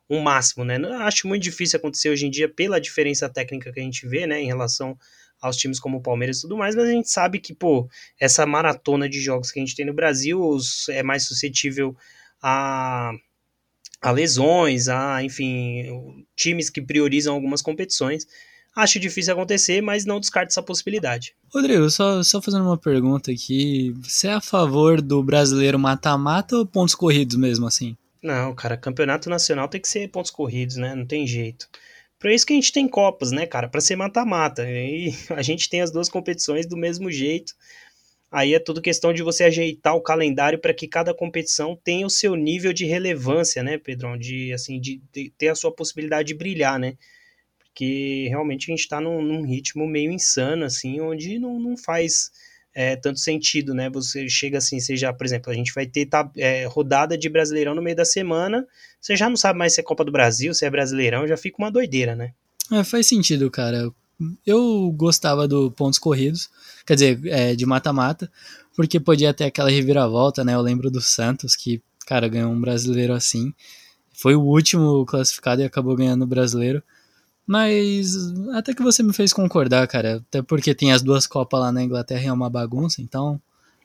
um 0.09 0.19
máximo, 0.21 0.63
né? 0.63 0.78
Acho 1.01 1.28
muito 1.28 1.43
difícil 1.43 1.78
acontecer 1.78 2.09
hoje 2.09 2.25
em 2.25 2.32
dia 2.32 2.49
pela 2.49 2.80
diferença 2.80 3.30
técnica 3.30 3.71
que 3.71 3.80
a 3.80 3.84
gente 3.84 4.07
vê, 4.07 4.25
né, 4.25 4.41
em 4.41 4.47
relação 4.47 4.97
aos 5.41 5.57
times 5.57 5.80
como 5.80 5.97
o 5.97 6.01
Palmeiras 6.01 6.39
e 6.39 6.41
tudo 6.41 6.57
mais, 6.57 6.75
mas 6.75 6.86
a 6.86 6.91
gente 6.91 7.09
sabe 7.11 7.39
que, 7.39 7.53
pô, 7.53 7.88
essa 8.19 8.45
maratona 8.45 9.07
de 9.07 9.21
jogos 9.21 9.51
que 9.51 9.59
a 9.59 9.63
gente 9.63 9.75
tem 9.75 9.86
no 9.86 9.93
Brasil 9.93 10.41
é 10.89 11.03
mais 11.03 11.28
suscetível 11.28 11.95
a, 12.41 13.11
a 14.02 14.12
lesões, 14.12 14.88
a, 14.88 15.24
enfim, 15.24 16.26
times 16.36 16.70
que 16.70 16.82
priorizam 16.82 17.34
algumas 17.34 17.62
competições. 17.62 18.26
Acho 18.76 19.00
difícil 19.00 19.34
acontecer, 19.34 19.82
mas 19.82 20.06
não 20.06 20.20
descarto 20.20 20.52
essa 20.52 20.62
possibilidade. 20.62 21.36
Rodrigo, 21.52 21.89
só, 21.89 22.22
só 22.22 22.39
fazendo 22.39 22.66
uma 22.66 22.78
pergunta 22.78 23.32
aqui. 23.32 23.91
Você 24.04 24.28
é 24.28 24.34
a 24.34 24.41
favor 24.41 25.02
do 25.02 25.24
brasileiro 25.24 25.80
mata-mata 25.80 26.56
ou 26.56 26.66
pontos 26.66 26.93
corridos 26.93 27.36
mesmo 27.38 27.66
assim? 27.66 27.98
Não, 28.22 28.54
cara, 28.54 28.78
campeonato 28.78 29.30
nacional 29.30 29.68
tem 29.68 29.82
que 29.82 29.88
ser 29.88 30.10
pontos 30.10 30.30
corridos, 30.30 30.76
né? 30.76 30.93
Não 30.93 31.06
tem 31.06 31.26
jeito. 31.26 31.68
Por 32.20 32.30
isso 32.32 32.45
que 32.45 32.54
a 32.54 32.56
gente 32.56 32.72
tem 32.72 32.88
Copas, 32.88 33.32
né, 33.32 33.45
cara? 33.45 33.68
Para 33.68 33.82
ser 33.82 33.95
mata-mata. 33.95 34.64
E 34.70 35.14
a 35.32 35.41
gente 35.41 35.70
tem 35.70 35.82
as 35.82 35.91
duas 35.91 36.10
competições 36.10 36.68
do 36.68 36.78
mesmo 36.78 37.12
jeito. 37.12 37.54
Aí 38.32 38.53
é 38.53 38.59
tudo 38.59 38.82
questão 38.82 39.13
de 39.13 39.23
você 39.23 39.45
ajeitar 39.45 39.95
o 39.95 40.01
calendário 40.01 40.59
para 40.59 40.73
que 40.73 40.88
cada 40.88 41.13
competição 41.13 41.80
tenha 41.82 42.05
o 42.05 42.09
seu 42.09 42.36
nível 42.36 42.73
de 42.73 42.86
relevância, 42.86 43.63
né, 43.63 43.78
Pedrão? 43.78 44.17
De, 44.17 44.51
assim, 44.53 44.80
de, 44.80 45.01
de 45.13 45.32
ter 45.38 45.47
a 45.47 45.55
sua 45.55 45.71
possibilidade 45.71 46.28
de 46.28 46.34
brilhar, 46.34 46.78
né? 46.78 46.97
porque 47.78 48.25
realmente 48.28 48.71
a 48.71 48.73
gente 48.73 48.80
está 48.80 48.99
num, 48.99 49.21
num, 49.21 49.45
ritmo 49.45 49.86
meio 49.86 50.11
insano, 50.11 50.65
assim, 50.65 50.99
onde 50.99 51.38
não, 51.38 51.59
não 51.59 51.78
faz 51.78 52.32
é, 52.73 52.95
tanto 52.95 53.19
sentido, 53.19 53.71
né? 53.75 53.88
Você 53.91 54.28
chega 54.28 54.57
assim, 54.57 54.80
seja, 54.80 55.13
por 55.13 55.23
exemplo, 55.23 55.51
a 55.51 55.53
gente 55.53 55.71
vai 55.71 55.86
ter 55.86 56.07
tá, 56.07 56.28
é, 56.36 56.65
rodada 56.65 57.15
de 57.15 57.30
Brasileirão 57.30 57.75
no 57.75 57.82
meio 57.82 57.95
da 57.95 58.03
semana, 58.03 58.65
você 58.99 59.15
já 59.15 59.30
não 59.30 59.38
sabe 59.38 59.59
mais 59.59 59.75
se 59.75 59.80
é 59.80 59.84
Copa 59.84 60.03
do 60.03 60.11
Brasil, 60.11 60.55
se 60.55 60.65
é 60.65 60.69
Brasileirão, 60.71 61.28
já 61.28 61.38
fica 61.38 61.57
uma 61.59 61.71
doideira, 61.71 62.15
né? 62.15 62.34
É, 62.73 62.84
faz 62.84 63.05
sentido, 63.05 63.51
cara. 63.51 63.91
Eu 64.45 64.91
gostava 64.95 65.47
do 65.47 65.72
pontos 65.72 65.99
corridos, 65.99 66.49
quer 66.86 66.95
dizer, 66.95 67.20
é, 67.28 67.55
de 67.55 67.65
mata-mata, 67.65 68.32
porque 68.76 68.99
podia 68.99 69.34
ter 69.34 69.45
aquela 69.45 69.70
reviravolta, 69.70 70.43
né? 70.43 70.55
Eu 70.55 70.61
lembro 70.61 70.89
do 70.89 71.01
Santos, 71.01 71.55
que, 71.55 71.82
cara, 72.05 72.28
ganhou 72.28 72.51
um 72.51 72.59
brasileiro 72.59 73.13
assim. 73.13 73.53
Foi 74.13 74.36
o 74.36 74.41
último 74.41 75.05
classificado 75.05 75.61
e 75.61 75.65
acabou 75.65 75.95
ganhando 75.95 76.24
o 76.24 76.28
brasileiro. 76.28 76.82
Mas 77.45 78.15
até 78.53 78.74
que 78.74 78.84
você 78.84 79.01
me 79.01 79.13
fez 79.13 79.32
concordar, 79.32 79.88
cara. 79.88 80.18
Até 80.28 80.41
porque 80.41 80.76
tem 80.76 80.91
as 80.91 81.01
duas 81.01 81.26
Copas 81.26 81.61
lá 81.61 81.72
na 81.72 81.82
Inglaterra 81.82 82.24
e 82.24 82.28
é 82.28 82.34
uma 82.34 82.49
bagunça, 82.49 83.01
então 83.01 83.39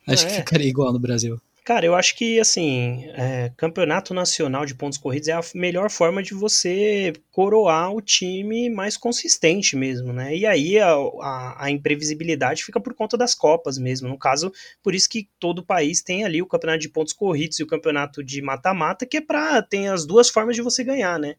acho 0.06 0.26
é. 0.26 0.28
que 0.28 0.34
ficaria 0.36 0.68
igual 0.68 0.92
no 0.92 0.98
Brasil. 0.98 1.40
Cara, 1.64 1.86
eu 1.86 1.94
acho 1.94 2.16
que, 2.16 2.40
assim, 2.40 3.04
é, 3.14 3.52
campeonato 3.56 4.12
nacional 4.12 4.66
de 4.66 4.74
pontos 4.74 4.98
corridos 4.98 5.28
é 5.28 5.32
a 5.32 5.40
melhor 5.54 5.88
forma 5.90 6.20
de 6.20 6.34
você 6.34 7.12
coroar 7.30 7.94
o 7.94 8.02
time 8.02 8.68
mais 8.68 8.96
consistente 8.96 9.76
mesmo, 9.76 10.12
né? 10.12 10.36
E 10.36 10.44
aí 10.44 10.80
a, 10.80 10.90
a, 10.90 11.66
a, 11.66 11.70
imprevisibilidade 11.70 12.64
fica 12.64 12.80
por 12.80 12.94
conta 12.94 13.16
das 13.16 13.32
Copas 13.32 13.78
mesmo. 13.78 14.08
No 14.08 14.18
caso, 14.18 14.52
por 14.82 14.92
isso 14.92 15.08
que 15.08 15.28
todo 15.38 15.64
país 15.64 16.02
tem 16.02 16.24
ali 16.24 16.42
o 16.42 16.46
campeonato 16.46 16.80
de 16.80 16.88
pontos 16.88 17.12
corridos 17.12 17.60
e 17.60 17.62
o 17.62 17.66
campeonato 17.66 18.24
de 18.24 18.42
mata-mata, 18.42 19.06
que 19.06 19.18
é 19.18 19.20
pra. 19.20 19.62
tem 19.62 19.88
as 19.88 20.04
duas 20.04 20.28
formas 20.28 20.56
de 20.56 20.62
você 20.62 20.82
ganhar, 20.82 21.16
né? 21.16 21.36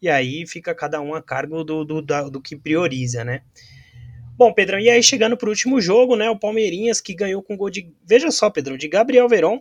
e 0.00 0.08
aí 0.08 0.46
fica 0.46 0.74
cada 0.74 1.00
um 1.00 1.14
a 1.14 1.22
cargo 1.22 1.64
do, 1.64 1.84
do, 1.84 2.02
do, 2.02 2.30
do 2.30 2.40
que 2.40 2.56
prioriza, 2.56 3.24
né? 3.24 3.42
Bom, 4.36 4.52
Pedrão, 4.52 4.78
e 4.78 4.90
aí 4.90 5.02
chegando 5.02 5.36
para 5.36 5.46
o 5.46 5.50
último 5.50 5.80
jogo, 5.80 6.16
né? 6.16 6.28
O 6.28 6.38
Palmeirinhas 6.38 7.00
que 7.00 7.14
ganhou 7.14 7.42
com 7.42 7.56
gol 7.56 7.70
de. 7.70 7.90
Veja 8.06 8.30
só, 8.30 8.50
Pedrão, 8.50 8.76
de 8.76 8.88
Gabriel 8.88 9.28
Veron, 9.28 9.60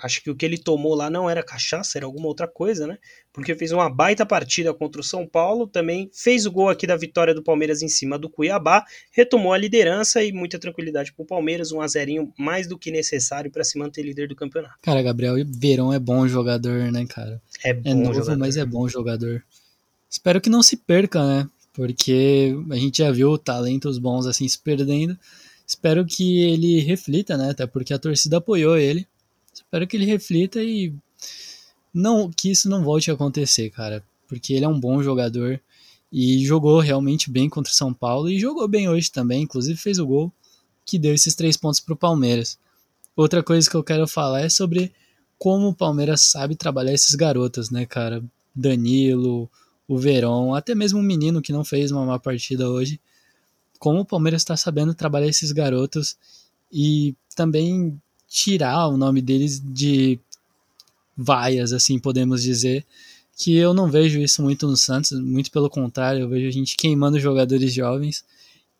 Acho 0.00 0.22
que 0.22 0.30
o 0.30 0.36
que 0.36 0.46
ele 0.46 0.56
tomou 0.56 0.94
lá 0.94 1.10
não 1.10 1.28
era 1.28 1.42
cachaça, 1.42 1.98
era 1.98 2.06
alguma 2.06 2.28
outra 2.28 2.46
coisa, 2.46 2.86
né? 2.86 2.98
Porque 3.32 3.56
fez 3.56 3.72
uma 3.72 3.90
baita 3.90 4.24
partida 4.24 4.72
contra 4.72 5.00
o 5.00 5.04
São 5.04 5.26
Paulo, 5.26 5.66
também 5.66 6.08
fez 6.14 6.46
o 6.46 6.52
gol 6.52 6.68
aqui 6.68 6.86
da 6.86 6.96
vitória 6.96 7.34
do 7.34 7.42
Palmeiras 7.42 7.82
em 7.82 7.88
cima 7.88 8.16
do 8.16 8.30
Cuiabá, 8.30 8.84
retomou 9.10 9.52
a 9.52 9.58
liderança 9.58 10.22
e 10.22 10.32
muita 10.32 10.56
tranquilidade 10.56 11.12
para 11.12 11.24
o 11.24 11.26
Palmeiras, 11.26 11.72
um 11.72 11.80
azerinho 11.80 12.32
mais 12.38 12.68
do 12.68 12.78
que 12.78 12.92
necessário 12.92 13.50
para 13.50 13.64
se 13.64 13.76
manter 13.76 14.04
líder 14.04 14.28
do 14.28 14.36
campeonato. 14.36 14.76
Cara, 14.82 15.02
Gabriel 15.02 15.34
Verão 15.44 15.92
é 15.92 15.98
bom 15.98 16.28
jogador, 16.28 16.92
né, 16.92 17.04
cara? 17.04 17.42
É 17.64 17.74
bom 17.74 17.90
é 17.90 17.94
novo, 17.94 18.14
jogador. 18.14 18.38
mas 18.38 18.56
é 18.56 18.64
bom 18.64 18.86
jogador. 18.86 19.42
Espero 20.08 20.40
que 20.40 20.48
não 20.48 20.62
se 20.62 20.76
perca, 20.76 21.26
né? 21.26 21.48
Porque 21.78 22.56
a 22.70 22.74
gente 22.74 22.98
já 22.98 23.12
viu 23.12 23.38
talentos 23.38 23.98
bons 23.98 24.26
assim 24.26 24.48
se 24.48 24.58
perdendo. 24.58 25.16
Espero 25.64 26.04
que 26.04 26.40
ele 26.40 26.80
reflita, 26.80 27.36
né? 27.36 27.50
Até 27.50 27.68
porque 27.68 27.94
a 27.94 27.98
torcida 28.00 28.38
apoiou 28.38 28.76
ele. 28.76 29.06
Espero 29.54 29.86
que 29.86 29.96
ele 29.96 30.04
reflita 30.04 30.60
e 30.60 30.92
não 31.94 32.32
que 32.32 32.50
isso 32.50 32.68
não 32.68 32.82
volte 32.82 33.12
a 33.12 33.14
acontecer, 33.14 33.70
cara, 33.70 34.02
porque 34.26 34.54
ele 34.54 34.64
é 34.64 34.68
um 34.68 34.80
bom 34.80 35.00
jogador 35.04 35.60
e 36.10 36.44
jogou 36.44 36.80
realmente 36.80 37.30
bem 37.30 37.48
contra 37.48 37.72
o 37.72 37.76
São 37.76 37.94
Paulo 37.94 38.28
e 38.28 38.40
jogou 38.40 38.66
bem 38.66 38.88
hoje 38.88 39.12
também, 39.12 39.42
inclusive 39.42 39.78
fez 39.78 40.00
o 40.00 40.06
gol 40.06 40.32
que 40.84 40.98
deu 40.98 41.14
esses 41.14 41.36
três 41.36 41.56
pontos 41.56 41.78
para 41.78 41.94
o 41.94 41.96
Palmeiras. 41.96 42.58
Outra 43.14 43.40
coisa 43.40 43.70
que 43.70 43.76
eu 43.76 43.84
quero 43.84 44.08
falar 44.08 44.40
é 44.40 44.48
sobre 44.48 44.92
como 45.38 45.68
o 45.68 45.74
Palmeiras 45.74 46.22
sabe 46.22 46.56
trabalhar 46.56 46.92
esses 46.92 47.14
garotos, 47.14 47.70
né, 47.70 47.86
cara? 47.86 48.20
Danilo, 48.52 49.48
o 49.88 49.96
Verón, 49.96 50.54
até 50.54 50.74
mesmo 50.74 51.00
o 51.00 51.02
menino 51.02 51.40
que 51.40 51.52
não 51.52 51.64
fez 51.64 51.90
uma 51.90 52.04
má 52.04 52.18
partida 52.18 52.68
hoje. 52.68 53.00
Como 53.78 54.00
o 54.00 54.04
Palmeiras 54.04 54.42
está 54.42 54.56
sabendo 54.56 54.94
trabalhar 54.94 55.28
esses 55.28 55.50
garotos 55.50 56.16
e 56.70 57.16
também 57.34 57.98
tirar 58.28 58.88
o 58.88 58.98
nome 58.98 59.22
deles 59.22 59.58
de 59.58 60.20
vaias, 61.16 61.72
assim 61.72 61.98
podemos 61.98 62.42
dizer, 62.42 62.84
que 63.36 63.56
eu 63.56 63.72
não 63.72 63.90
vejo 63.90 64.20
isso 64.20 64.42
muito 64.42 64.66
no 64.66 64.76
Santos, 64.76 65.12
muito 65.18 65.50
pelo 65.50 65.70
contrário, 65.70 66.20
eu 66.20 66.28
vejo 66.28 66.46
a 66.46 66.52
gente 66.52 66.76
queimando 66.76 67.18
jogadores 67.18 67.72
jovens 67.72 68.24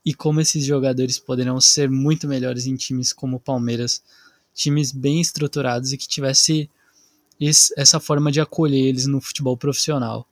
e 0.04 0.12
como 0.12 0.40
esses 0.40 0.64
jogadores 0.64 1.18
poderão 1.18 1.60
ser 1.60 1.88
muito 1.88 2.28
melhores 2.28 2.66
em 2.66 2.76
times 2.76 3.12
como 3.12 3.36
o 3.38 3.40
Palmeiras, 3.40 4.02
times 4.54 4.92
bem 4.92 5.20
estruturados 5.20 5.92
e 5.92 5.96
que 5.96 6.06
tivesse 6.06 6.68
essa 7.76 7.98
forma 7.98 8.30
de 8.30 8.40
acolher 8.40 8.88
eles 8.88 9.06
no 9.06 9.20
futebol 9.20 9.56
profissional. 9.56 10.27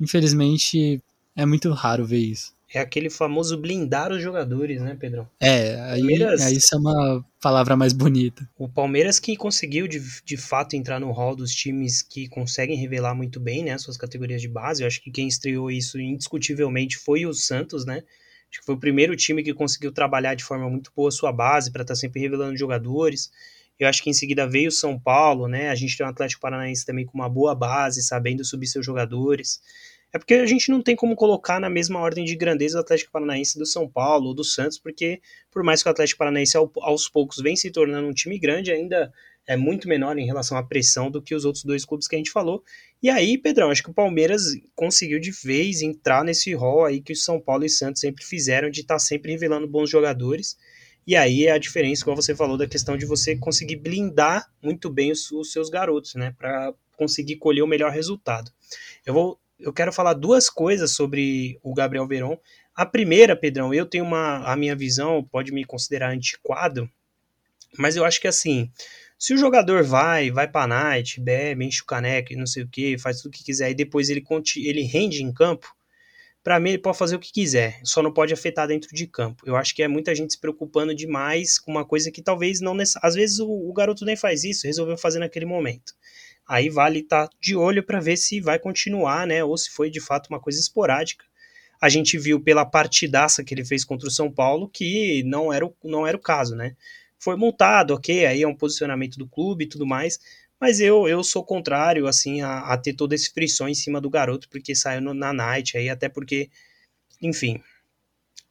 Infelizmente, 0.00 1.02
é 1.34 1.46
muito 1.46 1.70
raro 1.70 2.04
ver 2.04 2.18
isso. 2.18 2.56
É 2.72 2.80
aquele 2.80 3.08
famoso 3.08 3.56
blindar 3.56 4.10
os 4.10 4.20
jogadores, 4.20 4.82
né, 4.82 4.96
Pedrão? 4.98 5.28
É, 5.40 5.80
aí, 5.82 6.00
Palmeiras, 6.00 6.40
aí 6.42 6.56
isso 6.56 6.74
é 6.74 6.78
uma 6.78 7.24
palavra 7.40 7.76
mais 7.76 7.92
bonita. 7.92 8.48
O 8.58 8.68
Palmeiras 8.68 9.20
que 9.20 9.36
conseguiu 9.36 9.86
de, 9.86 10.02
de 10.24 10.36
fato 10.36 10.74
entrar 10.74 10.98
no 10.98 11.12
hall 11.12 11.36
dos 11.36 11.54
times 11.54 12.02
que 12.02 12.28
conseguem 12.28 12.76
revelar 12.76 13.14
muito 13.14 13.38
bem, 13.38 13.62
né, 13.62 13.78
suas 13.78 13.96
categorias 13.96 14.42
de 14.42 14.48
base. 14.48 14.82
Eu 14.82 14.88
acho 14.88 15.00
que 15.00 15.12
quem 15.12 15.28
estreou 15.28 15.70
isso 15.70 16.00
indiscutivelmente 16.00 16.96
foi 16.96 17.24
o 17.24 17.32
Santos, 17.32 17.86
né? 17.86 18.02
Acho 18.50 18.60
que 18.60 18.66
foi 18.66 18.74
o 18.74 18.80
primeiro 18.80 19.14
time 19.16 19.42
que 19.42 19.54
conseguiu 19.54 19.92
trabalhar 19.92 20.34
de 20.34 20.44
forma 20.44 20.68
muito 20.68 20.90
boa 20.94 21.10
sua 21.10 21.32
base 21.32 21.70
para 21.70 21.82
estar 21.82 21.94
tá 21.94 22.00
sempre 22.00 22.20
revelando 22.20 22.56
jogadores. 22.56 23.30
Eu 23.78 23.88
acho 23.88 24.02
que 24.02 24.10
em 24.10 24.14
seguida 24.14 24.48
veio 24.48 24.68
o 24.68 24.72
São 24.72 24.98
Paulo, 24.98 25.48
né? 25.48 25.68
A 25.68 25.74
gente 25.74 25.96
tem 25.96 26.06
o 26.06 26.08
Atlético 26.08 26.40
Paranaense 26.40 26.86
também 26.86 27.04
com 27.04 27.16
uma 27.16 27.28
boa 27.28 27.54
base, 27.54 28.02
sabendo 28.02 28.44
subir 28.44 28.66
seus 28.66 28.84
jogadores. 28.84 29.60
É 30.12 30.18
porque 30.18 30.34
a 30.34 30.46
gente 30.46 30.70
não 30.70 30.80
tem 30.80 30.96
como 30.96 31.14
colocar 31.14 31.60
na 31.60 31.68
mesma 31.68 32.00
ordem 32.00 32.24
de 32.24 32.34
grandeza 32.34 32.78
o 32.78 32.80
Atlético 32.80 33.12
Paranaense 33.12 33.58
do 33.58 33.66
São 33.66 33.86
Paulo 33.86 34.28
ou 34.28 34.34
do 34.34 34.44
Santos, 34.44 34.78
porque 34.78 35.20
por 35.50 35.62
mais 35.62 35.82
que 35.82 35.88
o 35.88 35.92
Atlético 35.92 36.18
Paranaense 36.18 36.56
aos 36.56 37.08
poucos 37.08 37.38
vem 37.38 37.54
se 37.54 37.70
tornando 37.70 38.08
um 38.08 38.14
time 38.14 38.38
grande, 38.38 38.72
ainda 38.72 39.12
é 39.46 39.56
muito 39.56 39.86
menor 39.88 40.18
em 40.18 40.26
relação 40.26 40.56
à 40.56 40.62
pressão 40.62 41.10
do 41.10 41.22
que 41.22 41.34
os 41.34 41.44
outros 41.44 41.64
dois 41.64 41.84
clubes 41.84 42.08
que 42.08 42.16
a 42.16 42.18
gente 42.18 42.30
falou. 42.30 42.64
E 43.02 43.10
aí, 43.10 43.38
Pedrão, 43.38 43.70
acho 43.70 43.82
que 43.82 43.90
o 43.90 43.94
Palmeiras 43.94 44.42
conseguiu 44.74 45.20
de 45.20 45.30
vez 45.30 45.82
entrar 45.82 46.24
nesse 46.24 46.54
rol 46.54 46.84
aí 46.84 47.00
que 47.00 47.12
o 47.12 47.16
São 47.16 47.38
Paulo 47.38 47.64
e 47.64 47.68
Santos 47.68 48.00
sempre 48.00 48.24
fizeram 48.24 48.70
de 48.70 48.80
estar 48.80 48.94
tá 48.94 48.98
sempre 48.98 49.32
revelando 49.32 49.68
bons 49.68 49.90
jogadores. 49.90 50.56
E 51.06 51.14
aí 51.14 51.46
é 51.46 51.52
a 51.52 51.58
diferença, 51.58 52.04
como 52.04 52.20
você 52.20 52.34
falou, 52.34 52.58
da 52.58 52.66
questão 52.66 52.96
de 52.96 53.06
você 53.06 53.36
conseguir 53.36 53.76
blindar 53.76 54.50
muito 54.60 54.90
bem 54.90 55.12
os, 55.12 55.30
os 55.30 55.52
seus 55.52 55.70
garotos, 55.70 56.14
né? 56.16 56.34
Para 56.36 56.74
conseguir 56.96 57.36
colher 57.36 57.62
o 57.62 57.66
melhor 57.66 57.92
resultado. 57.92 58.50
Eu 59.04 59.14
vou. 59.14 59.40
Eu 59.58 59.72
quero 59.72 59.92
falar 59.92 60.12
duas 60.14 60.50
coisas 60.50 60.90
sobre 60.92 61.58
o 61.62 61.72
Gabriel 61.72 62.06
Veron. 62.06 62.36
A 62.74 62.84
primeira, 62.84 63.36
Pedrão, 63.36 63.72
eu 63.72 63.86
tenho 63.86 64.04
uma. 64.04 64.38
A 64.44 64.56
minha 64.56 64.74
visão 64.74 65.22
pode 65.22 65.52
me 65.52 65.64
considerar 65.64 66.10
antiquado, 66.10 66.90
mas 67.78 67.96
eu 67.96 68.04
acho 68.04 68.20
que 68.20 68.28
assim. 68.28 68.70
Se 69.18 69.32
o 69.32 69.38
jogador 69.38 69.82
vai, 69.82 70.30
vai 70.30 70.46
pra 70.46 70.66
night, 70.66 71.18
bebe, 71.18 71.64
enche 71.64 71.80
o 71.80 71.86
caneco 71.86 72.34
não 72.36 72.46
sei 72.46 72.64
o 72.64 72.68
que, 72.68 72.98
faz 72.98 73.22
tudo 73.22 73.32
o 73.32 73.34
que 73.34 73.42
quiser, 73.42 73.70
e 73.70 73.74
depois 73.74 74.10
ele, 74.10 74.22
ele 74.56 74.82
rende 74.82 75.22
em 75.22 75.32
campo, 75.32 75.74
para 76.46 76.60
mim 76.60 76.68
ele 76.68 76.78
pode 76.78 76.96
fazer 76.96 77.16
o 77.16 77.18
que 77.18 77.32
quiser, 77.32 77.80
só 77.82 78.00
não 78.00 78.12
pode 78.12 78.32
afetar 78.32 78.68
dentro 78.68 78.94
de 78.94 79.08
campo. 79.08 79.42
Eu 79.44 79.56
acho 79.56 79.74
que 79.74 79.82
é 79.82 79.88
muita 79.88 80.14
gente 80.14 80.34
se 80.34 80.40
preocupando 80.40 80.94
demais 80.94 81.58
com 81.58 81.72
uma 81.72 81.84
coisa 81.84 82.08
que 82.08 82.22
talvez 82.22 82.60
não 82.60 82.76
às 83.02 83.16
vezes 83.16 83.40
o, 83.40 83.48
o 83.48 83.72
garoto 83.72 84.04
nem 84.04 84.14
faz 84.14 84.44
isso, 84.44 84.64
resolveu 84.64 84.96
fazer 84.96 85.18
naquele 85.18 85.44
momento. 85.44 85.92
Aí 86.46 86.70
vale 86.70 87.00
estar 87.00 87.26
tá 87.26 87.34
de 87.40 87.56
olho 87.56 87.82
para 87.82 87.98
ver 87.98 88.16
se 88.16 88.40
vai 88.40 88.60
continuar, 88.60 89.26
né, 89.26 89.42
ou 89.42 89.58
se 89.58 89.70
foi 89.70 89.90
de 89.90 90.00
fato 90.00 90.28
uma 90.28 90.38
coisa 90.38 90.60
esporádica. 90.60 91.24
A 91.82 91.88
gente 91.88 92.16
viu 92.16 92.40
pela 92.40 92.64
partidaça 92.64 93.42
que 93.42 93.52
ele 93.52 93.64
fez 93.64 93.84
contra 93.84 94.06
o 94.06 94.12
São 94.12 94.30
Paulo 94.30 94.68
que 94.68 95.24
não 95.24 95.52
era 95.52 95.66
o, 95.66 95.74
não 95.82 96.06
era 96.06 96.16
o 96.16 96.20
caso, 96.20 96.54
né? 96.54 96.76
Foi 97.18 97.34
multado, 97.34 97.92
ok, 97.92 98.24
aí 98.24 98.42
é 98.42 98.46
um 98.46 98.54
posicionamento 98.54 99.18
do 99.18 99.26
clube 99.26 99.64
e 99.64 99.68
tudo 99.68 99.84
mais, 99.84 100.20
mas 100.60 100.80
eu, 100.80 101.08
eu 101.08 101.22
sou 101.22 101.44
contrário, 101.44 102.06
assim, 102.06 102.40
a, 102.42 102.60
a 102.72 102.78
ter 102.78 102.94
toda 102.94 103.14
esse 103.14 103.32
frição 103.32 103.68
em 103.68 103.74
cima 103.74 104.00
do 104.00 104.10
garoto, 104.10 104.48
porque 104.48 104.74
saiu 104.74 105.00
no, 105.00 105.14
na 105.14 105.32
night 105.32 105.76
aí, 105.76 105.88
até 105.88 106.08
porque, 106.08 106.50
enfim, 107.22 107.62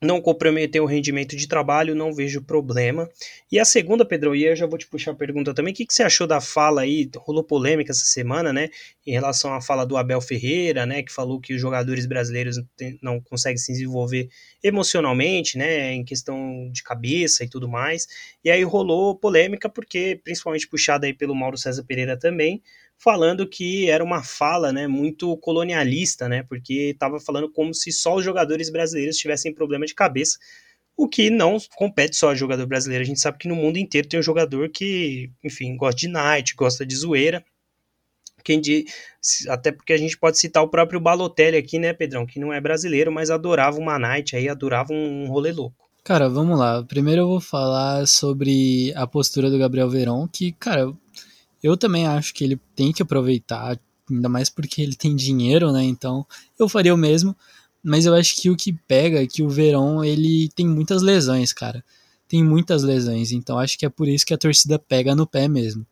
não 0.01 0.21
comprometer 0.21 0.81
o 0.81 0.85
rendimento 0.85 1.35
de 1.35 1.47
trabalho, 1.47 1.95
não 1.95 2.13
vejo 2.13 2.41
problema. 2.41 3.09
E 3.51 3.59
a 3.59 3.65
segunda, 3.65 4.05
Pedro, 4.05 4.35
e 4.35 4.45
eu 4.45 4.55
já 4.55 4.65
vou 4.65 4.77
te 4.77 4.87
puxar 4.87 5.11
a 5.11 5.15
pergunta 5.15 5.53
também, 5.53 5.73
o 5.73 5.75
que, 5.75 5.85
que 5.85 5.93
você 5.93 6.03
achou 6.03 6.27
da 6.27 6.41
fala 6.41 6.81
aí, 6.81 7.09
rolou 7.17 7.43
polêmica 7.43 7.91
essa 7.91 8.05
semana, 8.05 8.51
né, 8.51 8.69
em 9.05 9.11
relação 9.11 9.53
à 9.53 9.61
fala 9.61 9.85
do 9.85 9.97
Abel 9.97 10.21
Ferreira, 10.21 10.85
né, 10.85 11.01
que 11.01 11.11
falou 11.11 11.39
que 11.39 11.53
os 11.53 11.61
jogadores 11.61 12.05
brasileiros 12.05 12.61
não 13.01 13.21
conseguem 13.21 13.57
se 13.57 13.71
desenvolver 13.71 14.29
emocionalmente, 14.63 15.57
né, 15.57 15.93
em 15.93 16.03
questão 16.03 16.69
de 16.71 16.83
cabeça 16.83 17.43
e 17.43 17.49
tudo 17.49 17.67
mais, 17.67 18.07
e 18.43 18.51
aí 18.51 18.63
rolou 18.63 19.15
polêmica 19.15 19.69
porque, 19.69 20.19
principalmente 20.23 20.67
puxada 20.67 21.07
aí 21.07 21.13
pelo 21.13 21.35
Mauro 21.35 21.57
César 21.57 21.83
Pereira 21.83 22.17
também, 22.17 22.61
falando 22.97 23.47
que 23.47 23.89
era 23.89 24.03
uma 24.03 24.23
fala 24.23 24.71
né, 24.71 24.87
muito 24.87 25.35
colonialista, 25.37 26.27
né, 26.27 26.43
porque 26.43 26.91
estava 26.91 27.19
falando 27.19 27.51
como 27.51 27.73
se 27.73 27.91
só 27.91 28.15
os 28.15 28.23
jogadores 28.23 28.69
brasileiros 28.69 29.17
tivessem 29.17 29.53
problema 29.53 29.85
de 29.85 29.93
cabeça, 29.93 30.37
o 30.97 31.07
que 31.07 31.29
não 31.29 31.57
compete 31.75 32.15
só 32.15 32.29
ao 32.29 32.35
jogador 32.35 32.65
brasileiro. 32.65 33.03
A 33.03 33.07
gente 33.07 33.19
sabe 33.19 33.37
que 33.37 33.47
no 33.47 33.55
mundo 33.55 33.77
inteiro 33.77 34.07
tem 34.07 34.19
um 34.19 34.23
jogador 34.23 34.69
que, 34.69 35.29
enfim, 35.43 35.75
gosta 35.75 35.99
de 35.99 36.07
night, 36.07 36.55
gosta 36.55 36.85
de 36.85 36.95
zoeira. 36.95 37.43
Quem 38.43 38.61
de, 38.61 38.85
até 39.49 39.71
porque 39.71 39.91
a 39.91 39.97
gente 39.97 40.17
pode 40.17 40.37
citar 40.37 40.63
o 40.63 40.69
próprio 40.69 40.99
Balotelli 40.99 41.57
aqui, 41.57 41.79
né, 41.79 41.91
Pedrão, 41.93 42.25
que 42.25 42.39
não 42.39 42.53
é 42.53 42.61
brasileiro, 42.61 43.11
mas 43.11 43.29
adorava 43.29 43.77
uma 43.77 43.99
night 43.99 44.35
aí, 44.35 44.47
adorava 44.47 44.93
um 44.93 45.27
rolê 45.27 45.51
louco. 45.51 45.85
Cara, 46.03 46.29
vamos 46.29 46.57
lá. 46.57 46.83
Primeiro 46.83 47.23
eu 47.23 47.27
vou 47.27 47.41
falar 47.41 48.07
sobre 48.07 48.93
a 48.95 49.07
postura 49.07 49.49
do 49.49 49.57
Gabriel 49.57 49.89
Verón, 49.89 50.27
que, 50.27 50.51
cara, 50.51 50.93
eu 51.65 51.75
também 51.75 52.05
acho 52.05 52.31
que 52.31 52.43
ele 52.43 52.61
tem 52.75 52.93
que 52.93 53.01
aproveitar, 53.01 53.79
ainda 54.07 54.29
mais 54.29 54.51
porque 54.51 54.83
ele 54.83 54.95
tem 54.95 55.15
dinheiro, 55.15 55.71
né? 55.71 55.83
Então 55.83 56.23
eu 56.59 56.69
faria 56.69 56.93
o 56.93 56.97
mesmo. 56.97 57.35
Mas 57.83 58.05
eu 58.05 58.13
acho 58.13 58.39
que 58.39 58.51
o 58.51 58.55
que 58.55 58.71
pega 58.71 59.23
é 59.23 59.27
que 59.27 59.41
o 59.41 59.49
Verão 59.49 60.03
ele 60.03 60.47
tem 60.49 60.67
muitas 60.67 61.01
lesões, 61.01 61.51
cara. 61.51 61.83
Tem 62.27 62.43
muitas 62.43 62.83
lesões, 62.83 63.31
então 63.31 63.57
acho 63.57 63.79
que 63.79 63.85
é 63.85 63.89
por 63.89 64.07
isso 64.07 64.25
que 64.25 64.33
a 64.33 64.37
torcida 64.37 64.77
pega 64.77 65.15
no 65.15 65.25
pé 65.25 65.47
mesmo. 65.47 65.85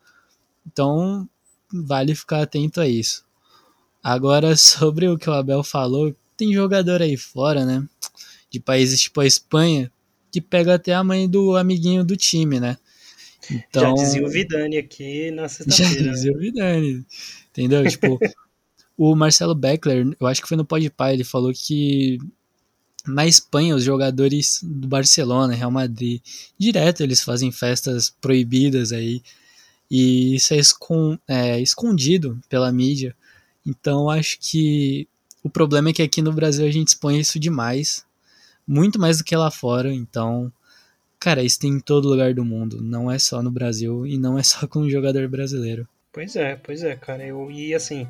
Então 0.65 1.28
vale 1.74 2.13
ficar 2.13 2.43
atento 2.43 2.80
a 2.80 2.88
isso. 2.88 3.26
Agora 4.03 4.55
sobre 4.57 5.07
o 5.07 5.17
que 5.17 5.28
o 5.28 5.34
Abel 5.34 5.63
falou, 5.63 6.15
tem 6.38 6.53
jogador 6.53 7.01
aí 7.01 7.17
fora, 7.17 7.65
né? 7.65 7.84
De 8.51 8.59
países 8.59 9.01
tipo 9.01 9.21
a 9.21 9.26
Espanha, 9.26 9.91
que 10.32 10.39
pega 10.39 10.76
até 10.76 10.93
a 10.93 11.03
mãe 11.03 11.28
do 11.28 11.55
amiguinho 11.55 12.03
do 12.03 12.15
time, 12.15 12.59
né? 12.59 12.78
Então, 13.52 13.98
já 13.98 14.04
dizia 14.04 14.26
o 14.26 14.30
Vidani 14.30 14.78
aqui 14.78 15.32
na 15.32 15.48
sexta-feira. 15.50 16.06
Já 16.06 16.12
dizia 16.12 16.32
o 16.32 16.38
Vidani, 16.38 17.06
entendeu? 17.50 17.88
tipo, 17.88 18.20
o 18.98 19.16
Marcelo 19.16 19.56
Beckler, 19.56 20.16
eu 20.20 20.28
acho 20.28 20.41
que 20.41 20.48
foi 20.48 20.58
no 20.58 20.66
Podpah, 20.66 21.14
ele 21.14 21.24
falou 21.24 21.52
que 21.54 22.20
na 23.06 23.28
Espanha 23.28 23.76
os 23.76 23.84
jogadores 23.84 24.60
do 24.64 24.88
Barcelona, 24.88 25.54
Real 25.54 25.72
Madrid, 25.72 26.22
direto 26.58 27.04
eles 27.04 27.22
fazem 27.22 27.52
festas 27.52 28.10
proibidas 28.22 28.91
aí, 28.91 29.22
e 29.91 30.36
isso 30.36 30.54
é, 30.54 30.58
escon 30.58 31.18
é 31.28 31.60
escondido 31.60 32.39
pela 32.50 32.72
mídia. 32.72 33.16
Então 33.66 34.10
acho 34.10 34.39
que 34.39 35.08
o 35.44 35.50
problema 35.50 35.89
é 35.89 35.94
que 35.94 36.02
aqui 36.02 36.22
no 36.22 36.32
Brasil 36.32 36.66
a 36.66 36.72
gente 36.72 36.89
expõe 36.89 37.20
isso 37.20 37.38
demais, 37.38 38.06
muito 38.66 39.00
mais 39.00 39.18
do 39.18 39.24
que 39.24 39.36
lá 39.36 39.52
fora, 39.52 39.94
então 39.94 40.52
Cara, 41.24 41.41
isso 41.41 41.57
tem 41.57 41.71
em 41.71 41.80
todo 41.80 42.09
lugar 42.09 42.34
do 42.34 42.43
mundo, 42.43 42.82
não 42.82 43.09
é 43.09 43.17
só 43.17 43.41
no 43.41 43.49
Brasil 43.49 44.05
e 44.05 44.17
não 44.17 44.38
é 44.38 44.43
só 44.43 44.67
com 44.67 44.80
um 44.80 44.89
jogador 44.89 45.26
brasileiro. 45.30 45.88
Pois 46.11 46.36
é, 46.36 46.57
pois 46.57 46.84
é, 46.84 46.97
cara. 46.97 47.26
Eu, 47.26 47.49
e 47.49 47.74
assim, 47.74 48.05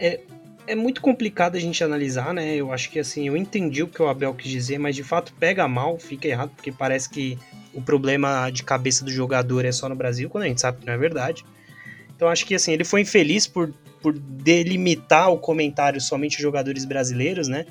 é, 0.00 0.18
é 0.66 0.74
muito 0.74 1.00
complicado 1.00 1.54
a 1.54 1.60
gente 1.60 1.84
analisar, 1.84 2.34
né? 2.34 2.56
Eu 2.56 2.72
acho 2.72 2.90
que 2.90 2.98
assim, 2.98 3.28
eu 3.28 3.36
entendi 3.36 3.80
o 3.84 3.86
que 3.86 4.02
o 4.02 4.08
Abel 4.08 4.34
quis 4.34 4.50
dizer, 4.50 4.76
mas 4.76 4.96
de 4.96 5.04
fato 5.04 5.32
pega 5.38 5.68
mal, 5.68 6.00
fica 6.00 6.26
errado, 6.26 6.50
porque 6.56 6.72
parece 6.72 7.08
que 7.08 7.38
o 7.72 7.80
problema 7.80 8.50
de 8.50 8.64
cabeça 8.64 9.04
do 9.04 9.10
jogador 9.12 9.64
é 9.64 9.70
só 9.70 9.88
no 9.88 9.94
Brasil, 9.94 10.28
quando 10.28 10.44
a 10.44 10.48
gente 10.48 10.60
sabe 10.60 10.80
que 10.80 10.86
não 10.86 10.94
é 10.94 10.98
verdade. 10.98 11.44
Então 12.16 12.26
acho 12.26 12.44
que 12.44 12.56
assim, 12.56 12.72
ele 12.72 12.82
foi 12.82 13.02
infeliz 13.02 13.46
por, 13.46 13.72
por 14.02 14.12
delimitar 14.18 15.30
o 15.30 15.38
comentário 15.38 16.00
somente 16.00 16.42
jogadores 16.42 16.84
brasileiros, 16.84 17.46
né? 17.46 17.66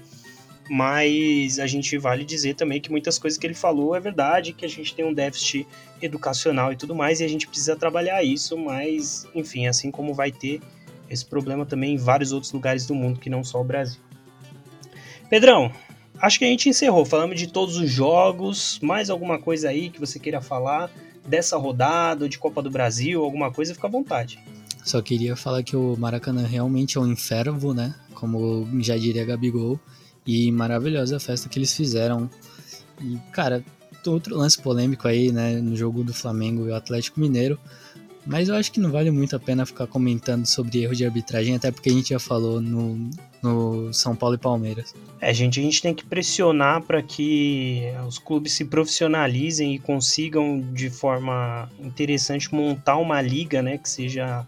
Mas 0.70 1.60
a 1.60 1.68
gente 1.68 1.98
vale 1.98 2.26
dizer 2.26 2.56
também 2.56 2.82
que 2.82 2.90
muitas 2.90 3.20
coisas 3.20 3.38
que 3.38 3.46
ele 3.46 3.54
falou 3.54 3.96
é 3.96 4.00
verdade, 4.00 4.54
que 4.54 4.66
a 4.66 4.70
gente 4.70 4.96
tem 4.96 5.06
um 5.06 5.14
déficit 5.14 5.68
educacional 6.02 6.74
e 6.74 6.76
tudo 6.76 6.96
mais, 6.96 7.20
e 7.20 7.24
a 7.24 7.28
gente 7.28 7.48
precisa 7.48 7.76
trabalhar 7.76 8.24
isso, 8.24 8.58
mas, 8.58 9.28
enfim, 9.36 9.68
assim 9.68 9.92
como 9.92 10.14
vai 10.14 10.32
ter 10.32 10.62
esse 11.10 11.26
problema 11.26 11.66
também 11.66 11.94
em 11.94 11.98
vários 11.98 12.32
outros 12.32 12.52
lugares 12.52 12.86
do 12.86 12.96
mundo 12.96 13.20
que 13.20 13.30
não 13.30 13.44
só 13.44 13.62
o 13.62 13.64
Brasil. 13.64 14.02
Pedrão, 15.30 15.72
acho 16.20 16.40
que 16.40 16.46
a 16.46 16.48
gente 16.48 16.68
encerrou, 16.68 17.06
falamos 17.06 17.40
de 17.40 17.48
todos 17.48 17.78
os 17.78 17.90
jogos, 17.90 18.80
mais 18.82 19.10
alguma 19.10 19.40
coisa 19.40 19.70
aí 19.70 19.90
que 19.90 20.00
você 20.00 20.20
queira 20.20 20.42
falar 20.42 20.92
dessa 21.26 21.58
rodada, 21.58 22.30
de 22.30 22.38
Copa 22.38 22.62
do 22.62 22.70
Brasil, 22.70 23.24
alguma 23.24 23.52
coisa, 23.52 23.74
fica 23.74 23.88
à 23.88 23.90
vontade. 23.90 24.40
Só 24.84 25.02
queria 25.02 25.36
falar 25.36 25.64
que 25.64 25.76
o 25.76 25.96
Maracanã 25.98 26.46
realmente 26.46 26.98
é 26.98 27.02
um 27.02 27.12
inferno, 27.12 27.74
né? 27.74 27.96
Como 28.14 28.68
já 28.82 28.96
diria 28.96 29.26
Gabigol. 29.26 29.80
E 30.26 30.52
maravilhosa 30.52 31.18
a 31.18 31.20
festa 31.20 31.48
que 31.48 31.60
eles 31.60 31.74
fizeram. 31.74 32.30
E, 33.02 33.18
cara, 33.32 33.64
outro 34.08 34.36
lance 34.36 34.62
polêmico 34.62 35.08
aí, 35.08 35.32
né, 35.32 35.56
no 35.56 35.76
jogo 35.76 36.04
do 36.04 36.14
Flamengo 36.14 36.66
e 36.66 36.70
o 36.70 36.76
Atlético 36.76 37.20
Mineiro. 37.20 37.60
Mas 38.26 38.50
eu 38.50 38.56
acho 38.56 38.72
que 38.72 38.80
não 38.80 38.92
vale 38.92 39.12
muito 39.12 39.36
a 39.36 39.40
pena 39.40 39.66
ficar 39.68 39.86
comentando 39.86 40.48
sobre 40.48 40.82
erro 40.82 40.96
de 40.96 41.06
arbitragem, 41.06 41.56
até 41.56 41.72
porque 41.72 41.90
a 41.90 41.94
gente 41.94 42.10
já 42.10 42.20
falou 42.20 42.60
no, 42.60 43.10
no 43.42 43.94
São 43.94 44.16
Paulo 44.16 44.34
e 44.34 44.40
Palmeiras. 44.40 44.96
É, 45.22 45.32
gente, 45.32 45.60
a 45.60 45.64
gente 45.64 45.80
tem 45.80 45.94
que 45.94 46.04
pressionar 46.04 46.82
para 46.82 47.04
que 47.04 47.84
os 48.08 48.18
clubes 48.18 48.54
se 48.54 48.66
profissionalizem 48.66 49.76
e 49.76 49.80
consigam 49.80 50.60
de 50.74 50.90
forma 50.90 51.70
interessante 51.80 52.54
montar 52.54 52.98
uma 52.98 53.22
liga, 53.22 53.62
né, 53.62 53.78
que 53.78 53.90
seja 53.90 54.48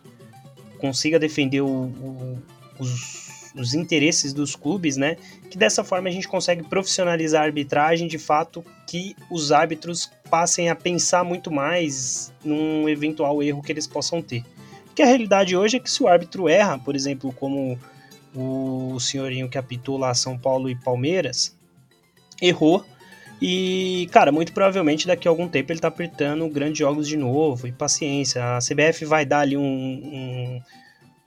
consiga 0.80 1.20
defender 1.20 1.62
o, 1.62 1.68
o, 1.68 2.40
os 2.80 3.27
os 3.60 3.74
interesses 3.74 4.34
dos 4.34 4.56
clubes, 4.56 4.98
né? 4.98 5.18
Que 5.50 5.58
dessa 5.58 5.84
forma 5.84 6.10
a 6.10 6.12
gente 6.12 6.28
consegue 6.28 6.64
profissionalizar 6.64 7.42
a 7.42 7.46
arbitragem 7.46 8.08
de 8.08 8.18
fato, 8.18 8.64
que 8.86 9.16
os 9.30 9.52
árbitros 9.52 10.12
passem 10.30 10.70
a 10.70 10.76
pensar 10.76 11.24
muito 11.24 11.52
mais 11.52 12.34
num 12.44 12.88
eventual 12.88 13.42
erro 13.42 13.62
que 13.62 13.72
eles 13.72 13.88
possam 13.88 14.22
ter. 14.22 14.44
Que 14.96 15.02
a 15.02 15.06
realidade 15.06 15.56
hoje 15.56 15.78
é 15.78 15.80
que 15.80 15.92
se 15.92 16.02
o 16.02 16.08
árbitro 16.08 16.50
erra, 16.50 16.80
por 16.80 16.96
exemplo, 16.96 17.32
como 17.34 17.78
o 18.36 19.00
senhorinho 19.00 19.50
que 19.50 19.58
apitou 19.58 19.98
lá 19.98 20.14
São 20.14 20.38
Paulo 20.38 20.70
e 20.70 20.76
Palmeiras, 20.76 21.56
errou. 22.42 22.86
E, 23.42 24.10
cara, 24.12 24.32
muito 24.32 24.52
provavelmente 24.52 25.06
daqui 25.06 25.28
a 25.28 25.32
algum 25.32 25.48
tempo 25.48 25.72
ele 25.72 25.80
tá 25.80 25.88
apertando 25.88 26.48
grandes 26.50 26.80
jogos 26.80 27.08
de 27.08 27.16
novo. 27.16 27.68
E 27.68 27.72
paciência, 27.72 28.58
a 28.58 28.60
CBF 28.60 29.06
vai 29.06 29.26
dar 29.26 29.42
ali 29.42 29.56
um, 29.56 29.62
um 29.64 30.62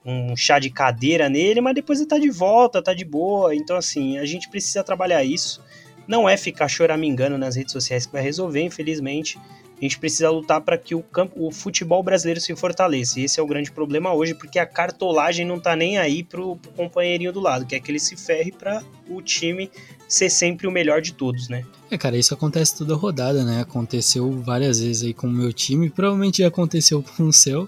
um 0.05 0.35
chá 0.35 0.59
de 0.59 0.69
cadeira 0.69 1.29
nele, 1.29 1.61
mas 1.61 1.75
depois 1.75 1.99
ele 1.99 2.09
tá 2.09 2.17
de 2.17 2.29
volta, 2.29 2.81
tá 2.81 2.93
de 2.93 3.05
boa. 3.05 3.55
Então, 3.55 3.75
assim, 3.75 4.17
a 4.17 4.25
gente 4.25 4.49
precisa 4.49 4.83
trabalhar 4.83 5.23
isso. 5.23 5.61
Não 6.07 6.27
é 6.27 6.35
ficar 6.35 6.67
choramingando 6.67 7.37
nas 7.37 7.55
redes 7.55 7.71
sociais 7.71 8.05
que 8.05 8.11
vai 8.11 8.21
resolver, 8.21 8.61
infelizmente. 8.61 9.37
A 9.81 9.83
gente 9.83 9.97
precisa 9.97 10.29
lutar 10.29 10.61
para 10.61 10.77
que 10.77 10.93
o, 10.93 11.01
campo, 11.01 11.33
o 11.43 11.51
futebol 11.51 12.03
brasileiro 12.03 12.39
se 12.39 12.55
fortaleça. 12.55 13.19
E 13.19 13.23
esse 13.23 13.39
é 13.39 13.43
o 13.43 13.47
grande 13.47 13.71
problema 13.71 14.13
hoje, 14.13 14.35
porque 14.35 14.59
a 14.59 14.65
cartolagem 14.65 15.43
não 15.43 15.59
tá 15.59 15.75
nem 15.75 15.97
aí 15.97 16.23
pro, 16.23 16.55
pro 16.55 16.71
companheirinho 16.73 17.33
do 17.33 17.39
lado, 17.39 17.65
quer 17.65 17.79
que 17.79 17.89
ele 17.89 17.99
se 17.99 18.15
ferre 18.15 18.51
para 18.51 18.83
o 19.09 19.21
time 19.23 19.71
ser 20.07 20.29
sempre 20.29 20.67
o 20.67 20.71
melhor 20.71 21.01
de 21.01 21.13
todos, 21.13 21.49
né? 21.49 21.65
É, 21.89 21.97
cara, 21.97 22.15
isso 22.15 22.33
acontece 22.33 22.77
toda 22.77 22.93
rodada, 22.95 23.43
né? 23.43 23.61
Aconteceu 23.61 24.29
várias 24.41 24.79
vezes 24.79 25.03
aí 25.03 25.13
com 25.15 25.25
o 25.25 25.31
meu 25.31 25.51
time, 25.51 25.89
provavelmente 25.89 26.39
já 26.43 26.47
aconteceu 26.47 27.01
com 27.17 27.23
o 27.23 27.33
seu. 27.33 27.67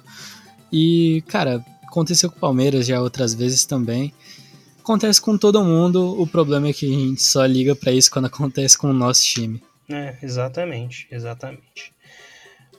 E, 0.72 1.24
cara, 1.28 1.66
Aconteceu 1.94 2.32
com 2.32 2.38
o 2.38 2.40
Palmeiras 2.40 2.88
já 2.88 3.00
outras 3.00 3.36
vezes 3.36 3.66
também. 3.66 4.12
Acontece 4.80 5.22
com 5.22 5.38
todo 5.38 5.64
mundo, 5.64 6.20
o 6.20 6.26
problema 6.26 6.70
é 6.70 6.74
que 6.74 6.88
a 6.88 6.90
gente 6.90 7.22
só 7.22 7.46
liga 7.46 7.76
para 7.76 7.92
isso 7.92 8.10
quando 8.10 8.26
acontece 8.34 8.76
com 8.76 8.90
o 8.90 8.94
nosso 8.94 9.24
time. 9.24 9.62
É, 9.88 10.18
exatamente, 10.24 11.08
exatamente. 11.12 11.94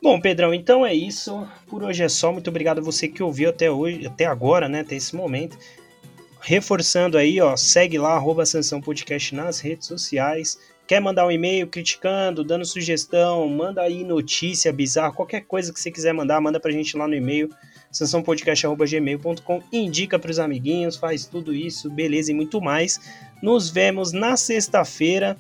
Bom, 0.03 0.21
Pedrão, 0.21 0.53
então 0.53 0.85
é 0.85 0.93
isso. 0.93 1.47
Por 1.69 1.85
hoje 1.85 2.03
é 2.03 2.09
só. 2.09 2.33
Muito 2.33 2.51
obrigado 2.51 2.81
a 2.81 2.83
você 2.83 3.07
que 3.07 3.23
ouviu 3.23 3.51
até 3.51 3.71
hoje, 3.71 4.05
até 4.05 4.27
agora, 4.27 4.69
né? 4.69 4.81
Até 4.81 4.97
esse 4.97 5.15
momento. 5.15 5.57
Reforçando 6.41 7.17
aí, 7.17 7.41
ó, 7.41 7.57
segue 7.57 7.97
lá, 7.97 8.15
arroba 8.17 8.45
Sansão 8.45 8.81
Podcast 8.81 9.33
nas 9.33 9.61
redes 9.61 9.87
sociais. 9.87 10.59
Quer 10.89 11.01
mandar 11.01 11.25
um 11.25 11.31
e-mail 11.31 11.69
criticando, 11.69 12.43
dando 12.43 12.65
sugestão, 12.65 13.49
manda 13.49 13.81
aí 13.81 14.03
notícia 14.03 14.73
bizarra, 14.73 15.13
qualquer 15.13 15.43
coisa 15.43 15.73
que 15.73 15.79
você 15.79 15.93
quiser 15.93 16.13
mandar, 16.13 16.41
manda 16.41 16.59
pra 16.59 16.73
gente 16.73 16.97
lá 16.97 17.07
no 17.07 17.15
e-mail 17.15 17.49
sansãopodcast.gmail.com, 17.95 19.63
indica 19.73 20.19
para 20.19 20.31
os 20.31 20.39
amiguinhos, 20.39 20.97
faz 20.97 21.25
tudo 21.25 21.55
isso, 21.55 21.89
beleza 21.89 22.33
e 22.33 22.35
muito 22.35 22.61
mais. 22.61 23.01
Nos 23.41 23.71
vemos 23.71 24.13
na 24.13 24.37
sexta-feira. 24.37 25.39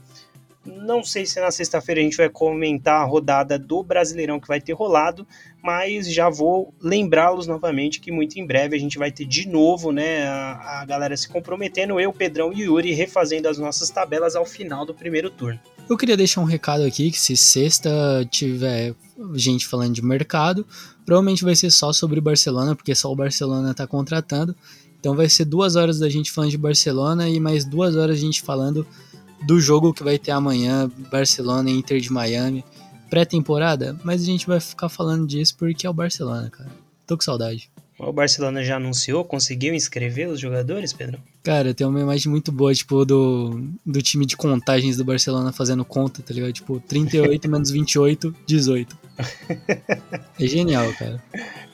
Não 0.64 1.04
sei 1.04 1.26
se 1.26 1.38
na 1.40 1.50
sexta-feira 1.50 2.00
a 2.00 2.04
gente 2.04 2.16
vai 2.16 2.30
comentar 2.30 3.02
a 3.02 3.04
rodada 3.04 3.58
do 3.58 3.82
Brasileirão 3.82 4.40
que 4.40 4.48
vai 4.48 4.60
ter 4.60 4.72
rolado, 4.72 5.26
mas 5.62 6.10
já 6.10 6.30
vou 6.30 6.72
lembrá-los 6.80 7.46
novamente 7.46 8.00
que 8.00 8.10
muito 8.10 8.38
em 8.38 8.46
breve 8.46 8.74
a 8.74 8.78
gente 8.78 8.96
vai 8.96 9.10
ter 9.10 9.26
de 9.26 9.46
novo, 9.46 9.92
né, 9.92 10.26
a, 10.26 10.80
a 10.80 10.84
galera 10.86 11.14
se 11.18 11.28
comprometendo, 11.28 12.00
eu, 12.00 12.12
Pedrão 12.14 12.50
e 12.50 12.62
Yuri 12.62 12.92
refazendo 12.92 13.46
as 13.46 13.58
nossas 13.58 13.90
tabelas 13.90 14.34
ao 14.36 14.46
final 14.46 14.86
do 14.86 14.94
primeiro 14.94 15.28
turno. 15.28 15.60
Eu 15.88 15.98
queria 15.98 16.16
deixar 16.16 16.40
um 16.40 16.44
recado 16.44 16.82
aqui 16.84 17.10
que 17.10 17.20
se 17.20 17.36
sexta 17.36 17.90
tiver 18.30 18.94
gente 19.34 19.66
falando 19.66 19.92
de 19.92 20.02
mercado, 20.02 20.66
provavelmente 21.04 21.44
vai 21.44 21.54
ser 21.54 21.70
só 21.70 21.92
sobre 21.92 22.18
o 22.18 22.22
Barcelona, 22.22 22.74
porque 22.74 22.94
só 22.94 23.10
o 23.10 23.16
Barcelona 23.16 23.70
está 23.72 23.86
contratando. 23.86 24.54
Então 24.98 25.14
vai 25.14 25.28
ser 25.28 25.44
duas 25.44 25.76
horas 25.76 25.98
da 25.98 26.08
gente 26.08 26.32
falando 26.32 26.50
de 26.50 26.58
Barcelona 26.58 27.28
e 27.28 27.38
mais 27.38 27.64
duas 27.64 27.94
horas 27.94 28.16
a 28.16 28.20
gente 28.20 28.42
falando 28.42 28.86
do 29.46 29.60
jogo 29.60 29.92
que 29.92 30.02
vai 30.02 30.18
ter 30.18 30.30
amanhã, 30.30 30.90
Barcelona 31.10 31.70
e 31.70 31.74
Inter 31.74 32.00
de 32.00 32.10
Miami. 32.10 32.64
Pré-temporada, 33.10 33.98
mas 34.02 34.22
a 34.22 34.24
gente 34.24 34.46
vai 34.46 34.58
ficar 34.58 34.88
falando 34.88 35.26
disso 35.26 35.56
porque 35.58 35.86
é 35.86 35.90
o 35.90 35.94
Barcelona, 35.94 36.48
cara. 36.50 36.70
Tô 37.06 37.16
com 37.16 37.22
saudade. 37.22 37.70
O 37.98 38.12
Barcelona 38.12 38.64
já 38.64 38.76
anunciou, 38.76 39.24
conseguiu 39.24 39.74
inscrever 39.74 40.28
os 40.28 40.40
jogadores, 40.40 40.92
Pedro? 40.92 41.20
Cara, 41.44 41.74
tem 41.74 41.86
uma 41.86 42.00
imagem 42.00 42.30
muito 42.30 42.50
boa, 42.50 42.72
tipo, 42.72 43.04
do, 43.04 43.68
do 43.84 44.00
time 44.00 44.24
de 44.24 44.34
contagens 44.34 44.96
do 44.96 45.04
Barcelona 45.04 45.52
fazendo 45.52 45.84
conta, 45.84 46.22
tá 46.22 46.32
ligado? 46.32 46.54
Tipo, 46.54 46.80
38 46.80 47.50
menos 47.50 47.70
28, 47.70 48.34
18. 48.46 48.96
É 50.40 50.48
genial, 50.48 50.92
cara. 50.94 51.22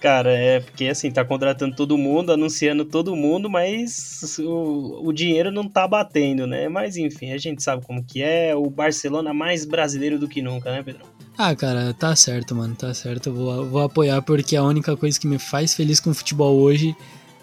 Cara, 0.00 0.32
é 0.32 0.60
porque 0.60 0.84
assim, 0.86 1.10
tá 1.10 1.24
contratando 1.24 1.74
todo 1.74 1.96
mundo, 1.96 2.30
anunciando 2.30 2.84
todo 2.84 3.16
mundo, 3.16 3.48
mas 3.48 4.38
o, 4.38 5.00
o 5.02 5.12
dinheiro 5.14 5.50
não 5.50 5.66
tá 5.66 5.88
batendo, 5.88 6.46
né? 6.46 6.68
Mas 6.68 6.98
enfim, 6.98 7.32
a 7.32 7.38
gente 7.38 7.62
sabe 7.62 7.86
como 7.86 8.04
que 8.04 8.22
é. 8.22 8.54
O 8.54 8.68
Barcelona 8.68 9.32
mais 9.32 9.64
brasileiro 9.64 10.18
do 10.18 10.28
que 10.28 10.42
nunca, 10.42 10.70
né, 10.70 10.82
Pedro? 10.82 11.06
Ah, 11.38 11.56
cara, 11.56 11.94
tá 11.94 12.14
certo, 12.14 12.54
mano, 12.54 12.74
tá 12.74 12.92
certo. 12.92 13.32
Vou, 13.32 13.66
vou 13.66 13.82
apoiar 13.82 14.20
porque 14.20 14.56
a 14.56 14.62
única 14.62 14.94
coisa 14.94 15.18
que 15.18 15.26
me 15.26 15.38
faz 15.38 15.72
feliz 15.72 16.00
com 16.00 16.10
o 16.10 16.14
futebol 16.14 16.54
hoje 16.58 16.94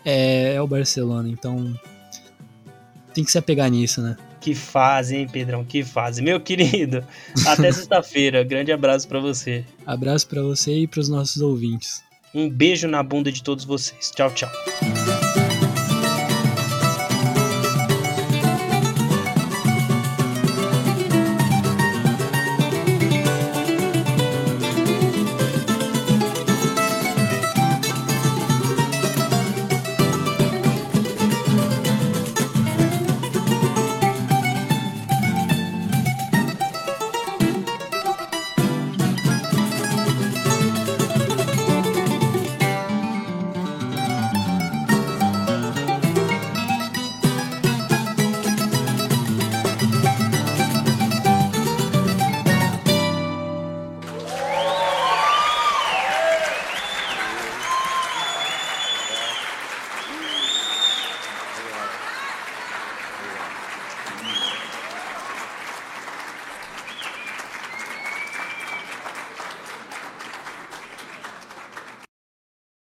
é, 0.05 0.53
é 0.53 0.61
o 0.61 0.67
Barcelona. 0.67 1.29
Então, 1.29 1.73
tem 3.17 3.23
que 3.23 3.31
se 3.31 3.37
apegar 3.39 3.67
nisso, 3.71 3.99
né? 3.99 4.15
Que 4.39 4.53
fase, 4.53 5.15
hein, 5.15 5.27
Pedrão? 5.27 5.65
Que 5.65 5.83
fase. 5.83 6.21
Meu 6.21 6.39
querido, 6.39 7.03
até 7.47 7.71
sexta-feira. 7.71 8.43
Grande 8.43 8.71
abraço 8.71 9.07
para 9.07 9.19
você. 9.19 9.65
Abraço 9.87 10.27
para 10.27 10.43
você 10.43 10.81
e 10.81 10.87
para 10.87 10.99
os 10.99 11.09
nossos 11.09 11.41
ouvintes. 11.41 12.03
Um 12.31 12.47
beijo 12.47 12.87
na 12.87 13.01
bunda 13.01 13.31
de 13.31 13.41
todos 13.41 13.65
vocês. 13.65 14.11
Tchau, 14.11 14.29
tchau. 14.29 14.51